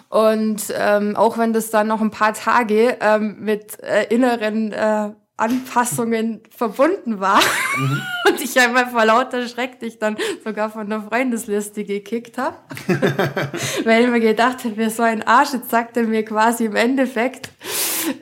Und 0.08 0.62
ähm, 0.74 1.16
auch 1.16 1.36
wenn 1.36 1.52
das 1.52 1.70
dann 1.70 1.88
noch 1.88 2.00
ein 2.00 2.10
paar 2.10 2.32
Tage 2.32 2.96
ähm, 3.00 3.36
mit 3.40 3.82
äh, 3.82 4.04
inneren 4.04 4.72
äh, 4.72 5.10
Anpassungen 5.38 6.40
verbunden 6.50 7.20
war 7.20 7.40
mhm. 7.76 8.02
und 8.28 8.40
ich 8.40 8.58
einfach 8.58 8.90
vor 8.90 9.04
lauter 9.04 9.46
Schreck 9.46 9.80
dich 9.80 9.98
dann 9.98 10.16
sogar 10.44 10.70
von 10.70 10.88
der 10.90 11.02
Freundesliste 11.02 11.84
gekickt 11.84 12.38
habe, 12.38 12.56
weil 13.84 14.04
ich 14.04 14.10
mir 14.10 14.20
gedacht 14.20 14.64
habe, 14.64 14.76
wer 14.76 14.90
so 14.90 15.02
ein 15.02 15.22
Arsch, 15.22 15.52
jetzt 15.52 15.70
sagt 15.70 15.96
er 15.96 16.04
mir 16.04 16.24
quasi 16.24 16.64
im 16.64 16.76
Endeffekt, 16.76 17.50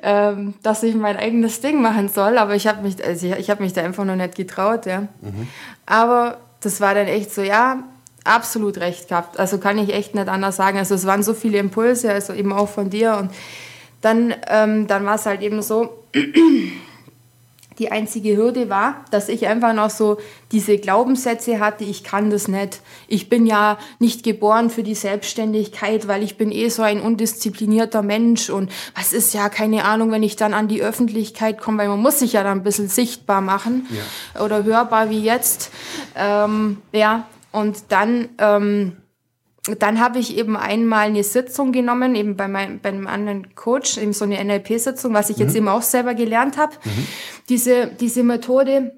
ähm, 0.02 0.54
dass 0.62 0.82
ich 0.82 0.94
mein 0.94 1.16
eigenes 1.16 1.60
Ding 1.60 1.80
machen 1.80 2.08
soll, 2.08 2.36
aber 2.36 2.54
ich 2.54 2.66
habe 2.66 2.82
mich, 2.82 3.02
also 3.02 3.26
ich, 3.26 3.32
ich 3.34 3.50
habe 3.50 3.62
mich 3.62 3.72
da 3.72 3.82
einfach 3.82 4.04
noch 4.04 4.16
nicht 4.16 4.34
getraut, 4.34 4.86
ja. 4.86 5.02
Mhm. 5.20 5.48
Aber 5.86 6.38
das 6.60 6.80
war 6.80 6.94
dann 6.94 7.06
echt 7.06 7.32
so, 7.32 7.42
ja, 7.42 7.84
absolut 8.26 8.78
recht 8.78 9.08
gehabt. 9.08 9.38
Also 9.38 9.58
kann 9.58 9.78
ich 9.78 9.92
echt 9.92 10.14
nicht 10.14 10.28
anders 10.28 10.56
sagen. 10.56 10.78
Also 10.78 10.94
es 10.94 11.06
waren 11.06 11.22
so 11.22 11.34
viele 11.34 11.58
Impulse, 11.58 12.12
also 12.12 12.32
eben 12.32 12.52
auch 12.52 12.68
von 12.68 12.90
dir. 12.90 13.16
Und 13.16 13.30
dann, 14.00 14.34
ähm, 14.48 14.86
dann 14.86 15.04
war 15.04 15.16
es 15.16 15.26
halt 15.26 15.42
eben 15.42 15.62
so, 15.62 16.04
Die 17.78 17.92
einzige 17.92 18.36
Hürde 18.36 18.70
war, 18.70 19.04
dass 19.10 19.28
ich 19.28 19.46
einfach 19.46 19.74
noch 19.74 19.90
so 19.90 20.16
diese 20.50 20.78
Glaubenssätze 20.78 21.60
hatte, 21.60 21.84
ich 21.84 22.04
kann 22.04 22.30
das 22.30 22.48
nicht. 22.48 22.80
Ich 23.06 23.28
bin 23.28 23.46
ja 23.46 23.78
nicht 23.98 24.22
geboren 24.22 24.70
für 24.70 24.82
die 24.82 24.94
Selbstständigkeit, 24.94 26.08
weil 26.08 26.22
ich 26.22 26.38
bin 26.38 26.50
eh 26.50 26.70
so 26.70 26.82
ein 26.82 27.00
undisziplinierter 27.00 28.02
Mensch 28.02 28.48
und 28.48 28.72
was 28.94 29.12
ist 29.12 29.34
ja 29.34 29.50
keine 29.50 29.84
Ahnung, 29.84 30.10
wenn 30.10 30.22
ich 30.22 30.36
dann 30.36 30.54
an 30.54 30.68
die 30.68 30.82
Öffentlichkeit 30.82 31.60
komme, 31.60 31.78
weil 31.78 31.88
man 31.88 32.00
muss 32.00 32.20
sich 32.20 32.32
ja 32.32 32.42
dann 32.42 32.58
ein 32.58 32.64
bisschen 32.64 32.88
sichtbar 32.88 33.42
machen 33.42 33.86
ja. 33.90 34.42
oder 34.42 34.64
hörbar 34.64 35.10
wie 35.10 35.20
jetzt. 35.20 35.70
Ähm, 36.16 36.78
ja, 36.92 37.26
und 37.56 37.90
dann... 37.90 38.28
Ähm, 38.38 38.96
dann 39.80 39.98
habe 39.98 40.20
ich 40.20 40.38
eben 40.38 40.56
einmal 40.56 41.08
eine 41.08 41.24
Sitzung 41.24 41.72
genommen, 41.72 42.14
eben 42.14 42.36
bei, 42.36 42.46
meinem, 42.46 42.78
bei 42.78 42.90
einem 42.90 43.08
anderen 43.08 43.56
Coach, 43.56 43.98
eben 43.98 44.12
so 44.12 44.24
eine 44.24 44.42
NLP-Sitzung, 44.44 45.12
was 45.12 45.28
ich 45.28 45.38
mhm. 45.38 45.42
jetzt 45.42 45.56
eben 45.56 45.66
auch 45.66 45.82
selber 45.82 46.14
gelernt 46.14 46.56
habe. 46.56 46.72
Mhm. 46.84 47.06
Diese, 47.48 47.88
diese 47.88 48.22
Methode, 48.22 48.92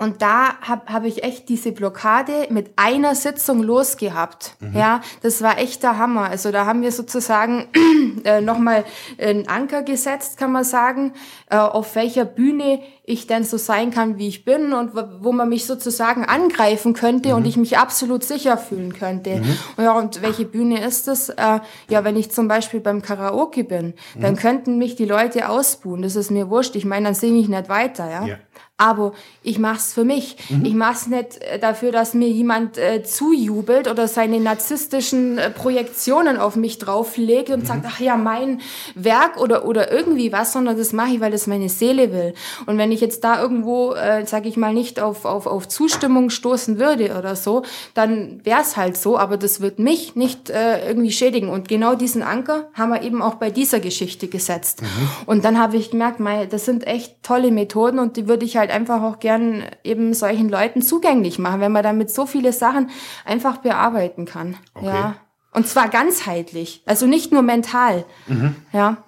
und 0.00 0.22
da 0.22 0.58
habe 0.62 0.90
hab 0.90 1.04
ich 1.04 1.22
echt 1.24 1.50
diese 1.50 1.72
Blockade 1.72 2.46
mit 2.48 2.70
einer 2.76 3.14
Sitzung 3.14 3.62
losgehabt. 3.62 4.56
Mhm. 4.58 4.74
Ja, 4.74 5.02
das 5.20 5.42
war 5.42 5.58
echt 5.58 5.82
der 5.82 5.98
Hammer. 5.98 6.22
Also 6.22 6.50
da 6.50 6.64
haben 6.64 6.80
wir 6.80 6.90
sozusagen 6.90 7.68
äh, 8.24 8.40
nochmal 8.40 8.86
einen 9.20 9.46
Anker 9.46 9.82
gesetzt, 9.82 10.38
kann 10.38 10.52
man 10.52 10.64
sagen, 10.64 11.12
äh, 11.50 11.56
auf 11.56 11.96
welcher 11.96 12.24
Bühne 12.24 12.80
ich 13.04 13.26
denn 13.26 13.44
so 13.44 13.58
sein 13.58 13.90
kann, 13.90 14.16
wie 14.16 14.28
ich 14.28 14.46
bin 14.46 14.72
und 14.72 14.92
wo 14.94 15.32
man 15.32 15.50
mich 15.50 15.66
sozusagen 15.66 16.24
angreifen 16.24 16.94
könnte 16.94 17.30
mhm. 17.30 17.34
und 17.34 17.46
ich 17.46 17.58
mich 17.58 17.76
absolut 17.76 18.24
sicher 18.24 18.56
fühlen 18.56 18.94
könnte. 18.94 19.36
Mhm. 19.36 19.58
Und, 19.76 19.84
ja, 19.84 19.92
und 19.92 20.22
welche 20.22 20.46
Bühne 20.46 20.82
ist 20.82 21.08
das? 21.08 21.28
Äh, 21.28 21.60
ja, 21.90 22.04
wenn 22.04 22.16
ich 22.16 22.30
zum 22.30 22.48
Beispiel 22.48 22.80
beim 22.80 23.02
Karaoke 23.02 23.64
bin, 23.64 23.92
dann 24.18 24.32
mhm. 24.32 24.38
könnten 24.38 24.78
mich 24.78 24.96
die 24.96 25.04
Leute 25.04 25.50
ausbuhen. 25.50 26.00
Das 26.00 26.16
ist 26.16 26.30
mir 26.30 26.48
wurscht. 26.48 26.74
Ich 26.74 26.86
meine, 26.86 27.04
dann 27.04 27.14
singe 27.14 27.38
ich 27.38 27.48
nicht 27.48 27.68
weiter. 27.68 28.10
Ja. 28.10 28.24
ja 28.24 28.36
aber 28.80 29.12
ich 29.42 29.58
mach's 29.58 29.92
für 29.92 30.04
mich. 30.04 30.36
Mhm. 30.48 30.64
Ich 30.64 30.74
mach's 30.74 31.06
nicht 31.06 31.42
äh, 31.42 31.58
dafür, 31.58 31.92
dass 31.92 32.14
mir 32.14 32.28
jemand 32.28 32.78
äh, 32.78 33.02
zujubelt 33.02 33.88
oder 33.88 34.08
seine 34.08 34.40
narzisstischen 34.40 35.36
äh, 35.36 35.50
Projektionen 35.50 36.38
auf 36.38 36.56
mich 36.56 36.78
drauflegt 36.78 37.50
und 37.50 37.60
mhm. 37.60 37.66
sagt, 37.66 37.84
ach 37.86 38.00
ja, 38.00 38.16
mein 38.16 38.60
Werk 38.94 39.38
oder 39.38 39.66
oder 39.66 39.92
irgendwie 39.92 40.32
was, 40.32 40.52
sondern 40.52 40.78
das 40.78 40.92
mache 40.94 41.10
ich, 41.14 41.20
weil 41.20 41.30
das 41.30 41.46
meine 41.46 41.68
Seele 41.68 42.12
will. 42.12 42.32
Und 42.64 42.78
wenn 42.78 42.90
ich 42.90 43.02
jetzt 43.02 43.22
da 43.22 43.40
irgendwo, 43.40 43.92
äh, 43.92 44.24
sage 44.24 44.48
ich 44.48 44.56
mal, 44.56 44.72
nicht 44.72 44.98
auf, 44.98 45.26
auf, 45.26 45.46
auf 45.46 45.68
Zustimmung 45.68 46.30
stoßen 46.30 46.78
würde 46.78 47.18
oder 47.18 47.36
so, 47.36 47.62
dann 47.92 48.40
wär's 48.44 48.78
halt 48.78 48.96
so, 48.96 49.18
aber 49.18 49.36
das 49.36 49.60
wird 49.60 49.78
mich 49.78 50.16
nicht 50.16 50.48
äh, 50.48 50.86
irgendwie 50.88 51.12
schädigen. 51.12 51.50
Und 51.50 51.68
genau 51.68 51.94
diesen 51.94 52.22
Anker 52.22 52.68
haben 52.72 52.90
wir 52.90 53.02
eben 53.02 53.20
auch 53.20 53.34
bei 53.34 53.50
dieser 53.50 53.80
Geschichte 53.80 54.28
gesetzt. 54.28 54.80
Mhm. 54.80 54.86
Und 55.26 55.44
dann 55.44 55.58
habe 55.58 55.76
ich 55.76 55.90
gemerkt, 55.90 56.18
mei, 56.18 56.46
das 56.46 56.64
sind 56.64 56.86
echt 56.86 57.22
tolle 57.22 57.50
Methoden 57.50 57.98
und 57.98 58.16
die 58.16 58.26
würde 58.26 58.46
ich 58.46 58.56
halt 58.56 58.69
halt 58.70 58.80
einfach 58.80 59.02
auch 59.02 59.18
gern 59.18 59.64
eben 59.84 60.14
solchen 60.14 60.48
Leuten 60.48 60.82
zugänglich 60.82 61.38
machen, 61.38 61.60
wenn 61.60 61.72
man 61.72 61.82
damit 61.82 62.10
so 62.10 62.26
viele 62.26 62.52
Sachen 62.52 62.90
einfach 63.24 63.58
bearbeiten 63.58 64.24
kann. 64.24 64.56
Okay. 64.74 64.86
Ja. 64.86 65.16
Und 65.52 65.66
zwar 65.66 65.88
ganzheitlich, 65.88 66.82
also 66.86 67.06
nicht 67.06 67.32
nur 67.32 67.42
mental. 67.42 68.04
Mhm. 68.28 68.54
Ja. 68.72 68.98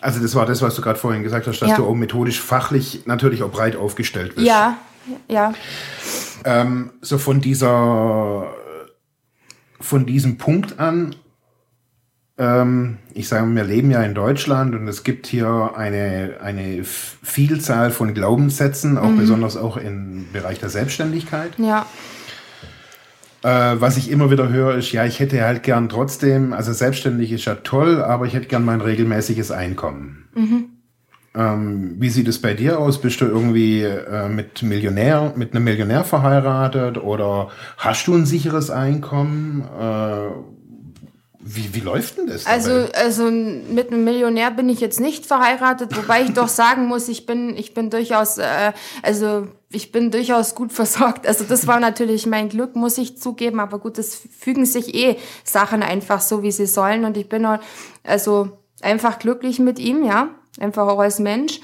Also 0.00 0.20
das 0.20 0.34
war 0.34 0.44
das, 0.44 0.60
was 0.60 0.74
du 0.74 0.82
gerade 0.82 0.98
vorhin 0.98 1.22
gesagt 1.22 1.46
hast, 1.46 1.62
dass 1.62 1.70
ja. 1.70 1.76
du 1.76 1.86
auch 1.86 1.94
methodisch, 1.94 2.40
fachlich 2.40 3.06
natürlich 3.06 3.42
auch 3.42 3.50
breit 3.50 3.76
aufgestellt 3.76 4.34
bist. 4.34 4.46
Ja, 4.46 4.76
ja. 5.28 5.54
Ähm, 6.44 6.92
so 7.00 7.16
von 7.16 7.40
dieser, 7.40 8.52
von 9.80 10.04
diesem 10.04 10.36
Punkt 10.36 10.78
an 10.78 11.16
ähm, 12.36 12.98
ich 13.12 13.28
sage, 13.28 13.46
wir 13.54 13.64
leben 13.64 13.90
ja 13.90 14.02
in 14.02 14.14
Deutschland 14.14 14.74
und 14.74 14.88
es 14.88 15.04
gibt 15.04 15.26
hier 15.26 15.72
eine, 15.76 16.36
eine 16.42 16.82
Vielzahl 16.82 17.90
von 17.90 18.12
Glaubenssätzen, 18.12 18.98
auch 18.98 19.10
mhm. 19.10 19.18
besonders 19.18 19.56
auch 19.56 19.76
im 19.76 20.26
Bereich 20.32 20.58
der 20.58 20.68
Selbstständigkeit. 20.68 21.52
Ja. 21.58 21.86
Äh, 23.42 23.80
was 23.80 23.96
ich 23.96 24.10
immer 24.10 24.30
wieder 24.30 24.48
höre, 24.48 24.74
ist, 24.74 24.90
ja, 24.90 25.04
ich 25.04 25.20
hätte 25.20 25.44
halt 25.44 25.62
gern 25.62 25.88
trotzdem, 25.88 26.52
also 26.52 26.72
selbstständig 26.72 27.30
ist 27.30 27.44
ja 27.44 27.56
toll, 27.56 28.02
aber 28.02 28.26
ich 28.26 28.34
hätte 28.34 28.48
gern 28.48 28.64
mein 28.64 28.80
regelmäßiges 28.80 29.50
Einkommen. 29.50 30.28
Mhm. 30.34 30.64
Ähm, 31.36 31.96
wie 31.98 32.10
sieht 32.10 32.28
es 32.28 32.40
bei 32.40 32.54
dir 32.54 32.78
aus? 32.78 33.00
Bist 33.00 33.20
du 33.20 33.26
irgendwie 33.26 33.82
äh, 33.82 34.28
mit 34.28 34.62
Millionär, 34.62 35.34
mit 35.36 35.52
einem 35.52 35.64
Millionär 35.64 36.04
verheiratet 36.04 36.96
oder 36.96 37.48
hast 37.76 38.06
du 38.06 38.14
ein 38.14 38.24
sicheres 38.24 38.70
Einkommen? 38.70 39.64
Äh, 39.78 40.53
wie, 41.46 41.74
wie 41.74 41.80
läuft 41.80 42.16
denn 42.16 42.26
das? 42.26 42.46
Also, 42.46 42.86
also 42.94 43.30
mit 43.30 43.92
einem 43.92 44.02
Millionär 44.02 44.50
bin 44.50 44.70
ich 44.70 44.80
jetzt 44.80 44.98
nicht 44.98 45.26
verheiratet, 45.26 45.94
wobei 45.94 46.22
ich 46.22 46.32
doch 46.32 46.48
sagen 46.48 46.86
muss, 46.86 47.08
ich 47.08 47.26
bin, 47.26 47.54
ich 47.54 47.74
bin 47.74 47.90
durchaus, 47.90 48.38
äh, 48.38 48.72
also 49.02 49.48
ich 49.70 49.92
bin 49.92 50.10
durchaus 50.10 50.54
gut 50.54 50.72
versorgt. 50.72 51.26
Also 51.26 51.44
das 51.44 51.66
war 51.66 51.80
natürlich 51.80 52.24
mein 52.24 52.48
Glück, 52.48 52.76
muss 52.76 52.96
ich 52.96 53.18
zugeben, 53.18 53.60
aber 53.60 53.78
gut, 53.78 53.98
es 53.98 54.22
fügen 54.38 54.64
sich 54.64 54.94
eh 54.94 55.18
Sachen 55.44 55.82
einfach 55.82 56.22
so, 56.22 56.42
wie 56.42 56.50
sie 56.50 56.66
sollen. 56.66 57.04
Und 57.04 57.18
ich 57.18 57.28
bin 57.28 57.46
also 58.04 58.48
einfach 58.80 59.18
glücklich 59.18 59.58
mit 59.58 59.78
ihm, 59.78 60.02
ja, 60.02 60.30
einfach 60.58 60.88
auch 60.88 61.00
als 61.00 61.18
Mensch. 61.18 61.60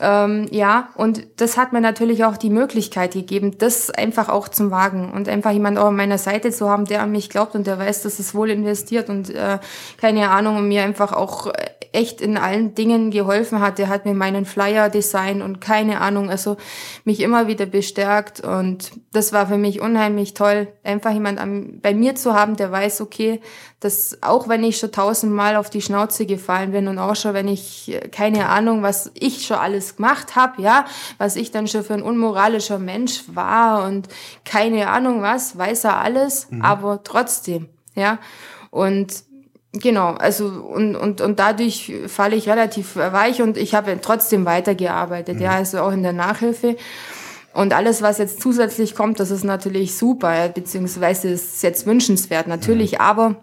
Ähm, 0.00 0.46
ja, 0.50 0.90
und 0.94 1.26
das 1.36 1.56
hat 1.56 1.72
mir 1.72 1.80
natürlich 1.80 2.24
auch 2.24 2.36
die 2.36 2.50
Möglichkeit 2.50 3.12
gegeben, 3.12 3.58
das 3.58 3.90
einfach 3.90 4.28
auch 4.28 4.48
zum 4.48 4.70
Wagen 4.70 5.12
und 5.12 5.28
einfach 5.28 5.50
jemand 5.50 5.78
auch 5.78 5.86
an 5.86 5.96
meiner 5.96 6.18
Seite 6.18 6.50
zu 6.50 6.68
haben, 6.68 6.84
der 6.84 7.02
an 7.02 7.10
mich 7.10 7.30
glaubt 7.30 7.54
und 7.54 7.66
der 7.66 7.78
weiß, 7.78 8.02
dass 8.02 8.18
es 8.18 8.34
wohl 8.34 8.50
investiert 8.50 9.08
und 9.08 9.30
äh, 9.30 9.58
keine 10.00 10.30
Ahnung 10.30 10.56
und 10.56 10.68
mir 10.68 10.82
einfach 10.82 11.12
auch 11.12 11.52
echt 11.92 12.20
in 12.20 12.36
allen 12.36 12.74
Dingen 12.74 13.10
geholfen 13.10 13.60
hat. 13.60 13.78
Der 13.78 13.88
hat 13.88 14.04
mir 14.04 14.14
meinen 14.14 14.44
Flyer 14.44 14.88
design 14.88 15.42
und 15.42 15.60
keine 15.60 16.00
Ahnung, 16.00 16.30
also 16.30 16.56
mich 17.04 17.20
immer 17.20 17.46
wieder 17.46 17.66
bestärkt 17.66 18.40
und 18.40 18.92
das 19.12 19.32
war 19.32 19.46
für 19.46 19.56
mich 19.56 19.80
unheimlich 19.80 20.34
toll, 20.34 20.68
einfach 20.84 21.12
jemand 21.12 21.38
an, 21.40 21.80
bei 21.80 21.94
mir 21.94 22.14
zu 22.14 22.34
haben, 22.34 22.56
der 22.56 22.70
weiß, 22.70 23.00
okay, 23.00 23.40
dass 23.80 24.18
auch 24.22 24.48
wenn 24.48 24.64
ich 24.64 24.78
schon 24.78 24.90
tausendmal 24.90 25.54
auf 25.54 25.70
die 25.70 25.82
Schnauze 25.82 26.26
gefallen 26.26 26.72
bin 26.72 26.88
und 26.88 26.98
auch 26.98 27.14
schon, 27.14 27.34
wenn 27.34 27.46
ich 27.46 27.92
äh, 27.92 28.08
keine 28.08 28.48
Ahnung, 28.48 28.82
was 28.82 29.10
ich 29.14 29.46
schon 29.46 29.58
alles 29.58 29.96
gemacht 29.96 30.34
habe, 30.34 30.60
ja, 30.62 30.84
was 31.18 31.36
ich 31.36 31.52
dann 31.52 31.68
schon 31.68 31.84
für 31.84 31.94
ein 31.94 32.02
unmoralischer 32.02 32.78
Mensch 32.78 33.24
war 33.28 33.84
und 33.84 34.08
keine 34.44 34.88
Ahnung 34.88 35.22
was, 35.22 35.56
weiß 35.56 35.84
er 35.84 35.98
alles, 35.98 36.50
mhm. 36.50 36.62
aber 36.62 37.02
trotzdem, 37.04 37.68
ja. 37.94 38.18
Und 38.70 39.28
Genau, 39.72 40.14
also 40.14 40.46
und, 40.46 40.96
und, 40.96 41.20
und 41.20 41.38
dadurch 41.38 41.92
falle 42.06 42.34
ich 42.36 42.48
relativ 42.48 42.96
weich 42.96 43.42
und 43.42 43.58
ich 43.58 43.74
habe 43.74 43.98
trotzdem 44.00 44.46
weitergearbeitet, 44.46 45.36
mhm. 45.36 45.42
ja, 45.42 45.50
also 45.52 45.80
auch 45.80 45.92
in 45.92 46.02
der 46.02 46.14
Nachhilfe. 46.14 46.76
Und 47.52 47.74
alles, 47.74 48.00
was 48.00 48.16
jetzt 48.16 48.40
zusätzlich 48.40 48.94
kommt, 48.94 49.20
das 49.20 49.30
ist 49.30 49.44
natürlich 49.44 49.96
super, 49.96 50.48
beziehungsweise 50.48 51.28
ist 51.28 51.62
jetzt 51.62 51.86
wünschenswert, 51.86 52.46
natürlich, 52.46 52.92
mhm. 52.92 53.00
aber 53.00 53.36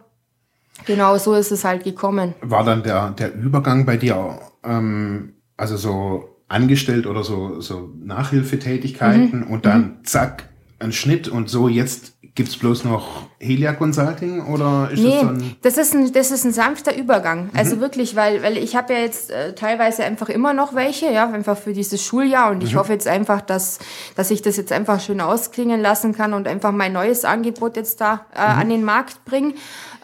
genau 0.86 1.18
so 1.18 1.34
ist 1.34 1.52
es 1.52 1.64
halt 1.64 1.84
gekommen. 1.84 2.34
War 2.42 2.64
dann 2.64 2.84
der, 2.84 3.12
der 3.12 3.34
Übergang 3.34 3.86
bei 3.86 3.98
dir, 3.98 4.40
ähm, 4.64 5.34
also 5.58 5.78
so 5.78 6.36
angestellt 6.48 7.08
oder 7.08 7.24
so, 7.24 7.62
so 7.62 7.94
Nachhilfetätigkeiten 8.00 9.42
mhm. 9.42 9.48
und 9.48 9.66
dann 9.66 9.82
mhm. 9.82 10.04
zack, 10.04 10.50
ein 10.80 10.92
Schnitt 10.92 11.28
und 11.28 11.50
so 11.50 11.68
jetzt 11.68 12.15
Gibt 12.36 12.50
es 12.50 12.58
bloß 12.58 12.84
noch 12.84 13.28
Helia 13.40 13.72
Consulting 13.72 14.46
oder 14.48 14.90
ist 14.92 15.02
nee, 15.02 15.12
das 15.12 15.22
so 15.22 15.28
ein 15.28 15.56
das 15.62 15.78
ist 15.78 15.94
ein 15.96 16.12
das 16.12 16.32
ist 16.32 16.44
ein 16.44 16.52
sanfter 16.52 16.94
Übergang. 16.94 17.50
Also 17.54 17.78
mhm. 17.78 17.80
wirklich, 17.80 18.18
weil 18.18 18.44
weil 18.44 18.58
ich 18.58 18.76
habe 18.76 18.92
ja 18.92 19.00
jetzt 19.00 19.32
äh, 19.32 19.56
teilweise 19.56 20.04
einfach 20.04 20.28
immer 20.28 20.54
noch 20.54 20.76
welche, 20.76 21.10
ja, 21.10 21.30
einfach 21.30 21.58
für 21.58 21.72
dieses 21.72 22.04
Schuljahr 22.04 22.52
und 22.52 22.62
ich 22.62 22.74
mhm. 22.74 22.80
hoffe 22.80 22.92
jetzt 22.92 23.08
einfach, 23.08 23.40
dass 23.40 23.80
dass 24.18 24.32
ich 24.32 24.42
das 24.42 24.58
jetzt 24.58 24.74
einfach 24.74 25.00
schön 25.00 25.22
ausklingen 25.22 25.82
lassen 25.82 26.14
kann 26.14 26.34
und 26.34 26.46
einfach 26.50 26.74
mein 26.74 26.92
neues 26.92 27.24
Angebot 27.24 27.78
jetzt 27.78 28.02
da 28.02 28.26
äh, 28.36 28.40
mhm. 28.42 28.60
an 28.60 28.70
den 28.70 28.84
Markt 28.84 29.24
bringe. 29.24 29.54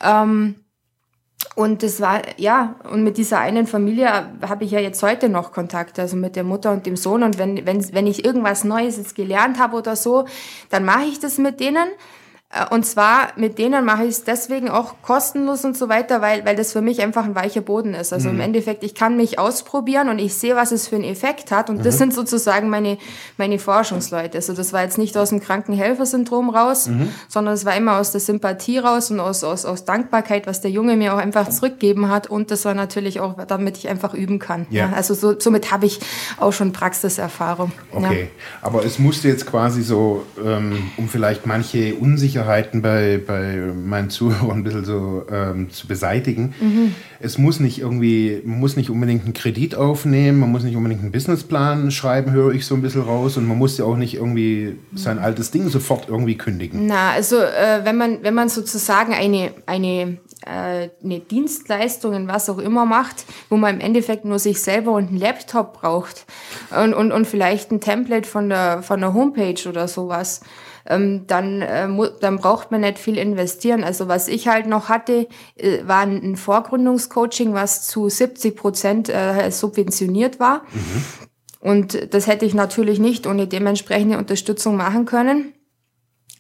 Ähm, 0.02 0.56
und 1.56 1.84
das 1.84 2.00
war, 2.00 2.22
ja, 2.38 2.76
und 2.90 3.04
mit 3.04 3.18
dieser 3.18 3.40
einen 3.40 3.68
Familie 3.68 4.08
habe 4.48 4.64
ich 4.64 4.72
ja 4.72 4.80
jetzt 4.80 5.04
heute 5.04 5.28
noch 5.28 5.52
Kontakt, 5.52 6.00
also 6.00 6.16
mit 6.16 6.36
der 6.38 6.46
Mutter 6.46 6.72
und 6.72 6.86
dem 6.86 6.96
Sohn. 6.96 7.24
Und 7.24 7.38
wenn, 7.38 7.66
wenn, 7.66 7.94
wenn 7.94 8.08
ich 8.08 8.24
irgendwas 8.24 8.64
Neues 8.64 8.98
jetzt 8.98 9.16
gelernt 9.16 9.60
habe 9.60 9.76
oder 9.76 9.98
so, 9.98 10.26
dann 10.70 10.86
mache 10.86 11.04
ich 11.04 11.20
das 11.20 11.38
mit 11.38 11.60
denen. 11.60 11.90
Äh, 12.52 12.74
und 12.74 12.86
zwar 12.86 13.30
mit 13.36 13.58
denen 13.58 13.86
mache 13.86 14.04
ich 14.04 14.10
es 14.10 14.24
deswegen 14.24 14.70
auch 14.70 14.96
kostenlos 15.02 15.66
und 15.66 15.78
so 15.78 15.90
weiter, 15.90 16.22
weil, 16.22 16.46
weil 16.46 16.56
das 16.56 16.74
für 16.74 16.82
mich 16.82 17.02
einfach 17.02 17.26
ein 17.26 17.36
weicher 17.36 17.62
Boden 17.62 17.94
ist. 17.94 18.14
Also 18.14 18.30
mhm. 18.30 18.36
im 18.36 18.42
Endeffekt, 18.42 18.84
ich 18.84 18.96
kann 18.96 19.18
mich 19.18 19.40
ausprobieren 19.40 20.10
und 20.10 20.20
ich 20.20 20.36
sehe, 20.36 20.56
was 20.56 20.72
es 20.72 20.88
für 20.88 20.96
einen 20.96 21.06
Effekt 21.06 21.52
hat. 21.52 21.70
Und 21.70 21.80
mhm. 21.80 21.84
das 21.84 21.98
sind 21.98 22.14
sozusagen 22.14 22.70
meine, 22.70 22.98
meine 23.38 23.60
Forschungsleute. 23.60 24.38
Also 24.38 24.54
das 24.54 24.74
war 24.74 24.84
jetzt 24.84 24.98
nicht 24.98 25.18
aus 25.18 25.30
dem 25.30 25.40
Krankenhelfersyndrom 25.40 26.50
raus, 26.50 26.88
mhm. 26.88 27.10
sondern 27.28 27.54
es 27.54 27.66
war 27.66 27.76
immer 27.76 27.98
aus 27.98 28.12
der 28.12 28.22
Sympathie 28.22 28.80
raus 28.80 29.12
und 29.12 29.20
aus, 29.20 29.44
aus, 29.44 29.66
aus 29.66 29.86
Dankbarkeit, 29.86 30.48
was 30.48 30.62
der 30.62 30.72
Junge 30.72 30.96
mir 30.98 31.14
auch 31.14 31.20
einfach 31.20 31.50
zurückgeben 31.50 32.10
hat. 32.10 32.28
Und 32.28 32.52
das 32.52 32.66
war 32.66 32.74
natürlich 32.74 33.20
auch, 33.20 33.36
damit 33.46 33.78
ich 33.78 33.88
einfach 33.88 34.14
üben 34.14 34.40
kann. 34.40 34.66
Ja. 34.70 34.88
ja 34.88 34.94
also 34.94 35.14
so, 35.14 35.40
somit 35.40 35.72
habe 35.72 35.86
ich 35.86 36.00
auch 36.38 36.54
schon 36.54 36.74
Praxiserfahrung. 36.74 37.72
Okay, 37.94 38.22
ja. 38.22 38.28
aber 38.62 38.86
es 38.86 39.00
musste 39.00 39.28
jetzt 39.28 39.46
quasi 39.46 39.82
so, 39.84 40.26
ähm, 40.44 40.92
um 40.98 41.08
vielleicht 41.08 41.46
manche 41.46 41.96
unsicher 41.96 42.41
Unsicherheiten 42.42 42.82
bei, 42.82 43.20
bei 43.26 43.72
meinen 43.74 44.10
Zuhörern 44.10 44.60
ein 44.60 44.64
bisschen 44.64 44.86
so 44.86 45.24
ähm, 45.32 45.70
zu 45.70 45.88
beseitigen. 45.88 46.54
Mhm. 46.60 46.96
Es 47.20 47.38
muss 47.38 47.60
nicht 47.60 47.80
irgendwie, 47.80 48.42
man 48.44 48.60
muss 48.60 48.76
nicht 48.76 48.90
unbedingt 48.90 49.24
einen 49.24 49.34
Kredit 49.34 49.76
aufnehmen, 49.76 50.40
man 50.40 50.52
muss 50.52 50.64
nicht 50.64 50.76
unbedingt 50.76 51.02
einen 51.02 51.12
Businessplan 51.12 51.92
schreiben, 51.92 52.32
höre 52.32 52.54
ich 52.54 52.66
so 52.66 52.76
ein 52.76 52.82
bisschen 52.82 53.04
raus. 53.04 53.38
Und 53.38 53.48
man 53.48 53.58
muss 53.58 53.78
ja 53.78 53.86
auch 53.86 53.98
nicht 53.98 54.16
irgendwie 54.16 54.78
sein 54.96 55.20
altes 55.20 55.52
Ding 55.52 55.70
sofort 55.70 56.10
irgendwie 56.10 56.38
kündigen. 56.38 56.88
Na, 56.88 57.12
also 57.12 57.38
äh, 57.38 57.82
wenn 57.84 57.98
man, 57.98 58.24
wenn 58.24 58.34
man 58.34 58.50
sozusagen 58.50 59.14
eine, 59.14 59.52
eine 59.66 60.18
äh, 60.46 60.90
eine 61.04 61.20
Dienstleistung 61.20 62.14
in 62.14 62.28
was 62.28 62.50
auch 62.50 62.58
immer 62.58 62.86
macht, 62.86 63.26
wo 63.50 63.58
man 63.58 63.76
im 63.76 63.80
Endeffekt 63.82 64.26
nur 64.26 64.40
sich 64.40 64.60
selber 64.60 64.94
und 64.94 65.10
einen 65.10 65.20
Laptop 65.20 65.74
braucht 65.74 66.26
und, 66.76 66.96
und, 66.96 67.12
und 67.12 67.28
vielleicht 67.28 67.72
ein 67.72 67.80
Template 67.80 68.28
von 68.28 68.50
der, 68.50 68.82
von 68.82 69.00
der 69.00 69.14
Homepage 69.14 69.70
oder 69.70 69.88
sowas, 69.88 70.42
ähm, 70.88 71.26
dann, 71.28 71.62
äh, 71.62 71.88
dann 72.20 72.38
braucht 72.38 72.72
man 72.72 72.82
nicht 72.82 73.00
viel 73.00 73.18
investieren. 73.18 73.84
Also 73.84 74.08
was 74.08 74.28
ich 74.28 74.48
halt 74.48 74.68
noch 74.68 74.90
hatte, 74.90 75.28
äh, 75.56 75.80
war 75.86 76.02
ein 76.02 76.36
Vorgründungscoaching, 76.36 77.54
was 77.54 77.88
zu 77.88 78.10
70 78.10 78.56
Prozent 78.56 79.10
äh, 79.10 79.50
subventioniert 79.52 80.40
war. 80.40 80.64
Mhm. 80.72 81.04
Und 81.60 82.14
das 82.14 82.28
hätte 82.28 82.46
ich 82.46 82.54
natürlich 82.54 83.00
nicht 83.00 83.28
ohne 83.28 83.48
dementsprechende 83.48 84.18
Unterstützung 84.18 84.78
machen 84.78 85.06
können. 85.06 85.54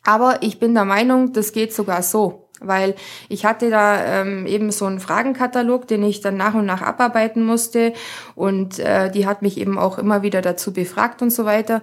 Aber 0.03 0.41
ich 0.41 0.59
bin 0.59 0.73
der 0.73 0.85
Meinung, 0.85 1.31
das 1.31 1.53
geht 1.53 1.73
sogar 1.73 2.01
so 2.01 2.41
weil 2.61 2.95
ich 3.27 3.43
hatte 3.43 3.69
da 3.69 4.21
ähm, 4.21 4.45
eben 4.45 4.71
so 4.71 4.85
einen 4.85 4.99
Fragenkatalog, 4.99 5.87
den 5.87 6.03
ich 6.03 6.21
dann 6.21 6.37
nach 6.37 6.53
und 6.53 6.65
nach 6.65 6.81
abarbeiten 6.81 7.43
musste 7.43 7.93
und 8.35 8.79
äh, 8.79 9.11
die 9.11 9.25
hat 9.25 9.41
mich 9.41 9.57
eben 9.57 9.77
auch 9.77 9.97
immer 9.97 10.21
wieder 10.21 10.41
dazu 10.41 10.71
befragt 10.71 11.21
und 11.21 11.31
so 11.31 11.45
weiter 11.45 11.81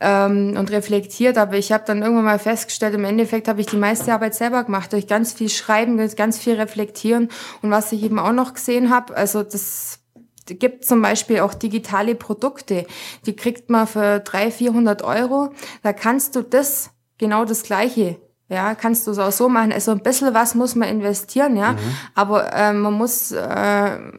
ähm, 0.00 0.56
und 0.56 0.70
reflektiert, 0.70 1.38
aber 1.38 1.56
ich 1.56 1.72
habe 1.72 1.84
dann 1.86 2.02
irgendwann 2.02 2.24
mal 2.24 2.38
festgestellt, 2.38 2.94
im 2.94 3.04
Endeffekt 3.04 3.48
habe 3.48 3.60
ich 3.60 3.66
die 3.66 3.76
meiste 3.76 4.12
Arbeit 4.12 4.34
selber 4.34 4.64
gemacht, 4.64 4.92
durch 4.92 5.06
ganz 5.06 5.32
viel 5.32 5.48
Schreiben, 5.48 5.98
durch 5.98 6.16
ganz 6.16 6.38
viel 6.38 6.54
Reflektieren. 6.54 7.28
Und 7.62 7.70
was 7.70 7.92
ich 7.92 8.02
eben 8.02 8.18
auch 8.18 8.32
noch 8.32 8.54
gesehen 8.54 8.90
habe, 8.90 9.16
also 9.16 9.42
das 9.42 10.00
gibt 10.46 10.84
zum 10.84 11.02
Beispiel 11.02 11.40
auch 11.40 11.54
digitale 11.54 12.14
Produkte, 12.14 12.86
die 13.26 13.36
kriegt 13.36 13.70
man 13.70 13.86
für 13.86 14.20
300, 14.20 14.52
400 14.52 15.02
Euro, 15.02 15.50
da 15.82 15.92
kannst 15.92 16.34
du 16.34 16.42
das, 16.42 16.90
genau 17.18 17.44
das 17.44 17.62
Gleiche 17.62 18.16
ja, 18.50 18.74
kannst 18.74 19.06
du 19.06 19.12
es 19.12 19.18
auch 19.18 19.30
so 19.30 19.48
machen. 19.48 19.72
Also 19.72 19.92
ein 19.92 20.00
bisschen 20.00 20.34
was 20.34 20.56
muss 20.56 20.74
man 20.74 20.88
investieren, 20.88 21.56
ja. 21.56 21.72
Mhm. 21.72 21.78
Aber 22.16 22.52
äh, 22.52 22.72
man 22.72 22.92
muss 22.92 23.30
äh, 23.30 23.38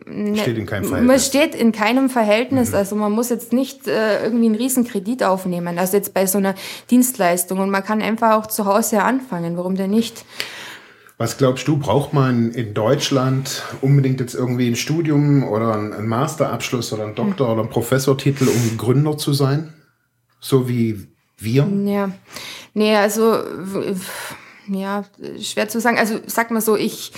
ne, 0.08 0.38
steht 0.38 0.58
in 0.58 0.66
keinem 0.66 0.86
Verhältnis. 0.86 1.08
Man 1.08 1.20
steht 1.20 1.54
in 1.54 1.72
keinem 1.74 2.10
Verhältnis. 2.10 2.70
Mhm. 2.70 2.76
Also 2.76 2.96
man 2.96 3.12
muss 3.12 3.30
jetzt 3.30 3.52
nicht 3.52 3.90
äh, 3.90 4.24
irgendwie 4.24 4.46
einen 4.46 4.56
riesen 4.56 4.88
Kredit 4.88 5.24
aufnehmen. 5.24 5.78
Also 5.78 5.98
jetzt 5.98 6.14
bei 6.14 6.26
so 6.26 6.38
einer 6.38 6.56
Dienstleistung. 6.90 7.60
Und 7.60 7.70
man 7.72 7.84
kann 7.84 8.02
einfach 8.02 8.36
auch 8.36 8.48
zu 8.48 8.66
Hause 8.66 9.04
anfangen. 9.04 9.58
Warum 9.58 9.76
denn 9.76 9.92
nicht? 9.92 10.24
Was 11.18 11.38
glaubst 11.38 11.68
du, 11.68 11.78
braucht 11.78 12.14
man 12.14 12.52
in 12.52 12.74
Deutschland 12.74 13.64
unbedingt 13.82 14.22
jetzt 14.22 14.34
irgendwie 14.34 14.68
ein 14.68 14.78
Studium 14.78 15.44
oder 15.44 15.74
einen 15.74 16.08
Masterabschluss 16.08 16.94
oder 16.94 17.04
einen 17.04 17.16
Doktor- 17.16 17.48
mhm. 17.48 17.52
oder 17.52 17.62
einen 17.64 17.70
Professortitel, 17.70 18.48
um 18.48 18.78
Gründer 18.78 19.18
zu 19.18 19.34
sein? 19.34 19.74
So 20.40 20.70
wie 20.70 21.10
wir? 21.38 21.68
Ja. 21.86 22.12
Nee, 22.74 22.96
also 22.96 23.44
ja, 24.68 25.04
schwer 25.42 25.70
zu 25.70 25.80
sagen. 25.80 25.98
Also 25.98 26.20
sag 26.26 26.52
mal 26.52 26.62
so, 26.62 26.76
ich 26.76 27.12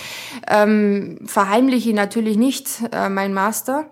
ähm, 0.48 1.18
verheimliche 1.26 1.94
natürlich 1.94 2.36
nicht 2.36 2.68
äh, 2.92 3.08
mein 3.08 3.34
Master. 3.34 3.90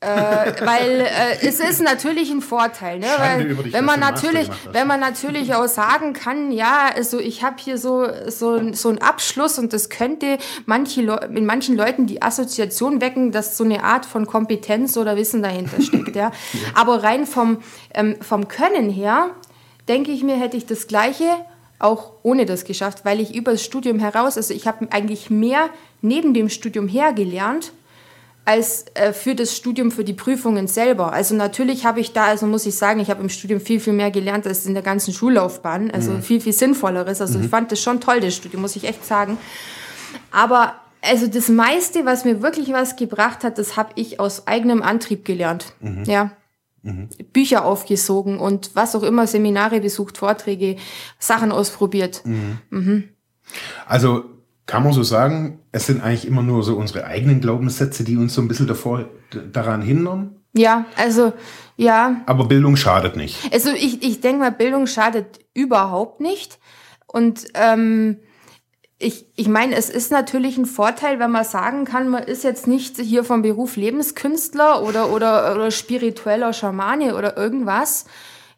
äh, 0.00 0.06
weil 0.66 1.00
äh, 1.00 1.46
es 1.46 1.60
ist 1.60 1.80
natürlich 1.80 2.30
ein 2.30 2.40
Vorteil, 2.40 2.98
ne? 2.98 3.06
weil 3.18 3.54
dich, 3.54 3.72
wenn 3.72 3.84
man 3.84 4.00
natürlich, 4.00 4.48
wenn 4.72 4.88
man 4.88 4.98
natürlich 4.98 5.54
auch 5.54 5.68
sagen 5.68 6.12
kann, 6.12 6.50
ja, 6.50 6.90
also 6.94 7.20
ich 7.20 7.44
habe 7.44 7.56
hier 7.58 7.78
so 7.78 8.08
so 8.26 8.72
so 8.72 8.88
einen 8.88 8.98
Abschluss 8.98 9.58
und 9.58 9.72
das 9.72 9.88
könnte 9.88 10.38
manche 10.66 11.02
Le 11.02 11.30
in 11.34 11.46
manchen 11.46 11.76
Leuten 11.76 12.06
die 12.06 12.22
Assoziation 12.22 13.00
wecken, 13.00 13.30
dass 13.32 13.56
so 13.56 13.64
eine 13.64 13.84
Art 13.84 14.06
von 14.06 14.26
Kompetenz 14.26 14.96
oder 14.96 15.16
Wissen 15.16 15.42
dahinter 15.42 15.80
steckt, 15.80 16.16
ja. 16.16 16.32
ja. 16.52 16.60
Aber 16.74 17.04
rein 17.04 17.26
vom 17.26 17.58
ähm, 17.94 18.16
vom 18.22 18.48
Können 18.48 18.90
her 18.90 19.30
denke 19.88 20.10
ich 20.10 20.22
mir, 20.22 20.36
hätte 20.36 20.56
ich 20.56 20.66
das 20.66 20.86
Gleiche 20.86 21.28
auch 21.78 22.12
ohne 22.22 22.46
das 22.46 22.64
geschafft, 22.64 23.04
weil 23.04 23.20
ich 23.20 23.34
über 23.34 23.52
das 23.52 23.64
Studium 23.64 23.98
heraus, 23.98 24.36
also 24.36 24.54
ich 24.54 24.66
habe 24.66 24.86
eigentlich 24.92 25.30
mehr 25.30 25.68
neben 26.00 26.32
dem 26.32 26.48
Studium 26.48 26.86
her 26.86 27.12
gelernt, 27.12 27.72
als 28.44 28.86
äh, 28.94 29.12
für 29.12 29.34
das 29.34 29.56
Studium, 29.56 29.90
für 29.90 30.04
die 30.04 30.14
Prüfungen 30.14 30.66
selber. 30.66 31.12
Also 31.12 31.34
natürlich 31.34 31.84
habe 31.84 32.00
ich 32.00 32.12
da, 32.12 32.26
also 32.26 32.46
muss 32.46 32.66
ich 32.66 32.74
sagen, 32.76 33.00
ich 33.00 33.10
habe 33.10 33.22
im 33.22 33.28
Studium 33.28 33.60
viel, 33.60 33.78
viel 33.78 33.92
mehr 33.92 34.10
gelernt 34.10 34.46
als 34.46 34.66
in 34.66 34.74
der 34.74 34.82
ganzen 34.82 35.12
Schullaufbahn. 35.12 35.90
Also 35.92 36.12
mhm. 36.12 36.22
viel, 36.22 36.40
viel 36.40 36.52
sinnvolleres. 36.52 37.20
Also 37.20 37.38
mhm. 37.38 37.44
ich 37.44 37.50
fand 37.50 37.70
das 37.70 37.80
schon 37.80 38.00
toll, 38.00 38.20
das 38.20 38.34
Studium, 38.34 38.62
muss 38.62 38.74
ich 38.74 38.84
echt 38.84 39.04
sagen. 39.04 39.38
Aber 40.32 40.74
also 41.02 41.28
das 41.28 41.48
meiste, 41.48 42.04
was 42.04 42.24
mir 42.24 42.42
wirklich 42.42 42.72
was 42.72 42.96
gebracht 42.96 43.44
hat, 43.44 43.58
das 43.58 43.76
habe 43.76 43.90
ich 43.94 44.18
aus 44.18 44.46
eigenem 44.48 44.82
Antrieb 44.82 45.24
gelernt. 45.24 45.74
Mhm. 45.80 46.04
Ja. 46.04 46.30
Mhm. 46.82 47.08
Bücher 47.32 47.64
aufgesogen 47.64 48.38
und 48.38 48.70
was 48.74 48.96
auch 48.96 49.02
immer, 49.02 49.26
Seminare 49.26 49.80
besucht, 49.80 50.18
Vorträge, 50.18 50.76
Sachen 51.18 51.52
ausprobiert. 51.52 52.22
Mhm. 52.24 52.58
Mhm. 52.70 53.04
Also 53.86 54.24
kann 54.66 54.82
man 54.84 54.92
so 54.92 55.02
sagen, 55.02 55.60
es 55.72 55.86
sind 55.86 56.02
eigentlich 56.02 56.26
immer 56.26 56.42
nur 56.42 56.62
so 56.62 56.76
unsere 56.76 57.04
eigenen 57.04 57.40
Glaubenssätze, 57.40 58.04
die 58.04 58.16
uns 58.16 58.34
so 58.34 58.42
ein 58.42 58.48
bisschen 58.48 58.66
davor 58.66 59.08
daran 59.52 59.82
hindern? 59.82 60.36
Ja, 60.54 60.86
also 60.96 61.32
ja. 61.76 62.22
Aber 62.26 62.46
Bildung 62.46 62.76
schadet 62.76 63.16
nicht. 63.16 63.52
Also 63.52 63.70
ich, 63.70 64.02
ich 64.02 64.20
denke 64.20 64.40
mal, 64.40 64.52
Bildung 64.52 64.86
schadet 64.86 65.40
überhaupt 65.54 66.20
nicht. 66.20 66.58
Und 67.06 67.46
ähm, 67.54 68.18
ich, 69.02 69.26
ich 69.34 69.48
meine, 69.48 69.74
es 69.74 69.90
ist 69.90 70.12
natürlich 70.12 70.56
ein 70.56 70.66
Vorteil, 70.66 71.18
wenn 71.18 71.30
man 71.30 71.44
sagen 71.44 71.84
kann, 71.84 72.08
man 72.08 72.22
ist 72.22 72.44
jetzt 72.44 72.66
nicht 72.66 72.98
hier 72.98 73.24
vom 73.24 73.42
Beruf 73.42 73.76
Lebenskünstler 73.76 74.82
oder, 74.82 75.10
oder, 75.12 75.54
oder 75.54 75.70
spiritueller 75.70 76.52
Schamane 76.52 77.16
oder 77.16 77.36
irgendwas. 77.36 78.06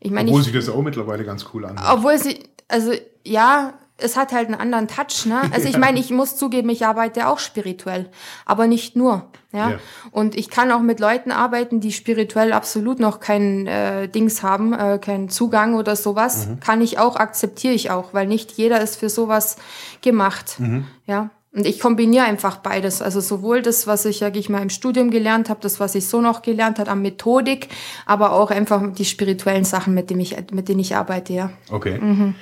Ich 0.01 0.11
meine, 0.11 0.28
obwohl 0.28 0.42
ich, 0.42 0.47
sich 0.47 0.55
das 0.55 0.68
auch 0.68 0.82
mittlerweile 0.82 1.24
ganz 1.24 1.47
cool 1.55 1.64
anhört. 1.64 1.86
Obwohl 1.90 2.18
sie, 2.18 2.40
also 2.68 2.92
ja, 3.24 3.72
es 4.05 4.16
hat 4.16 4.32
halt 4.32 4.46
einen 4.46 4.61
anderen 4.61 4.88
Touch, 4.88 5.26
ne? 5.26 5.42
Also 5.52 5.68
ich 5.68 5.78
meine, 5.78 5.98
ich 5.98 6.11
muss 6.11 6.36
zugeben, 6.36 6.68
ich 6.68 6.84
arbeite 6.84 7.28
auch 7.28 7.38
spirituell, 7.38 8.11
aber 8.44 8.66
nicht 8.66 8.96
nur, 8.96 9.26
ja? 9.52 9.70
ja. 9.70 9.78
Und 10.11 10.36
ich 10.36 10.50
kann 10.50 10.70
auch 10.70 10.80
mit 10.80 11.00
Leuten 11.00 11.32
arbeiten, 11.32 11.80
die 11.80 11.92
spirituell 11.92 12.52
absolut 12.52 13.00
noch 13.00 13.20
kein 13.20 13.66
äh, 13.66 14.09
Dings 14.09 14.42
haben, 14.42 14.72
äh, 14.72 14.98
keinen 14.98 15.28
Zugang 15.28 15.74
oder 15.74 15.96
sowas. 15.96 16.46
Mhm. 16.46 16.61
Kann 16.61 16.80
ich 16.82 16.98
auch, 16.98 17.16
akzeptiere 17.16 17.74
ich 17.74 17.90
auch, 17.90 18.12
weil 18.12 18.26
nicht 18.26 18.52
jeder 18.52 18.80
ist 18.80 18.96
für 18.96 19.09
sowas 19.09 19.57
gemacht, 20.02 20.57
mhm. 20.59 20.86
ja? 21.07 21.30
Und 21.55 21.66
ich 21.66 21.78
kombiniere 21.78 22.24
einfach 22.24 22.57
beides. 22.57 23.00
Also 23.00 23.20
sowohl 23.20 23.62
das, 23.62 23.86
was 23.86 24.05
ich, 24.07 24.18
sag 24.18 24.34
ich 24.34 24.48
mal, 24.48 24.61
im 24.61 24.70
Studium 24.70 25.11
gelernt 25.11 25.48
habe, 25.48 25.61
das, 25.62 25.78
was 25.78 25.94
ich 25.94 26.09
so 26.09 26.20
noch 26.20 26.42
gelernt 26.42 26.80
habe 26.80 26.90
an 26.90 27.00
Methodik, 27.00 27.68
aber 28.07 28.32
auch 28.32 28.50
einfach 28.50 28.82
die 28.92 29.05
spirituellen 29.05 29.64
Sachen, 29.64 29.94
mit 29.94 30.11
denen 30.11 30.20
ich, 30.20 30.36
mit 30.50 30.68
denen 30.68 30.80
ich 30.80 30.96
arbeite, 30.96 31.32
ja. 31.32 31.50
Okay. 31.70 31.98
Mhm. 31.98 32.34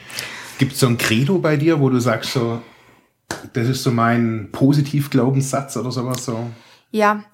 Gibt 0.59 0.73
es 0.73 0.81
so 0.81 0.87
ein 0.87 0.99
Credo 0.99 1.39
bei 1.39 1.57
dir, 1.57 1.81
wo 1.81 1.89
du 1.89 1.99
sagst, 1.99 2.33
so, 2.33 2.61
das 3.53 3.69
ist 3.69 3.83
so 3.83 3.91
mein 3.91 4.51
Positivglaubenssatz 4.53 5.77
oder 5.77 5.91
sowas 5.91 6.25
so? 6.25 6.51
Ja, 6.91 7.25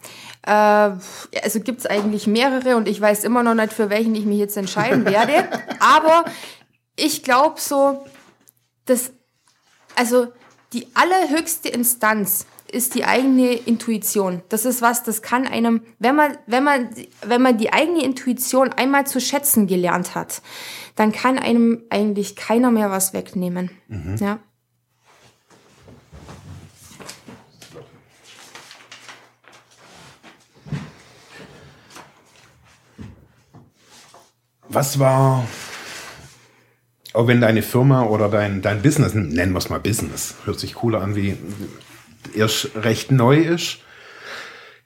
äh, 0.43 0.51
also 0.51 1.61
gibt 1.62 1.81
es 1.81 1.87
eigentlich 1.87 2.27
mehrere 2.27 2.77
und 2.77 2.89
ich 2.89 3.01
weiß 3.01 3.25
immer 3.25 3.43
noch 3.43 3.55
nicht, 3.55 3.73
für 3.73 3.91
welchen 3.91 4.14
ich 4.14 4.25
mich 4.25 4.39
jetzt 4.39 4.57
entscheiden 4.57 5.05
werde. 5.07 5.49
Aber 5.81 6.25
ich 6.97 7.23
glaube 7.23 7.61
so, 7.61 8.05
dass, 8.87 9.12
also 9.97 10.29
die 10.73 10.87
allerhöchste 10.95 11.69
Instanz 11.69 12.47
ist 12.71 12.95
die 12.95 13.05
eigene 13.05 13.53
Intuition. 13.53 14.43
Das 14.49 14.64
ist 14.64 14.83
was, 14.83 15.03
das 15.03 15.23
kann 15.23 15.47
einem, 15.47 15.83
wenn 15.99 16.14
man, 16.14 16.37
wenn 16.47 16.64
man, 16.64 16.91
wenn 17.27 17.43
man 17.43 17.57
die 17.59 17.73
eigene 17.73 18.05
Intuition 18.05 18.73
einmal 18.73 19.07
zu 19.07 19.21
schätzen 19.21 19.66
gelernt 19.66 20.14
hat, 20.14 20.43
dann 20.95 21.12
kann 21.12 21.39
einem 21.39 21.83
eigentlich 21.91 22.37
keiner 22.37 22.71
mehr 22.71 22.91
was 22.91 23.12
wegnehmen. 23.12 23.71
Mhm. 23.89 24.16
Ja. 24.21 24.39
Was 34.71 34.99
war, 34.99 35.49
auch 37.14 37.27
wenn 37.27 37.41
deine 37.41 37.62
Firma 37.62 38.05
oder 38.05 38.29
dein, 38.29 38.61
dein 38.61 38.83
Business, 38.83 39.14
nennen 39.14 39.53
wir 39.53 39.59
es 39.59 39.71
mal 39.71 39.81
Business, 39.81 40.35
hört 40.45 40.61
sich 40.61 40.75
cooler 40.75 41.01
an 41.01 41.16
wie 41.16 41.39
erst 42.35 42.71
recht 42.77 43.11
neu 43.11 43.39
ist. 43.39 43.79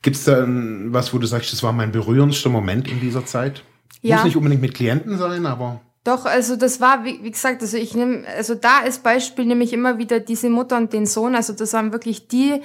Gibt 0.02 0.16
es 0.16 0.24
da 0.24 0.44
was, 0.46 1.14
wo 1.14 1.18
du 1.18 1.26
sagst, 1.26 1.52
das 1.52 1.62
war 1.62 1.72
mein 1.72 1.92
berührendster 1.92 2.50
Moment 2.50 2.90
in 2.90 3.00
dieser 3.00 3.24
Zeit? 3.24 3.62
Ja. 4.00 4.16
Muss 4.16 4.24
nicht 4.24 4.36
unbedingt 4.36 4.62
mit 4.62 4.74
Klienten 4.74 5.16
sein, 5.16 5.46
aber. 5.46 5.80
Doch, 6.04 6.24
also 6.24 6.56
das 6.56 6.80
war, 6.80 7.04
wie, 7.04 7.22
wie 7.22 7.30
gesagt, 7.30 7.62
also 7.62 7.76
ich 7.76 7.94
nehme, 7.94 8.24
also 8.36 8.56
da 8.56 8.80
als 8.80 8.98
Beispiel 8.98 9.44
nehme 9.44 9.62
ich 9.62 9.72
immer 9.72 9.98
wieder 9.98 10.18
diese 10.18 10.50
Mutter 10.50 10.76
und 10.76 10.92
den 10.92 11.06
Sohn. 11.06 11.36
Also 11.36 11.52
das 11.52 11.72
waren 11.72 11.92
wirklich 11.92 12.26
die 12.26 12.60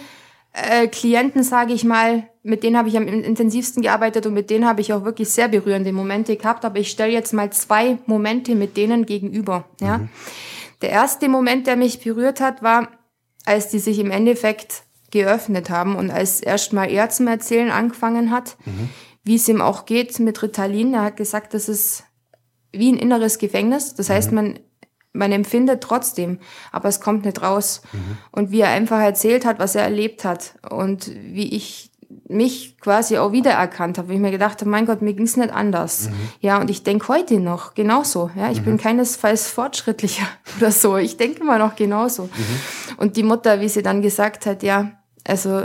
äh, 0.54 0.88
Klienten, 0.88 1.44
sage 1.44 1.74
ich 1.74 1.84
mal, 1.84 2.28
mit 2.42 2.64
denen 2.64 2.78
habe 2.78 2.90
ich 2.90 2.98
am 2.98 3.08
intensivsten 3.08 3.84
gearbeitet 3.84 4.26
und 4.26 4.34
mit 4.34 4.50
denen 4.50 4.66
habe 4.66 4.82
ich 4.82 4.92
auch 4.92 5.06
wirklich 5.06 5.30
sehr 5.30 5.50
berührende 5.50 5.94
Momente 5.94 6.36
gehabt. 6.36 6.66
Aber 6.66 6.80
ich 6.80 6.90
stelle 6.90 7.14
jetzt 7.14 7.34
mal 7.34 7.52
zwei 7.52 8.00
Momente 8.08 8.56
mit 8.56 8.76
denen 8.76 9.06
gegenüber. 9.06 9.66
Ja. 9.80 10.00
Mhm. 10.00 10.10
Der 10.82 10.90
erste 10.90 11.30
Moment, 11.30 11.68
der 11.68 11.76
mich 11.76 12.00
berührt 12.00 12.42
hat, 12.42 12.64
war, 12.64 12.88
als 13.48 13.70
die 13.70 13.80
sich 13.80 14.00
im 14.00 14.12
Endeffekt 14.12 14.84
geöffnet 15.12 15.70
haben 15.70 15.96
und 15.96 16.12
als 16.12 16.42
erstmal 16.42 16.92
er 16.92 17.10
zum 17.10 17.28
Erzählen 17.28 17.72
angefangen 17.72 18.30
hat, 18.30 18.58
mhm. 18.66 18.90
wie 19.24 19.36
es 19.36 19.48
ihm 19.48 19.62
auch 19.62 19.86
geht 19.86 20.20
mit 20.20 20.42
Ritalin. 20.44 20.94
Er 20.94 21.04
hat 21.04 21.18
gesagt, 21.18 21.54
das 21.54 21.70
ist 21.70 22.04
wie 22.74 22.92
ein 22.92 22.98
inneres 22.98 23.40
Gefängnis. 23.40 23.96
Das 23.96 24.10
heißt, 24.10 24.32
mhm. 24.32 24.36
man, 24.36 24.60
man 25.14 25.32
empfindet 25.32 25.82
trotzdem, 25.82 26.40
aber 26.74 26.90
es 26.90 27.00
kommt 27.00 27.24
nicht 27.24 27.42
raus. 27.42 27.82
Mhm. 27.94 28.18
Und 28.32 28.52
wie 28.52 28.62
er 28.62 28.70
einfach 28.70 29.00
erzählt 29.00 29.46
hat, 29.46 29.60
was 29.60 29.76
er 29.76 29.84
erlebt 29.84 30.26
hat 30.26 30.56
und 30.70 31.10
wie 31.16 31.56
ich 31.56 31.92
mich 32.30 32.78
quasi 32.80 33.18
auch 33.18 33.32
wiedererkannt 33.32 33.98
habe, 33.98 34.10
wie 34.10 34.16
ich 34.16 34.20
mir 34.20 34.32
gedacht 34.32 34.60
habe, 34.60 34.70
mein 34.70 34.86
Gott, 34.86 35.02
mir 35.02 35.14
ging's 35.14 35.38
nicht 35.38 35.52
anders. 35.52 36.10
Mhm. 36.10 36.14
Ja, 36.42 36.60
und 36.60 36.70
ich 36.70 36.84
denke 36.84 37.08
heute 37.08 37.40
noch 37.40 37.74
genauso. 37.74 38.30
Ja, 38.36 38.52
ich 38.52 38.62
mhm. 38.62 38.66
bin 38.66 38.78
keinesfalls 38.78 39.48
fortschrittlicher 39.48 40.28
oder 40.58 40.72
so. 40.72 40.98
Ich 40.98 41.18
denke 41.18 41.42
immer 41.42 41.58
noch 41.58 41.76
genauso. 41.76 42.24
Mhm. 42.24 42.30
Und 42.98 43.18
die 43.18 43.24
Mutter, 43.24 43.62
wie 43.62 43.70
sie 43.70 43.82
dann 43.82 44.02
gesagt 44.02 44.46
hat, 44.46 44.64
ja, 44.64 44.92
also, 45.26 45.64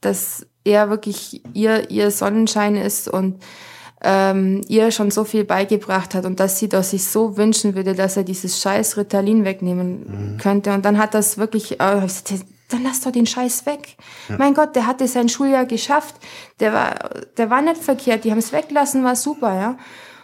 dass 0.00 0.46
er 0.64 0.90
wirklich 0.90 1.42
ihr, 1.54 1.90
ihr 1.90 2.10
Sonnenschein 2.10 2.76
ist 2.76 3.08
und 3.08 3.42
ähm, 4.02 4.62
ihr 4.68 4.92
schon 4.92 5.10
so 5.10 5.24
viel 5.24 5.44
beigebracht 5.44 6.14
hat 6.14 6.24
und 6.24 6.40
dass 6.40 6.58
sie 6.58 6.68
das 6.68 6.90
sich 6.90 7.04
so 7.04 7.36
wünschen 7.36 7.74
würde, 7.74 7.94
dass 7.94 8.16
er 8.16 8.24
dieses 8.24 8.60
scheiß 8.60 8.96
Ritalin 8.96 9.44
wegnehmen 9.44 10.34
mhm. 10.34 10.38
könnte. 10.38 10.72
Und 10.72 10.84
dann 10.86 10.96
hat 10.96 11.12
das 11.12 11.36
wirklich, 11.36 11.80
äh, 11.80 12.00
dann 12.72 12.82
lass 12.82 13.00
doch 13.00 13.12
den 13.12 13.26
Scheiß 13.26 13.66
weg. 13.66 13.96
Ja. 14.28 14.36
Mein 14.38 14.54
Gott, 14.54 14.76
der 14.76 14.86
hatte 14.86 15.06
sein 15.08 15.28
Schuljahr 15.28 15.66
geschafft. 15.66 16.14
Der 16.60 16.72
war, 16.72 17.10
der 17.36 17.50
war 17.50 17.62
nicht 17.62 17.82
verkehrt. 17.82 18.24
Die 18.24 18.30
haben 18.30 18.38
es 18.38 18.52
weggelassen, 18.52 19.04
war 19.04 19.16
super, 19.16 19.54
ja. 19.54 19.78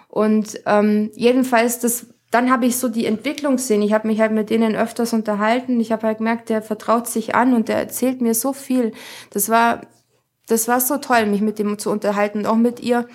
Und 0.09 0.61
ähm, 0.67 1.11
jedenfalls, 1.15 1.81
das, 1.81 2.07
dann 2.31 2.51
habe 2.51 2.67
ich 2.67 2.77
so 2.77 2.89
die 2.89 3.07
Entwicklung 3.07 3.57
gesehen. 3.57 3.83
Ich 3.83 3.93
habe 3.93 4.09
mich 4.09 4.21
halt 4.21 4.33
mit 4.33 4.51
denen 4.51 4.77
öfters 4.77 5.13
unterhalten. 5.13 5.79
Ich 5.81 5.93
habe 5.93 6.07
halt 6.07 6.19
gemerkt, 6.19 6.49
der 6.49 6.63
vertraut 6.63 7.07
sich 7.09 7.35
an 7.35 7.55
und 7.55 7.69
der 7.69 7.77
erzählt 7.77 8.21
mir 8.21 8.35
so 8.35 8.53
viel. 8.53 8.93
Das 9.31 9.49
war, 9.49 9.83
das 10.47 10.69
war 10.69 10.81
so 10.81 10.99
toll, 10.99 11.27
mich 11.27 11.41
mit 11.41 11.59
dem 11.59 11.79
zu 11.79 11.91
unterhalten, 11.91 12.47
auch 12.47 12.57
mit 12.57 12.81
ihr. 12.81 13.09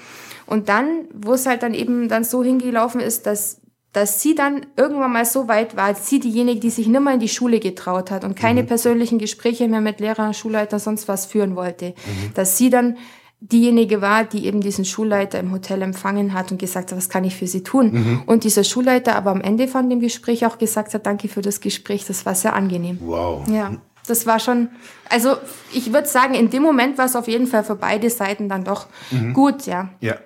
Und 0.46 0.70
dann, 0.70 1.08
wo 1.14 1.34
es 1.34 1.46
halt 1.46 1.64
dann 1.64 1.74
eben 1.74 2.10
dann 2.10 2.24
so 2.24 2.44
hingelaufen 2.44 3.00
ist, 3.00 3.26
dass 3.26 3.61
dass 3.94 4.22
sie 4.22 4.36
dann 4.36 4.66
irgendwann 4.78 5.12
mal 5.12 5.26
so 5.26 5.48
weit 5.48 5.76
war, 5.76 5.94
sie 5.96 6.20
diejenige, 6.20 6.60
die 6.60 6.70
sich 6.70 6.88
nimmer 6.88 7.14
in 7.14 7.20
die 7.20 7.28
Schule 7.28 7.60
getraut 7.60 8.10
hat 8.10 8.24
und 8.24 8.36
keine 8.36 8.64
mhm. 8.64 8.68
persönlichen 8.68 9.20
Gespräche 9.20 9.68
mehr 9.68 9.82
mit 9.82 10.00
Lehrer, 10.00 10.34
Schulleiter, 10.34 10.80
sonst 10.80 11.08
was 11.08 11.26
führen 11.26 11.56
wollte, 11.56 11.88
mhm. 11.90 12.34
dass 12.34 12.58
sie 12.58 12.70
dann 12.70 12.98
diejenige 13.42 14.02
war, 14.02 14.24
die 14.24 14.46
eben 14.46 14.62
diesen 14.62 14.86
Schulleiter 14.86 15.40
im 15.40 15.52
Hotel 15.52 15.82
empfangen 15.82 16.34
hat 16.34 16.52
und 16.52 16.60
gesagt 16.60 16.92
hat, 16.92 16.98
was 16.98 17.10
kann 17.10 17.24
ich 17.24 17.36
für 17.36 17.48
Sie 17.48 17.64
tun? 17.64 17.92
Mhm. 17.92 18.24
Und 18.28 18.44
dieser 18.44 18.64
Schulleiter 18.64 19.16
aber 19.16 19.32
am 19.32 19.42
Ende 19.42 19.68
von 19.68 19.90
dem 19.90 20.00
Gespräch 20.00 20.46
auch 20.46 20.60
gesagt 20.60 20.94
hat, 20.94 21.06
danke 21.08 21.28
für 21.28 21.42
das 21.42 21.60
Gespräch, 21.60 22.06
das 22.06 22.26
war 22.26 22.36
sehr 22.36 22.56
angenehm. 22.56 23.00
Wow. 23.02 23.48
Ja, 23.50 23.72
das 24.08 24.28
war 24.28 24.40
schon, 24.40 24.70
also 25.10 25.38
ich 25.74 25.92
würde 25.92 26.08
sagen, 26.08 26.36
in 26.36 26.52
dem 26.52 26.62
Moment 26.62 27.00
war 27.00 27.06
es 27.06 27.16
auf 27.16 27.28
jeden 27.28 27.48
Fall 27.48 27.64
für 27.64 27.76
beide 27.76 28.12
Seiten 28.12 28.48
dann 28.48 28.64
doch 28.64 28.86
mhm. 29.10 29.34
gut, 29.34 29.66
ja. 29.66 29.90
Ja. 30.02 30.18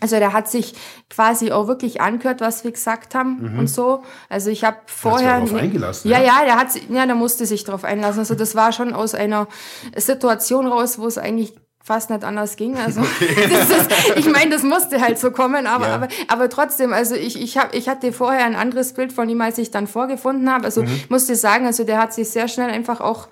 Also 0.00 0.16
der 0.16 0.32
hat 0.32 0.48
sich 0.48 0.74
quasi 1.10 1.50
auch 1.50 1.66
wirklich 1.66 2.00
angehört, 2.00 2.40
was 2.40 2.62
wir 2.62 2.70
gesagt 2.70 3.14
haben 3.16 3.52
mhm. 3.52 3.58
und 3.58 3.66
so. 3.68 4.02
Also 4.28 4.48
ich 4.50 4.62
habe 4.62 4.76
vorher 4.86 5.40
hat 5.40 5.48
sich 5.48 5.56
eingelassen. 5.56 6.08
Ja, 6.08 6.20
ja, 6.20 6.44
der 6.44 6.56
hat 6.56 6.68
ja, 6.88 7.04
der 7.04 7.16
musste 7.16 7.46
sich 7.46 7.64
darauf 7.64 7.84
einlassen. 7.84 8.20
Also 8.20 8.36
das 8.36 8.54
war 8.54 8.72
schon 8.72 8.92
aus 8.92 9.14
einer 9.14 9.48
Situation 9.96 10.68
raus, 10.68 11.00
wo 11.00 11.06
es 11.06 11.18
eigentlich 11.18 11.54
fast 11.88 12.10
nicht 12.10 12.22
anders 12.22 12.54
ging. 12.56 12.76
Also 12.76 13.00
okay. 13.20 13.44
ist, 13.44 14.16
ich 14.16 14.30
meine, 14.30 14.50
das 14.50 14.62
musste 14.62 15.00
halt 15.00 15.18
so 15.18 15.32
kommen, 15.32 15.66
aber, 15.66 15.88
ja. 15.88 15.94
aber, 15.94 16.08
aber 16.28 16.48
trotzdem, 16.48 16.92
also 16.92 17.16
ich, 17.16 17.40
ich, 17.40 17.58
hab, 17.58 17.74
ich 17.74 17.88
hatte 17.88 18.12
vorher 18.12 18.44
ein 18.44 18.54
anderes 18.54 18.92
Bild 18.92 19.12
von 19.12 19.28
ihm, 19.28 19.40
als 19.40 19.58
ich 19.58 19.72
dann 19.72 19.88
vorgefunden 19.88 20.52
habe. 20.52 20.66
Also 20.66 20.82
mhm. 20.82 21.00
musste 21.08 21.34
sagen, 21.34 21.66
also 21.66 21.82
der 21.82 21.98
hat 21.98 22.12
sich 22.12 22.28
sehr 22.28 22.46
schnell 22.46 22.70
einfach 22.70 23.00
auch 23.00 23.28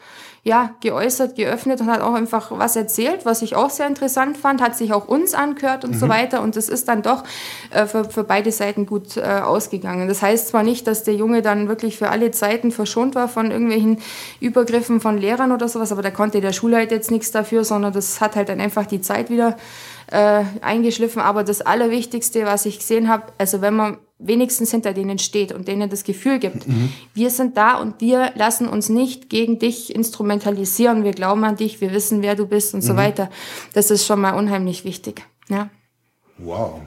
ja, 0.46 0.70
geäußert, 0.80 1.34
geöffnet 1.34 1.80
und 1.80 1.90
hat 1.90 2.00
auch 2.00 2.14
einfach 2.14 2.52
was 2.52 2.76
erzählt, 2.76 3.24
was 3.24 3.42
ich 3.42 3.56
auch 3.56 3.68
sehr 3.68 3.88
interessant 3.88 4.36
fand, 4.36 4.62
hat 4.62 4.76
sich 4.76 4.92
auch 4.92 5.08
uns 5.08 5.34
angehört 5.34 5.84
und 5.84 5.94
mhm. 5.94 5.98
so 5.98 6.08
weiter. 6.08 6.40
Und 6.40 6.54
das 6.54 6.68
ist 6.68 6.86
dann 6.86 7.02
doch 7.02 7.24
äh, 7.70 7.84
für, 7.86 8.04
für 8.04 8.22
beide 8.22 8.52
Seiten 8.52 8.86
gut 8.86 9.16
äh, 9.16 9.22
ausgegangen. 9.22 10.06
Das 10.06 10.22
heißt 10.22 10.46
zwar 10.46 10.62
nicht, 10.62 10.86
dass 10.86 11.02
der 11.02 11.14
Junge 11.14 11.42
dann 11.42 11.66
wirklich 11.66 11.96
für 11.98 12.10
alle 12.10 12.30
Zeiten 12.30 12.70
verschont 12.70 13.16
war 13.16 13.26
von 13.26 13.50
irgendwelchen 13.50 13.98
Übergriffen 14.38 15.00
von 15.00 15.18
Lehrern 15.18 15.50
oder 15.50 15.66
sowas, 15.68 15.90
aber 15.90 16.02
da 16.02 16.12
konnte 16.12 16.40
der 16.40 16.52
Schulleiter 16.52 16.94
jetzt 16.94 17.10
nichts 17.10 17.32
dafür, 17.32 17.64
sondern 17.64 17.92
das 17.92 18.20
hat 18.20 18.36
halt 18.36 18.48
dann 18.48 18.60
einfach 18.60 18.86
die 18.86 19.00
Zeit 19.00 19.30
wieder 19.30 19.56
äh, 20.12 20.44
eingeschliffen. 20.60 21.20
Aber 21.20 21.42
das 21.42 21.60
Allerwichtigste, 21.60 22.46
was 22.46 22.66
ich 22.66 22.78
gesehen 22.78 23.08
habe, 23.08 23.24
also 23.36 23.62
wenn 23.62 23.74
man 23.74 23.98
wenigstens 24.18 24.70
hinter 24.70 24.92
denen 24.92 25.18
steht 25.18 25.52
und 25.52 25.68
denen 25.68 25.90
das 25.90 26.04
Gefühl 26.04 26.38
gibt, 26.38 26.66
mhm. 26.66 26.92
wir 27.14 27.30
sind 27.30 27.56
da 27.56 27.74
und 27.78 28.00
wir 28.00 28.32
lassen 28.34 28.68
uns 28.68 28.88
nicht 28.88 29.28
gegen 29.28 29.58
dich 29.58 29.94
instrumentalisieren, 29.94 31.04
wir 31.04 31.12
glauben 31.12 31.44
an 31.44 31.56
dich, 31.56 31.80
wir 31.80 31.92
wissen, 31.92 32.22
wer 32.22 32.34
du 32.34 32.46
bist 32.46 32.74
und 32.74 32.82
mhm. 32.82 32.86
so 32.86 32.96
weiter. 32.96 33.30
Das 33.74 33.90
ist 33.90 34.06
schon 34.06 34.20
mal 34.20 34.32
unheimlich 34.32 34.84
wichtig. 34.84 35.22
Ja. 35.48 35.68
Wow. 36.38 36.80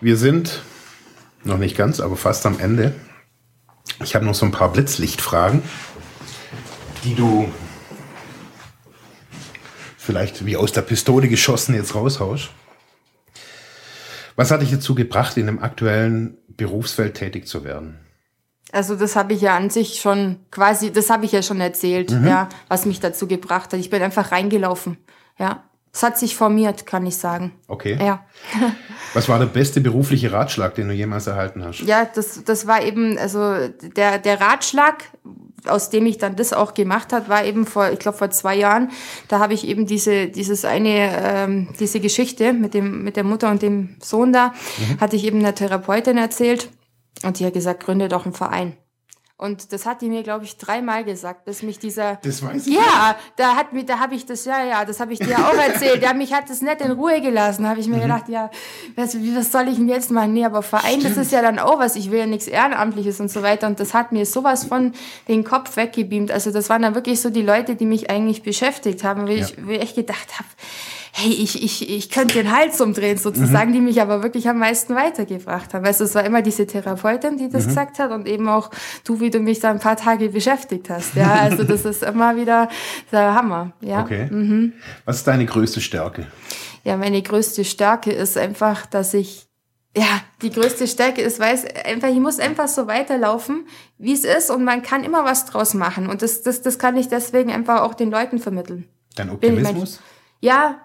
Wir 0.00 0.16
sind 0.16 0.62
noch 1.44 1.58
nicht 1.58 1.76
ganz, 1.76 2.00
aber 2.00 2.16
fast 2.16 2.46
am 2.46 2.58
Ende. 2.58 2.94
Ich 4.02 4.14
habe 4.14 4.24
noch 4.24 4.34
so 4.34 4.46
ein 4.46 4.52
paar 4.52 4.72
Blitzlichtfragen, 4.72 5.62
die 7.04 7.14
du 7.14 7.50
vielleicht 9.98 10.46
wie 10.46 10.56
aus 10.56 10.72
der 10.72 10.82
Pistole 10.82 11.28
geschossen 11.28 11.74
jetzt 11.74 11.94
raushaust. 11.94 12.50
Was 14.40 14.50
hat 14.50 14.62
dich 14.62 14.70
dazu 14.70 14.94
gebracht, 14.94 15.36
in 15.36 15.44
dem 15.44 15.62
aktuellen 15.62 16.38
Berufsfeld 16.48 17.12
tätig 17.12 17.46
zu 17.46 17.62
werden? 17.62 17.98
Also 18.72 18.96
das 18.96 19.14
habe 19.14 19.34
ich 19.34 19.42
ja 19.42 19.54
an 19.54 19.68
sich 19.68 20.00
schon 20.00 20.36
quasi, 20.50 20.90
das 20.90 21.10
habe 21.10 21.26
ich 21.26 21.32
ja 21.32 21.42
schon 21.42 21.60
erzählt, 21.60 22.10
mhm. 22.10 22.26
ja, 22.26 22.48
was 22.66 22.86
mich 22.86 23.00
dazu 23.00 23.26
gebracht 23.26 23.70
hat. 23.70 23.80
Ich 23.80 23.90
bin 23.90 24.02
einfach 24.02 24.32
reingelaufen, 24.32 24.96
ja. 25.38 25.64
Es 25.92 26.02
hat 26.02 26.16
sich 26.16 26.36
formiert, 26.36 26.86
kann 26.86 27.04
ich 27.04 27.16
sagen. 27.16 27.52
Okay. 27.68 27.98
Ja. 28.00 28.24
Was 29.12 29.28
war 29.28 29.40
der 29.40 29.46
beste 29.46 29.80
berufliche 29.80 30.30
Ratschlag, 30.30 30.76
den 30.76 30.86
du 30.86 30.94
jemals 30.94 31.26
erhalten 31.26 31.64
hast? 31.64 31.80
Ja, 31.80 32.04
das, 32.04 32.44
das 32.44 32.68
war 32.68 32.80
eben, 32.80 33.18
also 33.18 33.68
der, 33.96 34.18
der 34.18 34.40
Ratschlag, 34.40 35.02
aus 35.66 35.90
dem 35.90 36.06
ich 36.06 36.18
dann 36.18 36.36
das 36.36 36.52
auch 36.52 36.74
gemacht 36.74 37.12
hat, 37.12 37.28
war 37.28 37.44
eben 37.44 37.66
vor, 37.66 37.90
ich 37.90 37.98
glaube 37.98 38.18
vor 38.18 38.30
zwei 38.30 38.56
Jahren. 38.56 38.90
Da 39.28 39.38
habe 39.38 39.54
ich 39.54 39.66
eben 39.66 39.86
diese, 39.86 40.28
dieses 40.28 40.64
eine, 40.64 41.10
ähm, 41.22 41.68
diese 41.78 42.00
Geschichte 42.00 42.52
mit 42.52 42.74
dem, 42.74 43.02
mit 43.02 43.16
der 43.16 43.24
Mutter 43.24 43.50
und 43.50 43.62
dem 43.62 43.96
Sohn 44.02 44.32
da, 44.32 44.48
mhm. 44.48 45.00
hatte 45.00 45.16
ich 45.16 45.24
eben 45.24 45.38
einer 45.40 45.54
Therapeutin 45.54 46.18
erzählt 46.18 46.70
und 47.22 47.38
die 47.38 47.46
hat 47.46 47.54
gesagt, 47.54 47.84
gründe 47.84 48.08
doch 48.08 48.24
einen 48.24 48.34
Verein. 48.34 48.76
Und 49.40 49.72
das 49.72 49.86
hat 49.86 50.02
die 50.02 50.10
mir, 50.10 50.22
glaube 50.22 50.44
ich, 50.44 50.58
dreimal 50.58 51.02
gesagt, 51.02 51.46
bis 51.46 51.62
mich 51.62 51.78
dieser. 51.78 52.16
Das 52.16 52.42
weiß 52.42 52.66
ich. 52.66 52.74
Ja, 52.74 53.16
da 53.36 53.56
hat 53.56 53.72
mir, 53.72 53.84
da 53.84 53.98
habe 53.98 54.14
ich 54.14 54.26
das, 54.26 54.44
ja, 54.44 54.62
ja, 54.62 54.84
das 54.84 55.00
habe 55.00 55.14
ich 55.14 55.18
dir 55.18 55.38
auch 55.38 55.54
erzählt. 55.54 56.02
Ja, 56.02 56.12
mich 56.12 56.34
hat 56.34 56.50
das 56.50 56.60
nicht 56.60 56.82
in 56.82 56.90
Ruhe 56.90 57.22
gelassen. 57.22 57.66
habe 57.66 57.80
ich 57.80 57.88
mir 57.88 57.96
mhm. 57.96 58.02
gedacht, 58.02 58.28
ja, 58.28 58.50
was, 58.96 59.16
was 59.16 59.50
soll 59.50 59.68
ich 59.68 59.76
denn 59.76 59.88
jetzt 59.88 60.10
machen? 60.10 60.34
Nee, 60.34 60.44
aber 60.44 60.60
Verein, 60.60 61.00
Stimmt. 61.00 61.16
das 61.16 61.24
ist 61.24 61.32
ja 61.32 61.40
dann 61.40 61.58
auch 61.58 61.78
was. 61.78 61.96
Ich 61.96 62.10
will 62.10 62.18
ja 62.18 62.26
nichts 62.26 62.48
Ehrenamtliches 62.48 63.18
und 63.18 63.30
so 63.30 63.42
weiter. 63.42 63.66
Und 63.66 63.80
das 63.80 63.94
hat 63.94 64.12
mir 64.12 64.26
sowas 64.26 64.64
von 64.64 64.92
den 65.26 65.42
Kopf 65.42 65.74
weggebeamt. 65.74 66.30
Also 66.30 66.50
das 66.50 66.68
waren 66.68 66.82
dann 66.82 66.94
wirklich 66.94 67.22
so 67.22 67.30
die 67.30 67.40
Leute, 67.40 67.76
die 67.76 67.86
mich 67.86 68.10
eigentlich 68.10 68.42
beschäftigt 68.42 69.04
haben, 69.04 69.26
wo, 69.26 69.32
ja. 69.32 69.46
ich, 69.46 69.56
wo 69.64 69.70
ich 69.70 69.80
echt 69.80 69.96
gedacht 69.96 70.38
habe, 70.38 70.48
hey, 71.12 71.32
ich, 71.32 71.62
ich, 71.62 71.88
ich 71.88 72.10
könnte 72.10 72.34
den 72.34 72.52
Hals 72.52 72.80
umdrehen 72.80 73.18
sozusagen, 73.18 73.70
mhm. 73.70 73.74
die 73.74 73.80
mich 73.80 74.00
aber 74.00 74.22
wirklich 74.22 74.48
am 74.48 74.58
meisten 74.58 74.94
weitergebracht 74.94 75.74
haben. 75.74 75.84
Also 75.84 76.04
es 76.04 76.14
war 76.14 76.24
immer 76.24 76.42
diese 76.42 76.66
Therapeutin, 76.66 77.36
die 77.36 77.48
das 77.48 77.64
mhm. 77.64 77.68
gesagt 77.68 77.98
hat 77.98 78.10
und 78.10 78.26
eben 78.26 78.48
auch 78.48 78.70
du, 79.04 79.20
wie 79.20 79.30
du 79.30 79.40
mich 79.40 79.60
da 79.60 79.70
ein 79.70 79.80
paar 79.80 79.96
Tage 79.96 80.28
beschäftigt 80.30 80.90
hast. 80.90 81.14
Ja, 81.14 81.32
also 81.32 81.64
das 81.64 81.84
ist 81.84 82.02
immer 82.02 82.36
wieder 82.36 82.68
der 83.12 83.34
Hammer. 83.34 83.72
Ja. 83.80 84.02
Okay. 84.02 84.28
Mhm. 84.30 84.72
Was 85.04 85.16
ist 85.16 85.26
deine 85.26 85.46
größte 85.46 85.80
Stärke? 85.80 86.26
Ja, 86.84 86.96
meine 86.96 87.20
größte 87.22 87.64
Stärke 87.64 88.12
ist 88.12 88.38
einfach, 88.38 88.86
dass 88.86 89.14
ich 89.14 89.50
ja, 89.96 90.20
die 90.40 90.50
größte 90.50 90.86
Stärke 90.86 91.20
ist, 91.20 91.40
weil 91.40 91.54
es 91.54 91.64
einfach, 91.84 92.08
ich 92.08 92.20
muss 92.20 92.38
einfach 92.38 92.68
so 92.68 92.86
weiterlaufen, 92.86 93.66
wie 93.98 94.12
es 94.12 94.24
ist 94.24 94.48
und 94.50 94.62
man 94.62 94.82
kann 94.82 95.02
immer 95.02 95.24
was 95.24 95.46
draus 95.46 95.74
machen. 95.74 96.08
Und 96.08 96.22
das, 96.22 96.42
das, 96.42 96.62
das 96.62 96.78
kann 96.78 96.96
ich 96.96 97.08
deswegen 97.08 97.50
einfach 97.50 97.82
auch 97.82 97.94
den 97.94 98.10
Leuten 98.10 98.38
vermitteln. 98.38 98.88
Dein 99.16 99.30
Optimismus? 99.30 100.00
ja, 100.40 100.80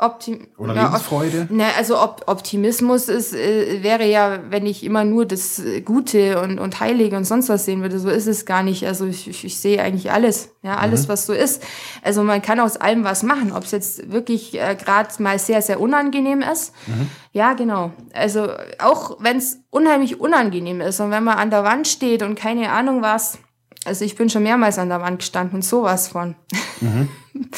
Optim 0.00 0.48
Oder 0.56 0.74
ja, 0.74 0.84
Lebensfreude? 0.84 1.46
Ne, 1.50 1.66
also 1.76 2.00
Op 2.00 2.22
Optimismus 2.26 3.08
ist, 3.08 3.34
äh, 3.34 3.82
wäre 3.82 4.06
ja, 4.06 4.40
wenn 4.48 4.66
ich 4.66 4.84
immer 4.84 5.04
nur 5.04 5.26
das 5.26 5.62
Gute 5.84 6.40
und, 6.40 6.58
und 6.58 6.80
Heilige 6.80 7.16
und 7.16 7.24
sonst 7.24 7.48
was 7.48 7.64
sehen 7.64 7.82
würde. 7.82 7.98
So 7.98 8.08
ist 8.08 8.26
es 8.26 8.46
gar 8.46 8.62
nicht. 8.62 8.86
Also 8.86 9.06
ich, 9.06 9.28
ich, 9.28 9.44
ich 9.44 9.58
sehe 9.58 9.82
eigentlich 9.82 10.10
alles, 10.10 10.50
ja, 10.62 10.76
alles, 10.76 11.04
mhm. 11.04 11.08
was 11.12 11.26
so 11.26 11.32
ist. 11.32 11.62
Also 12.02 12.22
man 12.22 12.42
kann 12.42 12.60
aus 12.60 12.76
allem 12.76 13.04
was 13.04 13.22
machen, 13.22 13.52
ob 13.52 13.64
es 13.64 13.70
jetzt 13.70 14.10
wirklich 14.10 14.58
äh, 14.58 14.74
gerade 14.74 15.10
mal 15.22 15.38
sehr, 15.38 15.62
sehr 15.62 15.80
unangenehm 15.80 16.42
ist. 16.42 16.72
Mhm. 16.86 17.08
Ja, 17.32 17.52
genau. 17.52 17.92
Also 18.12 18.48
auch 18.78 19.18
wenn 19.20 19.36
es 19.36 19.60
unheimlich 19.70 20.20
unangenehm 20.20 20.80
ist 20.80 21.00
und 21.00 21.10
wenn 21.10 21.24
man 21.24 21.38
an 21.38 21.50
der 21.50 21.64
Wand 21.64 21.86
steht 21.86 22.22
und 22.22 22.34
keine 22.34 22.70
Ahnung 22.70 23.02
was, 23.02 23.38
also 23.84 24.04
ich 24.04 24.16
bin 24.16 24.28
schon 24.28 24.42
mehrmals 24.42 24.78
an 24.78 24.88
der 24.88 25.00
Wand 25.00 25.20
gestanden 25.20 25.56
und 25.56 25.62
sowas 25.62 26.08
von. 26.08 26.34
Mhm. 26.80 27.08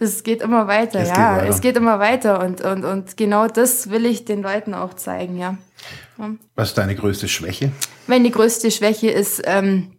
Es 0.00 0.22
geht 0.22 0.42
immer 0.42 0.66
weiter, 0.66 1.00
es 1.00 1.08
ja. 1.08 1.14
Geht 1.14 1.42
weiter. 1.42 1.48
Es 1.48 1.60
geht 1.60 1.76
immer 1.76 1.98
weiter 1.98 2.40
und, 2.44 2.60
und, 2.60 2.84
und 2.84 3.16
genau 3.16 3.46
das 3.46 3.90
will 3.90 4.04
ich 4.04 4.24
den 4.24 4.42
Leuten 4.42 4.74
auch 4.74 4.94
zeigen, 4.94 5.38
ja. 5.38 5.56
Was 6.54 6.68
ist 6.68 6.78
deine 6.78 6.94
größte 6.94 7.28
Schwäche? 7.28 7.72
Meine 8.06 8.30
größte 8.30 8.70
Schwäche 8.70 9.10
ist, 9.10 9.42
ähm, 9.44 9.92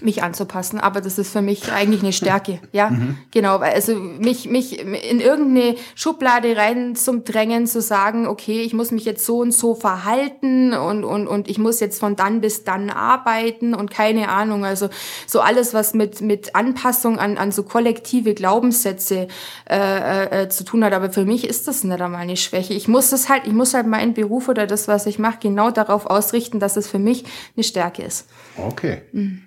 mich 0.00 0.22
anzupassen, 0.22 0.78
aber 0.78 1.00
das 1.00 1.18
ist 1.18 1.32
für 1.32 1.40
mich 1.40 1.72
eigentlich 1.72 2.02
eine 2.02 2.12
Stärke, 2.12 2.60
ja, 2.72 2.90
mhm. 2.90 3.16
genau, 3.30 3.58
also 3.58 3.94
mich 3.94 4.48
mich 4.48 4.78
in 4.78 5.20
irgendeine 5.20 5.76
Schublade 5.94 6.54
rein 6.56 6.96
zum 6.96 7.24
Drängen 7.24 7.66
zu 7.66 7.80
sagen, 7.80 8.26
okay, 8.26 8.60
ich 8.60 8.74
muss 8.74 8.90
mich 8.90 9.06
jetzt 9.06 9.24
so 9.24 9.38
und 9.38 9.52
so 9.52 9.74
verhalten 9.74 10.74
und 10.74 11.04
und 11.04 11.26
und 11.26 11.48
ich 11.48 11.58
muss 11.58 11.80
jetzt 11.80 11.98
von 11.98 12.14
dann 12.14 12.42
bis 12.42 12.64
dann 12.64 12.90
arbeiten 12.90 13.74
und 13.74 13.90
keine 13.90 14.28
Ahnung, 14.28 14.66
also 14.66 14.90
so 15.26 15.40
alles 15.40 15.72
was 15.72 15.94
mit 15.94 16.20
mit 16.20 16.54
Anpassung 16.54 17.18
an 17.18 17.38
an 17.38 17.50
so 17.50 17.62
kollektive 17.62 18.34
Glaubenssätze 18.34 19.28
äh, 19.70 19.76
äh, 19.76 20.42
äh 20.42 20.48
zu 20.50 20.64
tun 20.64 20.84
hat, 20.84 20.92
aber 20.92 21.10
für 21.10 21.24
mich 21.24 21.48
ist 21.48 21.68
das 21.68 21.84
nicht 21.84 22.00
einmal 22.00 22.20
eine 22.20 22.36
Schwäche. 22.36 22.74
Ich 22.74 22.86
muss 22.86 23.10
das 23.10 23.30
halt, 23.30 23.46
ich 23.46 23.52
muss 23.52 23.72
halt 23.72 23.86
meinen 23.86 24.12
Beruf 24.12 24.48
oder 24.48 24.66
das, 24.66 24.88
was 24.88 25.06
ich 25.06 25.18
mache, 25.18 25.38
genau 25.40 25.70
darauf 25.70 26.04
ausrichten, 26.04 26.60
dass 26.60 26.76
es 26.76 26.86
für 26.86 26.98
mich 26.98 27.24
eine 27.56 27.64
Stärke 27.64 28.02
ist. 28.02 28.26
Okay. 28.58 29.02
Mhm. 29.12 29.45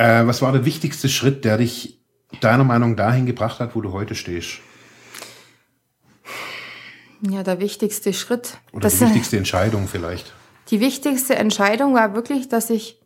Äh, 0.00 0.26
was 0.26 0.40
war 0.40 0.50
der 0.52 0.64
wichtigste 0.64 1.10
Schritt, 1.10 1.44
der 1.44 1.58
dich 1.58 2.00
deiner 2.40 2.64
Meinung 2.64 2.96
dahin 2.96 3.26
gebracht 3.26 3.60
hat, 3.60 3.76
wo 3.76 3.82
du 3.82 3.92
heute 3.92 4.14
stehst? 4.14 4.60
Ja, 7.20 7.42
der 7.42 7.60
wichtigste 7.60 8.14
Schritt. 8.14 8.56
Oder 8.72 8.88
die 8.88 8.98
wichtigste 8.98 9.36
Entscheidung 9.36 9.88
vielleicht. 9.88 10.32
Die 10.70 10.80
wichtigste 10.80 11.34
Entscheidung 11.34 11.92
war 11.94 12.14
wirklich, 12.14 12.48
dass 12.48 12.70
ich 12.70 13.00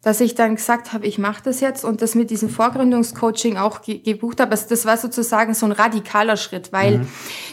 dass 0.00 0.20
ich 0.20 0.36
dann 0.36 0.54
gesagt 0.54 0.92
habe, 0.92 1.06
ich 1.06 1.18
mache 1.18 1.42
das 1.42 1.60
jetzt 1.60 1.84
und 1.84 2.02
das 2.02 2.14
mit 2.14 2.30
diesem 2.30 2.48
Vorgründungscoaching 2.48 3.56
auch 3.56 3.82
ge 3.82 3.98
gebucht 3.98 4.40
habe. 4.40 4.52
Also 4.52 4.66
das 4.68 4.86
war 4.86 4.96
sozusagen 4.96 5.54
so 5.54 5.66
ein 5.66 5.72
radikaler 5.72 6.36
Schritt, 6.36 6.72
weil 6.72 6.98
mhm. 6.98 7.08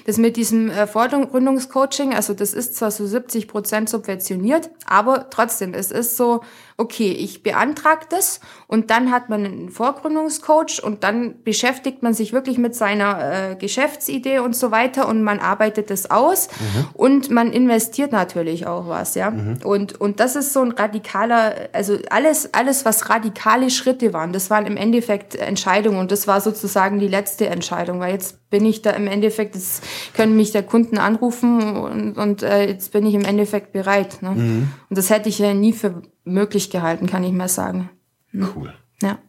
das 0.06 0.18
mit 0.18 0.38
diesem 0.38 0.70
äh, 0.70 0.86
Vorgründungscoaching, 0.86 2.14
also 2.14 2.36
das 2.36 2.54
ist 2.54 2.76
zwar 2.76 2.92
so 2.92 3.08
70 3.08 3.48
Prozent 3.48 3.90
subventioniert, 3.90 4.70
aber 4.86 5.32
trotzdem, 5.32 5.74
es 5.74 5.92
ist 5.92 6.18
so, 6.18 6.42
okay, 6.78 7.12
ich 7.12 7.42
beantrage 7.42 8.06
das 8.10 8.42
und 8.68 8.90
dann 8.90 9.12
hat 9.12 9.30
man 9.30 9.46
einen 9.46 9.70
Vorgründungscoach 9.70 10.84
und 10.84 11.06
dann 11.06 11.42
beschäftigt 11.44 12.04
man 12.04 12.14
sich 12.14 12.34
wirklich 12.34 12.58
mit 12.58 12.76
seiner 12.76 13.52
äh, 13.52 13.56
Geschäftsidee 13.56 14.40
und 14.40 14.56
so 14.56 14.72
weiter 14.72 15.08
und 15.08 15.24
man 15.24 15.40
arbeitet 15.40 15.90
das 15.90 16.12
aus 16.12 16.50
mhm. 16.50 16.86
und 16.94 17.32
man 17.32 17.54
investiert 17.54 18.12
natürlich 18.12 18.68
auch 18.68 18.90
was, 18.90 19.16
ja. 19.16 19.32
Mhm. 19.32 19.60
Und, 19.64 20.02
und 20.02 20.20
das 20.20 20.36
ist 20.36 20.52
so 20.52 20.62
ein 20.62 20.72
radikaler, 20.72 21.70
also 21.72 21.98
alles, 22.10 22.54
alles, 22.54 22.84
was 22.84 23.10
radikale 23.10 23.70
Schritte 23.70 24.12
waren, 24.12 24.34
das 24.34 24.50
waren 24.50 24.66
im 24.66 24.76
Endeffekt 24.76 25.36
Entscheidungen 25.36 25.98
und 25.98 26.12
das 26.12 26.28
war 26.28 26.42
sozusagen 26.42 27.00
die 27.00 27.08
letzte 27.08 27.48
Entscheidung, 27.48 28.02
weil 28.02 28.12
jetzt 28.14 28.50
bin 28.50 28.66
ich 28.66 28.82
da 28.82 28.92
im 28.92 29.08
Endeffekt, 29.08 29.56
jetzt 29.56 29.82
können 30.14 30.36
mich 30.36 30.52
der 30.52 30.64
Kunden 30.64 30.98
anrufen 30.98 31.78
und, 31.78 32.18
und 32.18 32.44
äh, 32.44 32.68
jetzt 32.68 32.92
bin 32.92 33.06
ich 33.06 33.14
im 33.14 33.24
Endeffekt 33.24 33.72
bereit. 33.72 34.22
Ne? 34.22 34.32
Mhm. 34.32 34.70
Und 34.90 34.98
das 34.98 35.10
hätte 35.10 35.30
ich 35.30 35.40
ja 35.40 35.54
nie 35.54 35.74
für 35.74 36.02
möglich 36.26 36.70
gehalten, 36.70 37.08
kann 37.08 37.24
ich 37.24 37.32
mal 37.32 37.48
sagen. 37.48 37.90
Hm. 38.32 38.48
Cool. 38.56 38.74
Ja. 39.02 39.20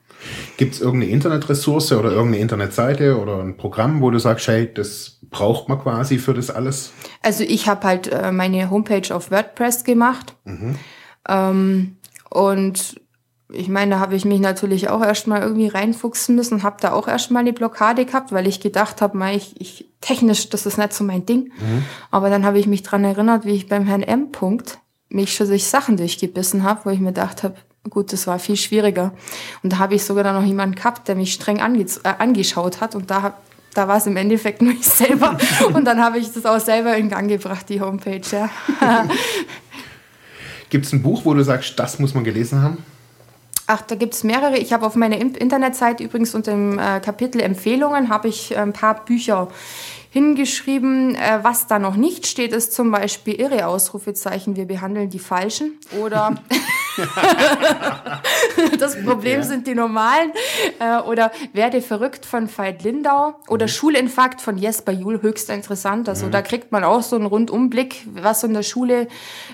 Gibt 0.56 0.74
es 0.74 0.80
irgendeine 0.80 1.12
Internetressource 1.12 1.92
oder 1.92 2.10
irgendeine 2.10 2.38
Internetseite 2.38 3.20
oder 3.20 3.40
ein 3.40 3.56
Programm, 3.56 4.00
wo 4.00 4.10
du 4.10 4.18
sagst, 4.18 4.48
hey, 4.48 4.72
das 4.72 5.18
braucht 5.30 5.68
man 5.68 5.78
quasi 5.78 6.18
für 6.18 6.34
das 6.34 6.50
alles? 6.50 6.92
Also 7.22 7.44
ich 7.44 7.68
habe 7.68 7.86
halt 7.86 8.08
äh, 8.08 8.32
meine 8.32 8.70
Homepage 8.70 9.14
auf 9.14 9.30
WordPress 9.30 9.84
gemacht. 9.84 10.34
Mhm. 10.44 10.76
Ähm, 11.28 11.96
und 12.30 13.00
ich 13.52 13.68
meine, 13.68 13.92
da 13.92 14.00
habe 14.00 14.16
ich 14.16 14.24
mich 14.24 14.40
natürlich 14.40 14.88
auch 14.88 15.02
erstmal 15.02 15.42
irgendwie 15.42 15.68
reinfuchsen 15.68 16.34
müssen, 16.34 16.62
habe 16.62 16.76
da 16.80 16.92
auch 16.92 17.06
erstmal 17.06 17.42
eine 17.42 17.52
Blockade 17.52 18.04
gehabt, 18.04 18.32
weil 18.32 18.46
ich 18.46 18.60
gedacht 18.60 19.02
habe, 19.02 19.18
ich, 19.32 19.60
ich 19.60 19.92
technisch, 20.00 20.48
das 20.48 20.66
ist 20.66 20.78
nicht 20.78 20.92
so 20.92 21.04
mein 21.04 21.26
Ding. 21.26 21.52
Mhm. 21.58 21.84
Aber 22.10 22.30
dann 22.30 22.44
habe 22.44 22.58
ich 22.58 22.66
mich 22.66 22.82
dran 22.82 23.04
erinnert, 23.04 23.44
wie 23.44 23.54
ich 23.54 23.68
beim 23.68 23.84
Herrn 23.84 24.02
M. 24.02 24.32
Punkt 24.32 24.78
mich 25.08 25.34
schon 25.34 25.48
durch 25.48 25.64
Sachen 25.66 25.96
durchgebissen 25.96 26.62
habe, 26.62 26.80
wo 26.84 26.90
ich 26.90 27.00
mir 27.00 27.12
gedacht 27.12 27.42
habe, 27.42 27.56
gut, 27.88 28.12
das 28.12 28.26
war 28.26 28.38
viel 28.38 28.56
schwieriger. 28.56 29.12
Und 29.62 29.72
da 29.72 29.78
habe 29.78 29.94
ich 29.94 30.04
sogar 30.04 30.24
dann 30.24 30.34
noch 30.34 30.46
jemanden 30.46 30.74
gehabt, 30.74 31.08
der 31.08 31.14
mich 31.14 31.32
streng 31.32 31.60
ange 31.60 31.82
äh, 31.82 32.08
angeschaut 32.18 32.80
hat 32.80 32.94
und 32.94 33.10
da 33.10 33.34
da 33.76 33.86
war 33.86 33.98
es 33.98 34.06
im 34.06 34.16
Endeffekt 34.16 34.62
nur 34.62 34.72
ich 34.72 34.86
selber. 34.86 35.36
Und 35.74 35.84
dann 35.84 36.02
habe 36.02 36.18
ich 36.18 36.32
das 36.32 36.46
auch 36.46 36.58
selber 36.58 36.96
in 36.96 37.10
Gang 37.10 37.28
gebracht, 37.28 37.68
die 37.68 37.80
Homepage. 37.80 38.22
Ja. 38.32 38.48
Gibt 40.70 40.86
es 40.86 40.92
ein 40.92 41.02
Buch, 41.02 41.24
wo 41.24 41.34
du 41.34 41.44
sagst, 41.44 41.78
das 41.78 41.98
muss 41.98 42.14
man 42.14 42.24
gelesen 42.24 42.62
haben? 42.62 42.78
Ach, 43.68 43.82
da 43.82 43.96
gibt 43.96 44.14
es 44.14 44.22
mehrere. 44.22 44.58
Ich 44.58 44.72
habe 44.72 44.86
auf 44.86 44.94
meiner 44.94 45.16
Internetseite 45.18 46.04
übrigens 46.04 46.36
unter 46.36 46.52
dem 46.52 46.78
äh, 46.78 47.00
Kapitel 47.00 47.40
Empfehlungen 47.40 48.08
habe 48.08 48.28
ich 48.28 48.52
äh, 48.52 48.58
ein 48.58 48.72
paar 48.72 49.04
Bücher 49.04 49.48
hingeschrieben. 50.16 51.14
Äh, 51.14 51.40
was 51.42 51.66
da 51.66 51.78
noch 51.78 51.96
nicht 51.96 52.26
steht, 52.26 52.54
ist 52.54 52.72
zum 52.72 52.90
Beispiel 52.90 53.34
irre 53.34 53.66
Ausrufezeichen, 53.66 54.56
wir 54.56 54.64
behandeln 54.64 55.10
die 55.10 55.18
Falschen. 55.18 55.72
Oder 56.00 56.36
das 58.78 58.96
Problem 59.04 59.40
ja. 59.40 59.42
sind 59.42 59.66
die 59.66 59.74
normalen. 59.74 60.32
Äh, 60.78 61.00
oder 61.02 61.32
Werde 61.52 61.82
verrückt 61.82 62.24
von 62.24 62.48
Veit 62.48 62.82
Lindau. 62.82 63.34
Oder 63.48 63.66
mhm. 63.66 63.70
Schulinfarkt 63.70 64.40
von 64.40 64.56
Jesper 64.56 64.92
Juhl, 64.92 65.20
höchst 65.20 65.50
interessant. 65.50 66.08
Also 66.08 66.26
mhm. 66.26 66.30
da 66.30 66.40
kriegt 66.40 66.72
man 66.72 66.82
auch 66.82 67.02
so 67.02 67.16
einen 67.16 67.26
Rundumblick, 67.26 68.06
was 68.14 68.42
in 68.42 68.54
der 68.54 68.62
Schule 68.62 69.08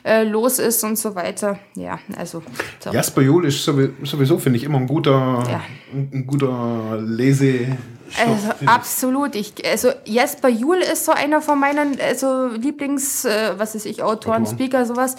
äh, 0.04 0.22
los 0.22 0.60
ist 0.60 0.84
und 0.84 0.96
so 0.96 1.16
weiter. 1.16 1.58
Ja, 1.74 1.98
also. 2.16 2.40
So. 2.78 2.90
Jesper 2.90 3.22
Juhl 3.22 3.46
ist 3.46 3.64
sowieso, 3.64 4.38
finde 4.38 4.58
ich, 4.58 4.64
immer 4.64 4.78
ein 4.78 4.86
guter, 4.86 5.42
ja. 5.48 5.60
ein 5.92 6.24
guter 6.24 7.00
Lese. 7.04 7.76
Also, 8.20 8.66
absolut. 8.66 9.34
Ich, 9.34 9.54
also 9.68 9.90
Jesper 10.04 10.48
Juhl 10.48 10.78
ist 10.78 11.04
so 11.04 11.12
einer 11.12 11.40
von 11.40 11.58
meinen 11.58 11.98
also 12.00 12.48
Lieblings, 12.48 13.24
äh, 13.24 13.54
was 13.56 13.74
ist 13.74 13.86
ich, 13.86 14.02
Autoren, 14.02 14.42
Autoren, 14.42 14.46
Speaker, 14.46 14.86
sowas. 14.86 15.16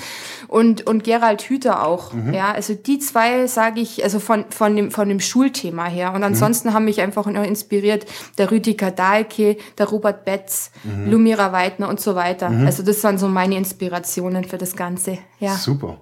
Und, 0.47 0.85
und 0.87 1.03
Gerald 1.03 1.41
Hüther 1.43 1.85
auch. 1.85 2.13
Mhm. 2.13 2.33
Ja, 2.33 2.51
also 2.51 2.73
die 2.73 2.99
zwei 2.99 3.47
sage 3.47 3.81
ich, 3.81 4.03
also 4.03 4.19
von, 4.19 4.45
von, 4.49 4.75
dem, 4.75 4.91
von 4.91 5.09
dem 5.09 5.19
Schulthema 5.19 5.85
her. 5.85 6.11
Und 6.13 6.19
mhm. 6.19 6.25
ansonsten 6.25 6.69
mhm. 6.69 6.73
haben 6.73 6.85
mich 6.85 7.01
einfach 7.01 7.25
noch 7.25 7.43
inspiriert 7.43 8.05
der 8.37 8.51
Rüdiger 8.51 8.91
Dahlke, 8.91 9.57
der 9.77 9.87
Robert 9.87 10.25
Betz, 10.25 10.71
mhm. 10.83 11.11
Lumira 11.11 11.51
Weidner 11.51 11.89
und 11.89 11.99
so 11.99 12.15
weiter. 12.15 12.49
Mhm. 12.49 12.65
Also 12.65 12.83
das 12.83 13.03
waren 13.03 13.17
so 13.17 13.27
meine 13.27 13.55
Inspirationen 13.55 14.43
für 14.43 14.57
das 14.57 14.75
Ganze. 14.75 15.17
Ja. 15.39 15.55
Super. 15.55 15.97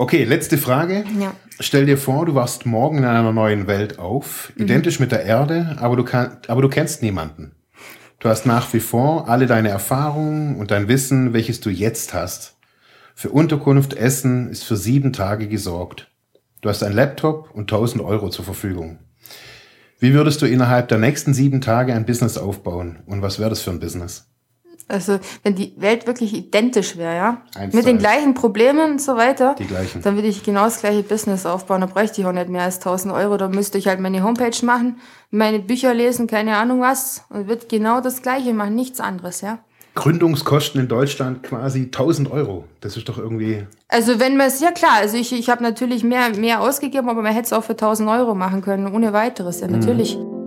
Okay, 0.00 0.24
letzte 0.24 0.56
Frage. 0.56 1.04
Ja. 1.20 1.34
Stell 1.60 1.84
dir 1.84 1.98
vor, 1.98 2.24
du 2.24 2.34
wachst 2.34 2.64
morgen 2.64 2.96
in 2.96 3.04
einer 3.04 3.34
neuen 3.34 3.66
Welt 3.66 3.98
auf, 3.98 4.50
mhm. 4.56 4.64
identisch 4.64 4.98
mit 4.98 5.12
der 5.12 5.24
Erde, 5.26 5.76
aber 5.78 5.94
du, 5.94 6.04
kann, 6.04 6.38
aber 6.48 6.62
du 6.62 6.70
kennst 6.70 7.02
niemanden. 7.02 7.52
Du 8.18 8.30
hast 8.30 8.46
nach 8.46 8.72
wie 8.72 8.80
vor 8.80 9.28
alle 9.28 9.46
deine 9.46 9.68
Erfahrungen 9.68 10.56
und 10.56 10.70
dein 10.70 10.88
Wissen, 10.88 11.34
welches 11.34 11.60
du 11.60 11.68
jetzt 11.68 12.14
hast. 12.14 12.56
Für 13.14 13.28
Unterkunft, 13.28 13.92
Essen 13.92 14.48
ist 14.48 14.64
für 14.64 14.78
sieben 14.78 15.12
Tage 15.12 15.48
gesorgt. 15.48 16.10
Du 16.62 16.70
hast 16.70 16.82
einen 16.82 16.96
Laptop 16.96 17.50
und 17.52 17.70
1000 17.70 18.02
Euro 18.02 18.30
zur 18.30 18.46
Verfügung. 18.46 19.00
Wie 19.98 20.14
würdest 20.14 20.40
du 20.40 20.46
innerhalb 20.46 20.88
der 20.88 20.96
nächsten 20.96 21.34
sieben 21.34 21.60
Tage 21.60 21.92
ein 21.92 22.06
Business 22.06 22.38
aufbauen 22.38 23.00
und 23.04 23.20
was 23.20 23.38
wäre 23.38 23.50
das 23.50 23.60
für 23.60 23.70
ein 23.70 23.80
Business? 23.80 24.29
Also 24.90 25.18
wenn 25.42 25.54
die 25.54 25.72
Welt 25.76 26.06
wirklich 26.06 26.34
identisch 26.34 26.96
wäre, 26.96 27.14
ja, 27.14 27.42
Eins 27.54 27.74
mit 27.74 27.86
den 27.86 27.98
gleichen 27.98 28.34
Problemen 28.34 28.92
und 28.92 29.00
so 29.00 29.16
weiter, 29.16 29.54
die 29.58 29.66
gleichen. 29.66 30.02
dann 30.02 30.16
würde 30.16 30.28
ich 30.28 30.42
genau 30.42 30.64
das 30.64 30.80
gleiche 30.80 31.02
Business 31.02 31.46
aufbauen. 31.46 31.80
Da 31.80 31.86
bräuchte 31.86 32.20
ich 32.20 32.26
auch 32.26 32.32
nicht 32.32 32.48
mehr 32.48 32.62
als 32.62 32.76
1000 32.76 33.14
Euro. 33.14 33.36
Da 33.36 33.48
müsste 33.48 33.78
ich 33.78 33.88
halt 33.88 34.00
meine 34.00 34.22
Homepage 34.22 34.64
machen, 34.64 34.96
meine 35.30 35.60
Bücher 35.60 35.94
lesen, 35.94 36.26
keine 36.26 36.56
Ahnung 36.56 36.80
was 36.80 37.24
und 37.30 37.48
würde 37.48 37.66
genau 37.66 38.00
das 38.00 38.22
gleiche 38.22 38.52
machen, 38.52 38.74
nichts 38.74 39.00
anderes, 39.00 39.40
ja. 39.40 39.58
Gründungskosten 39.94 40.80
in 40.80 40.88
Deutschland 40.88 41.42
quasi 41.42 41.82
1000 41.84 42.30
Euro. 42.30 42.64
Das 42.80 42.96
ist 42.96 43.08
doch 43.08 43.18
irgendwie. 43.18 43.66
Also 43.88 44.20
wenn 44.20 44.36
man 44.36 44.46
es, 44.46 44.60
ja 44.60 44.70
klar, 44.70 44.94
also 45.00 45.16
ich, 45.16 45.32
ich 45.32 45.50
habe 45.50 45.62
natürlich 45.62 46.04
mehr, 46.04 46.30
mehr 46.36 46.60
ausgegeben, 46.60 47.08
aber 47.08 47.22
man 47.22 47.32
hätte 47.32 47.46
es 47.46 47.52
auch 47.52 47.64
für 47.64 47.72
1000 47.72 48.08
Euro 48.08 48.34
machen 48.34 48.62
können, 48.62 48.92
ohne 48.92 49.12
weiteres, 49.12 49.60
ja, 49.60 49.68
natürlich. 49.68 50.16
Mhm. 50.16 50.39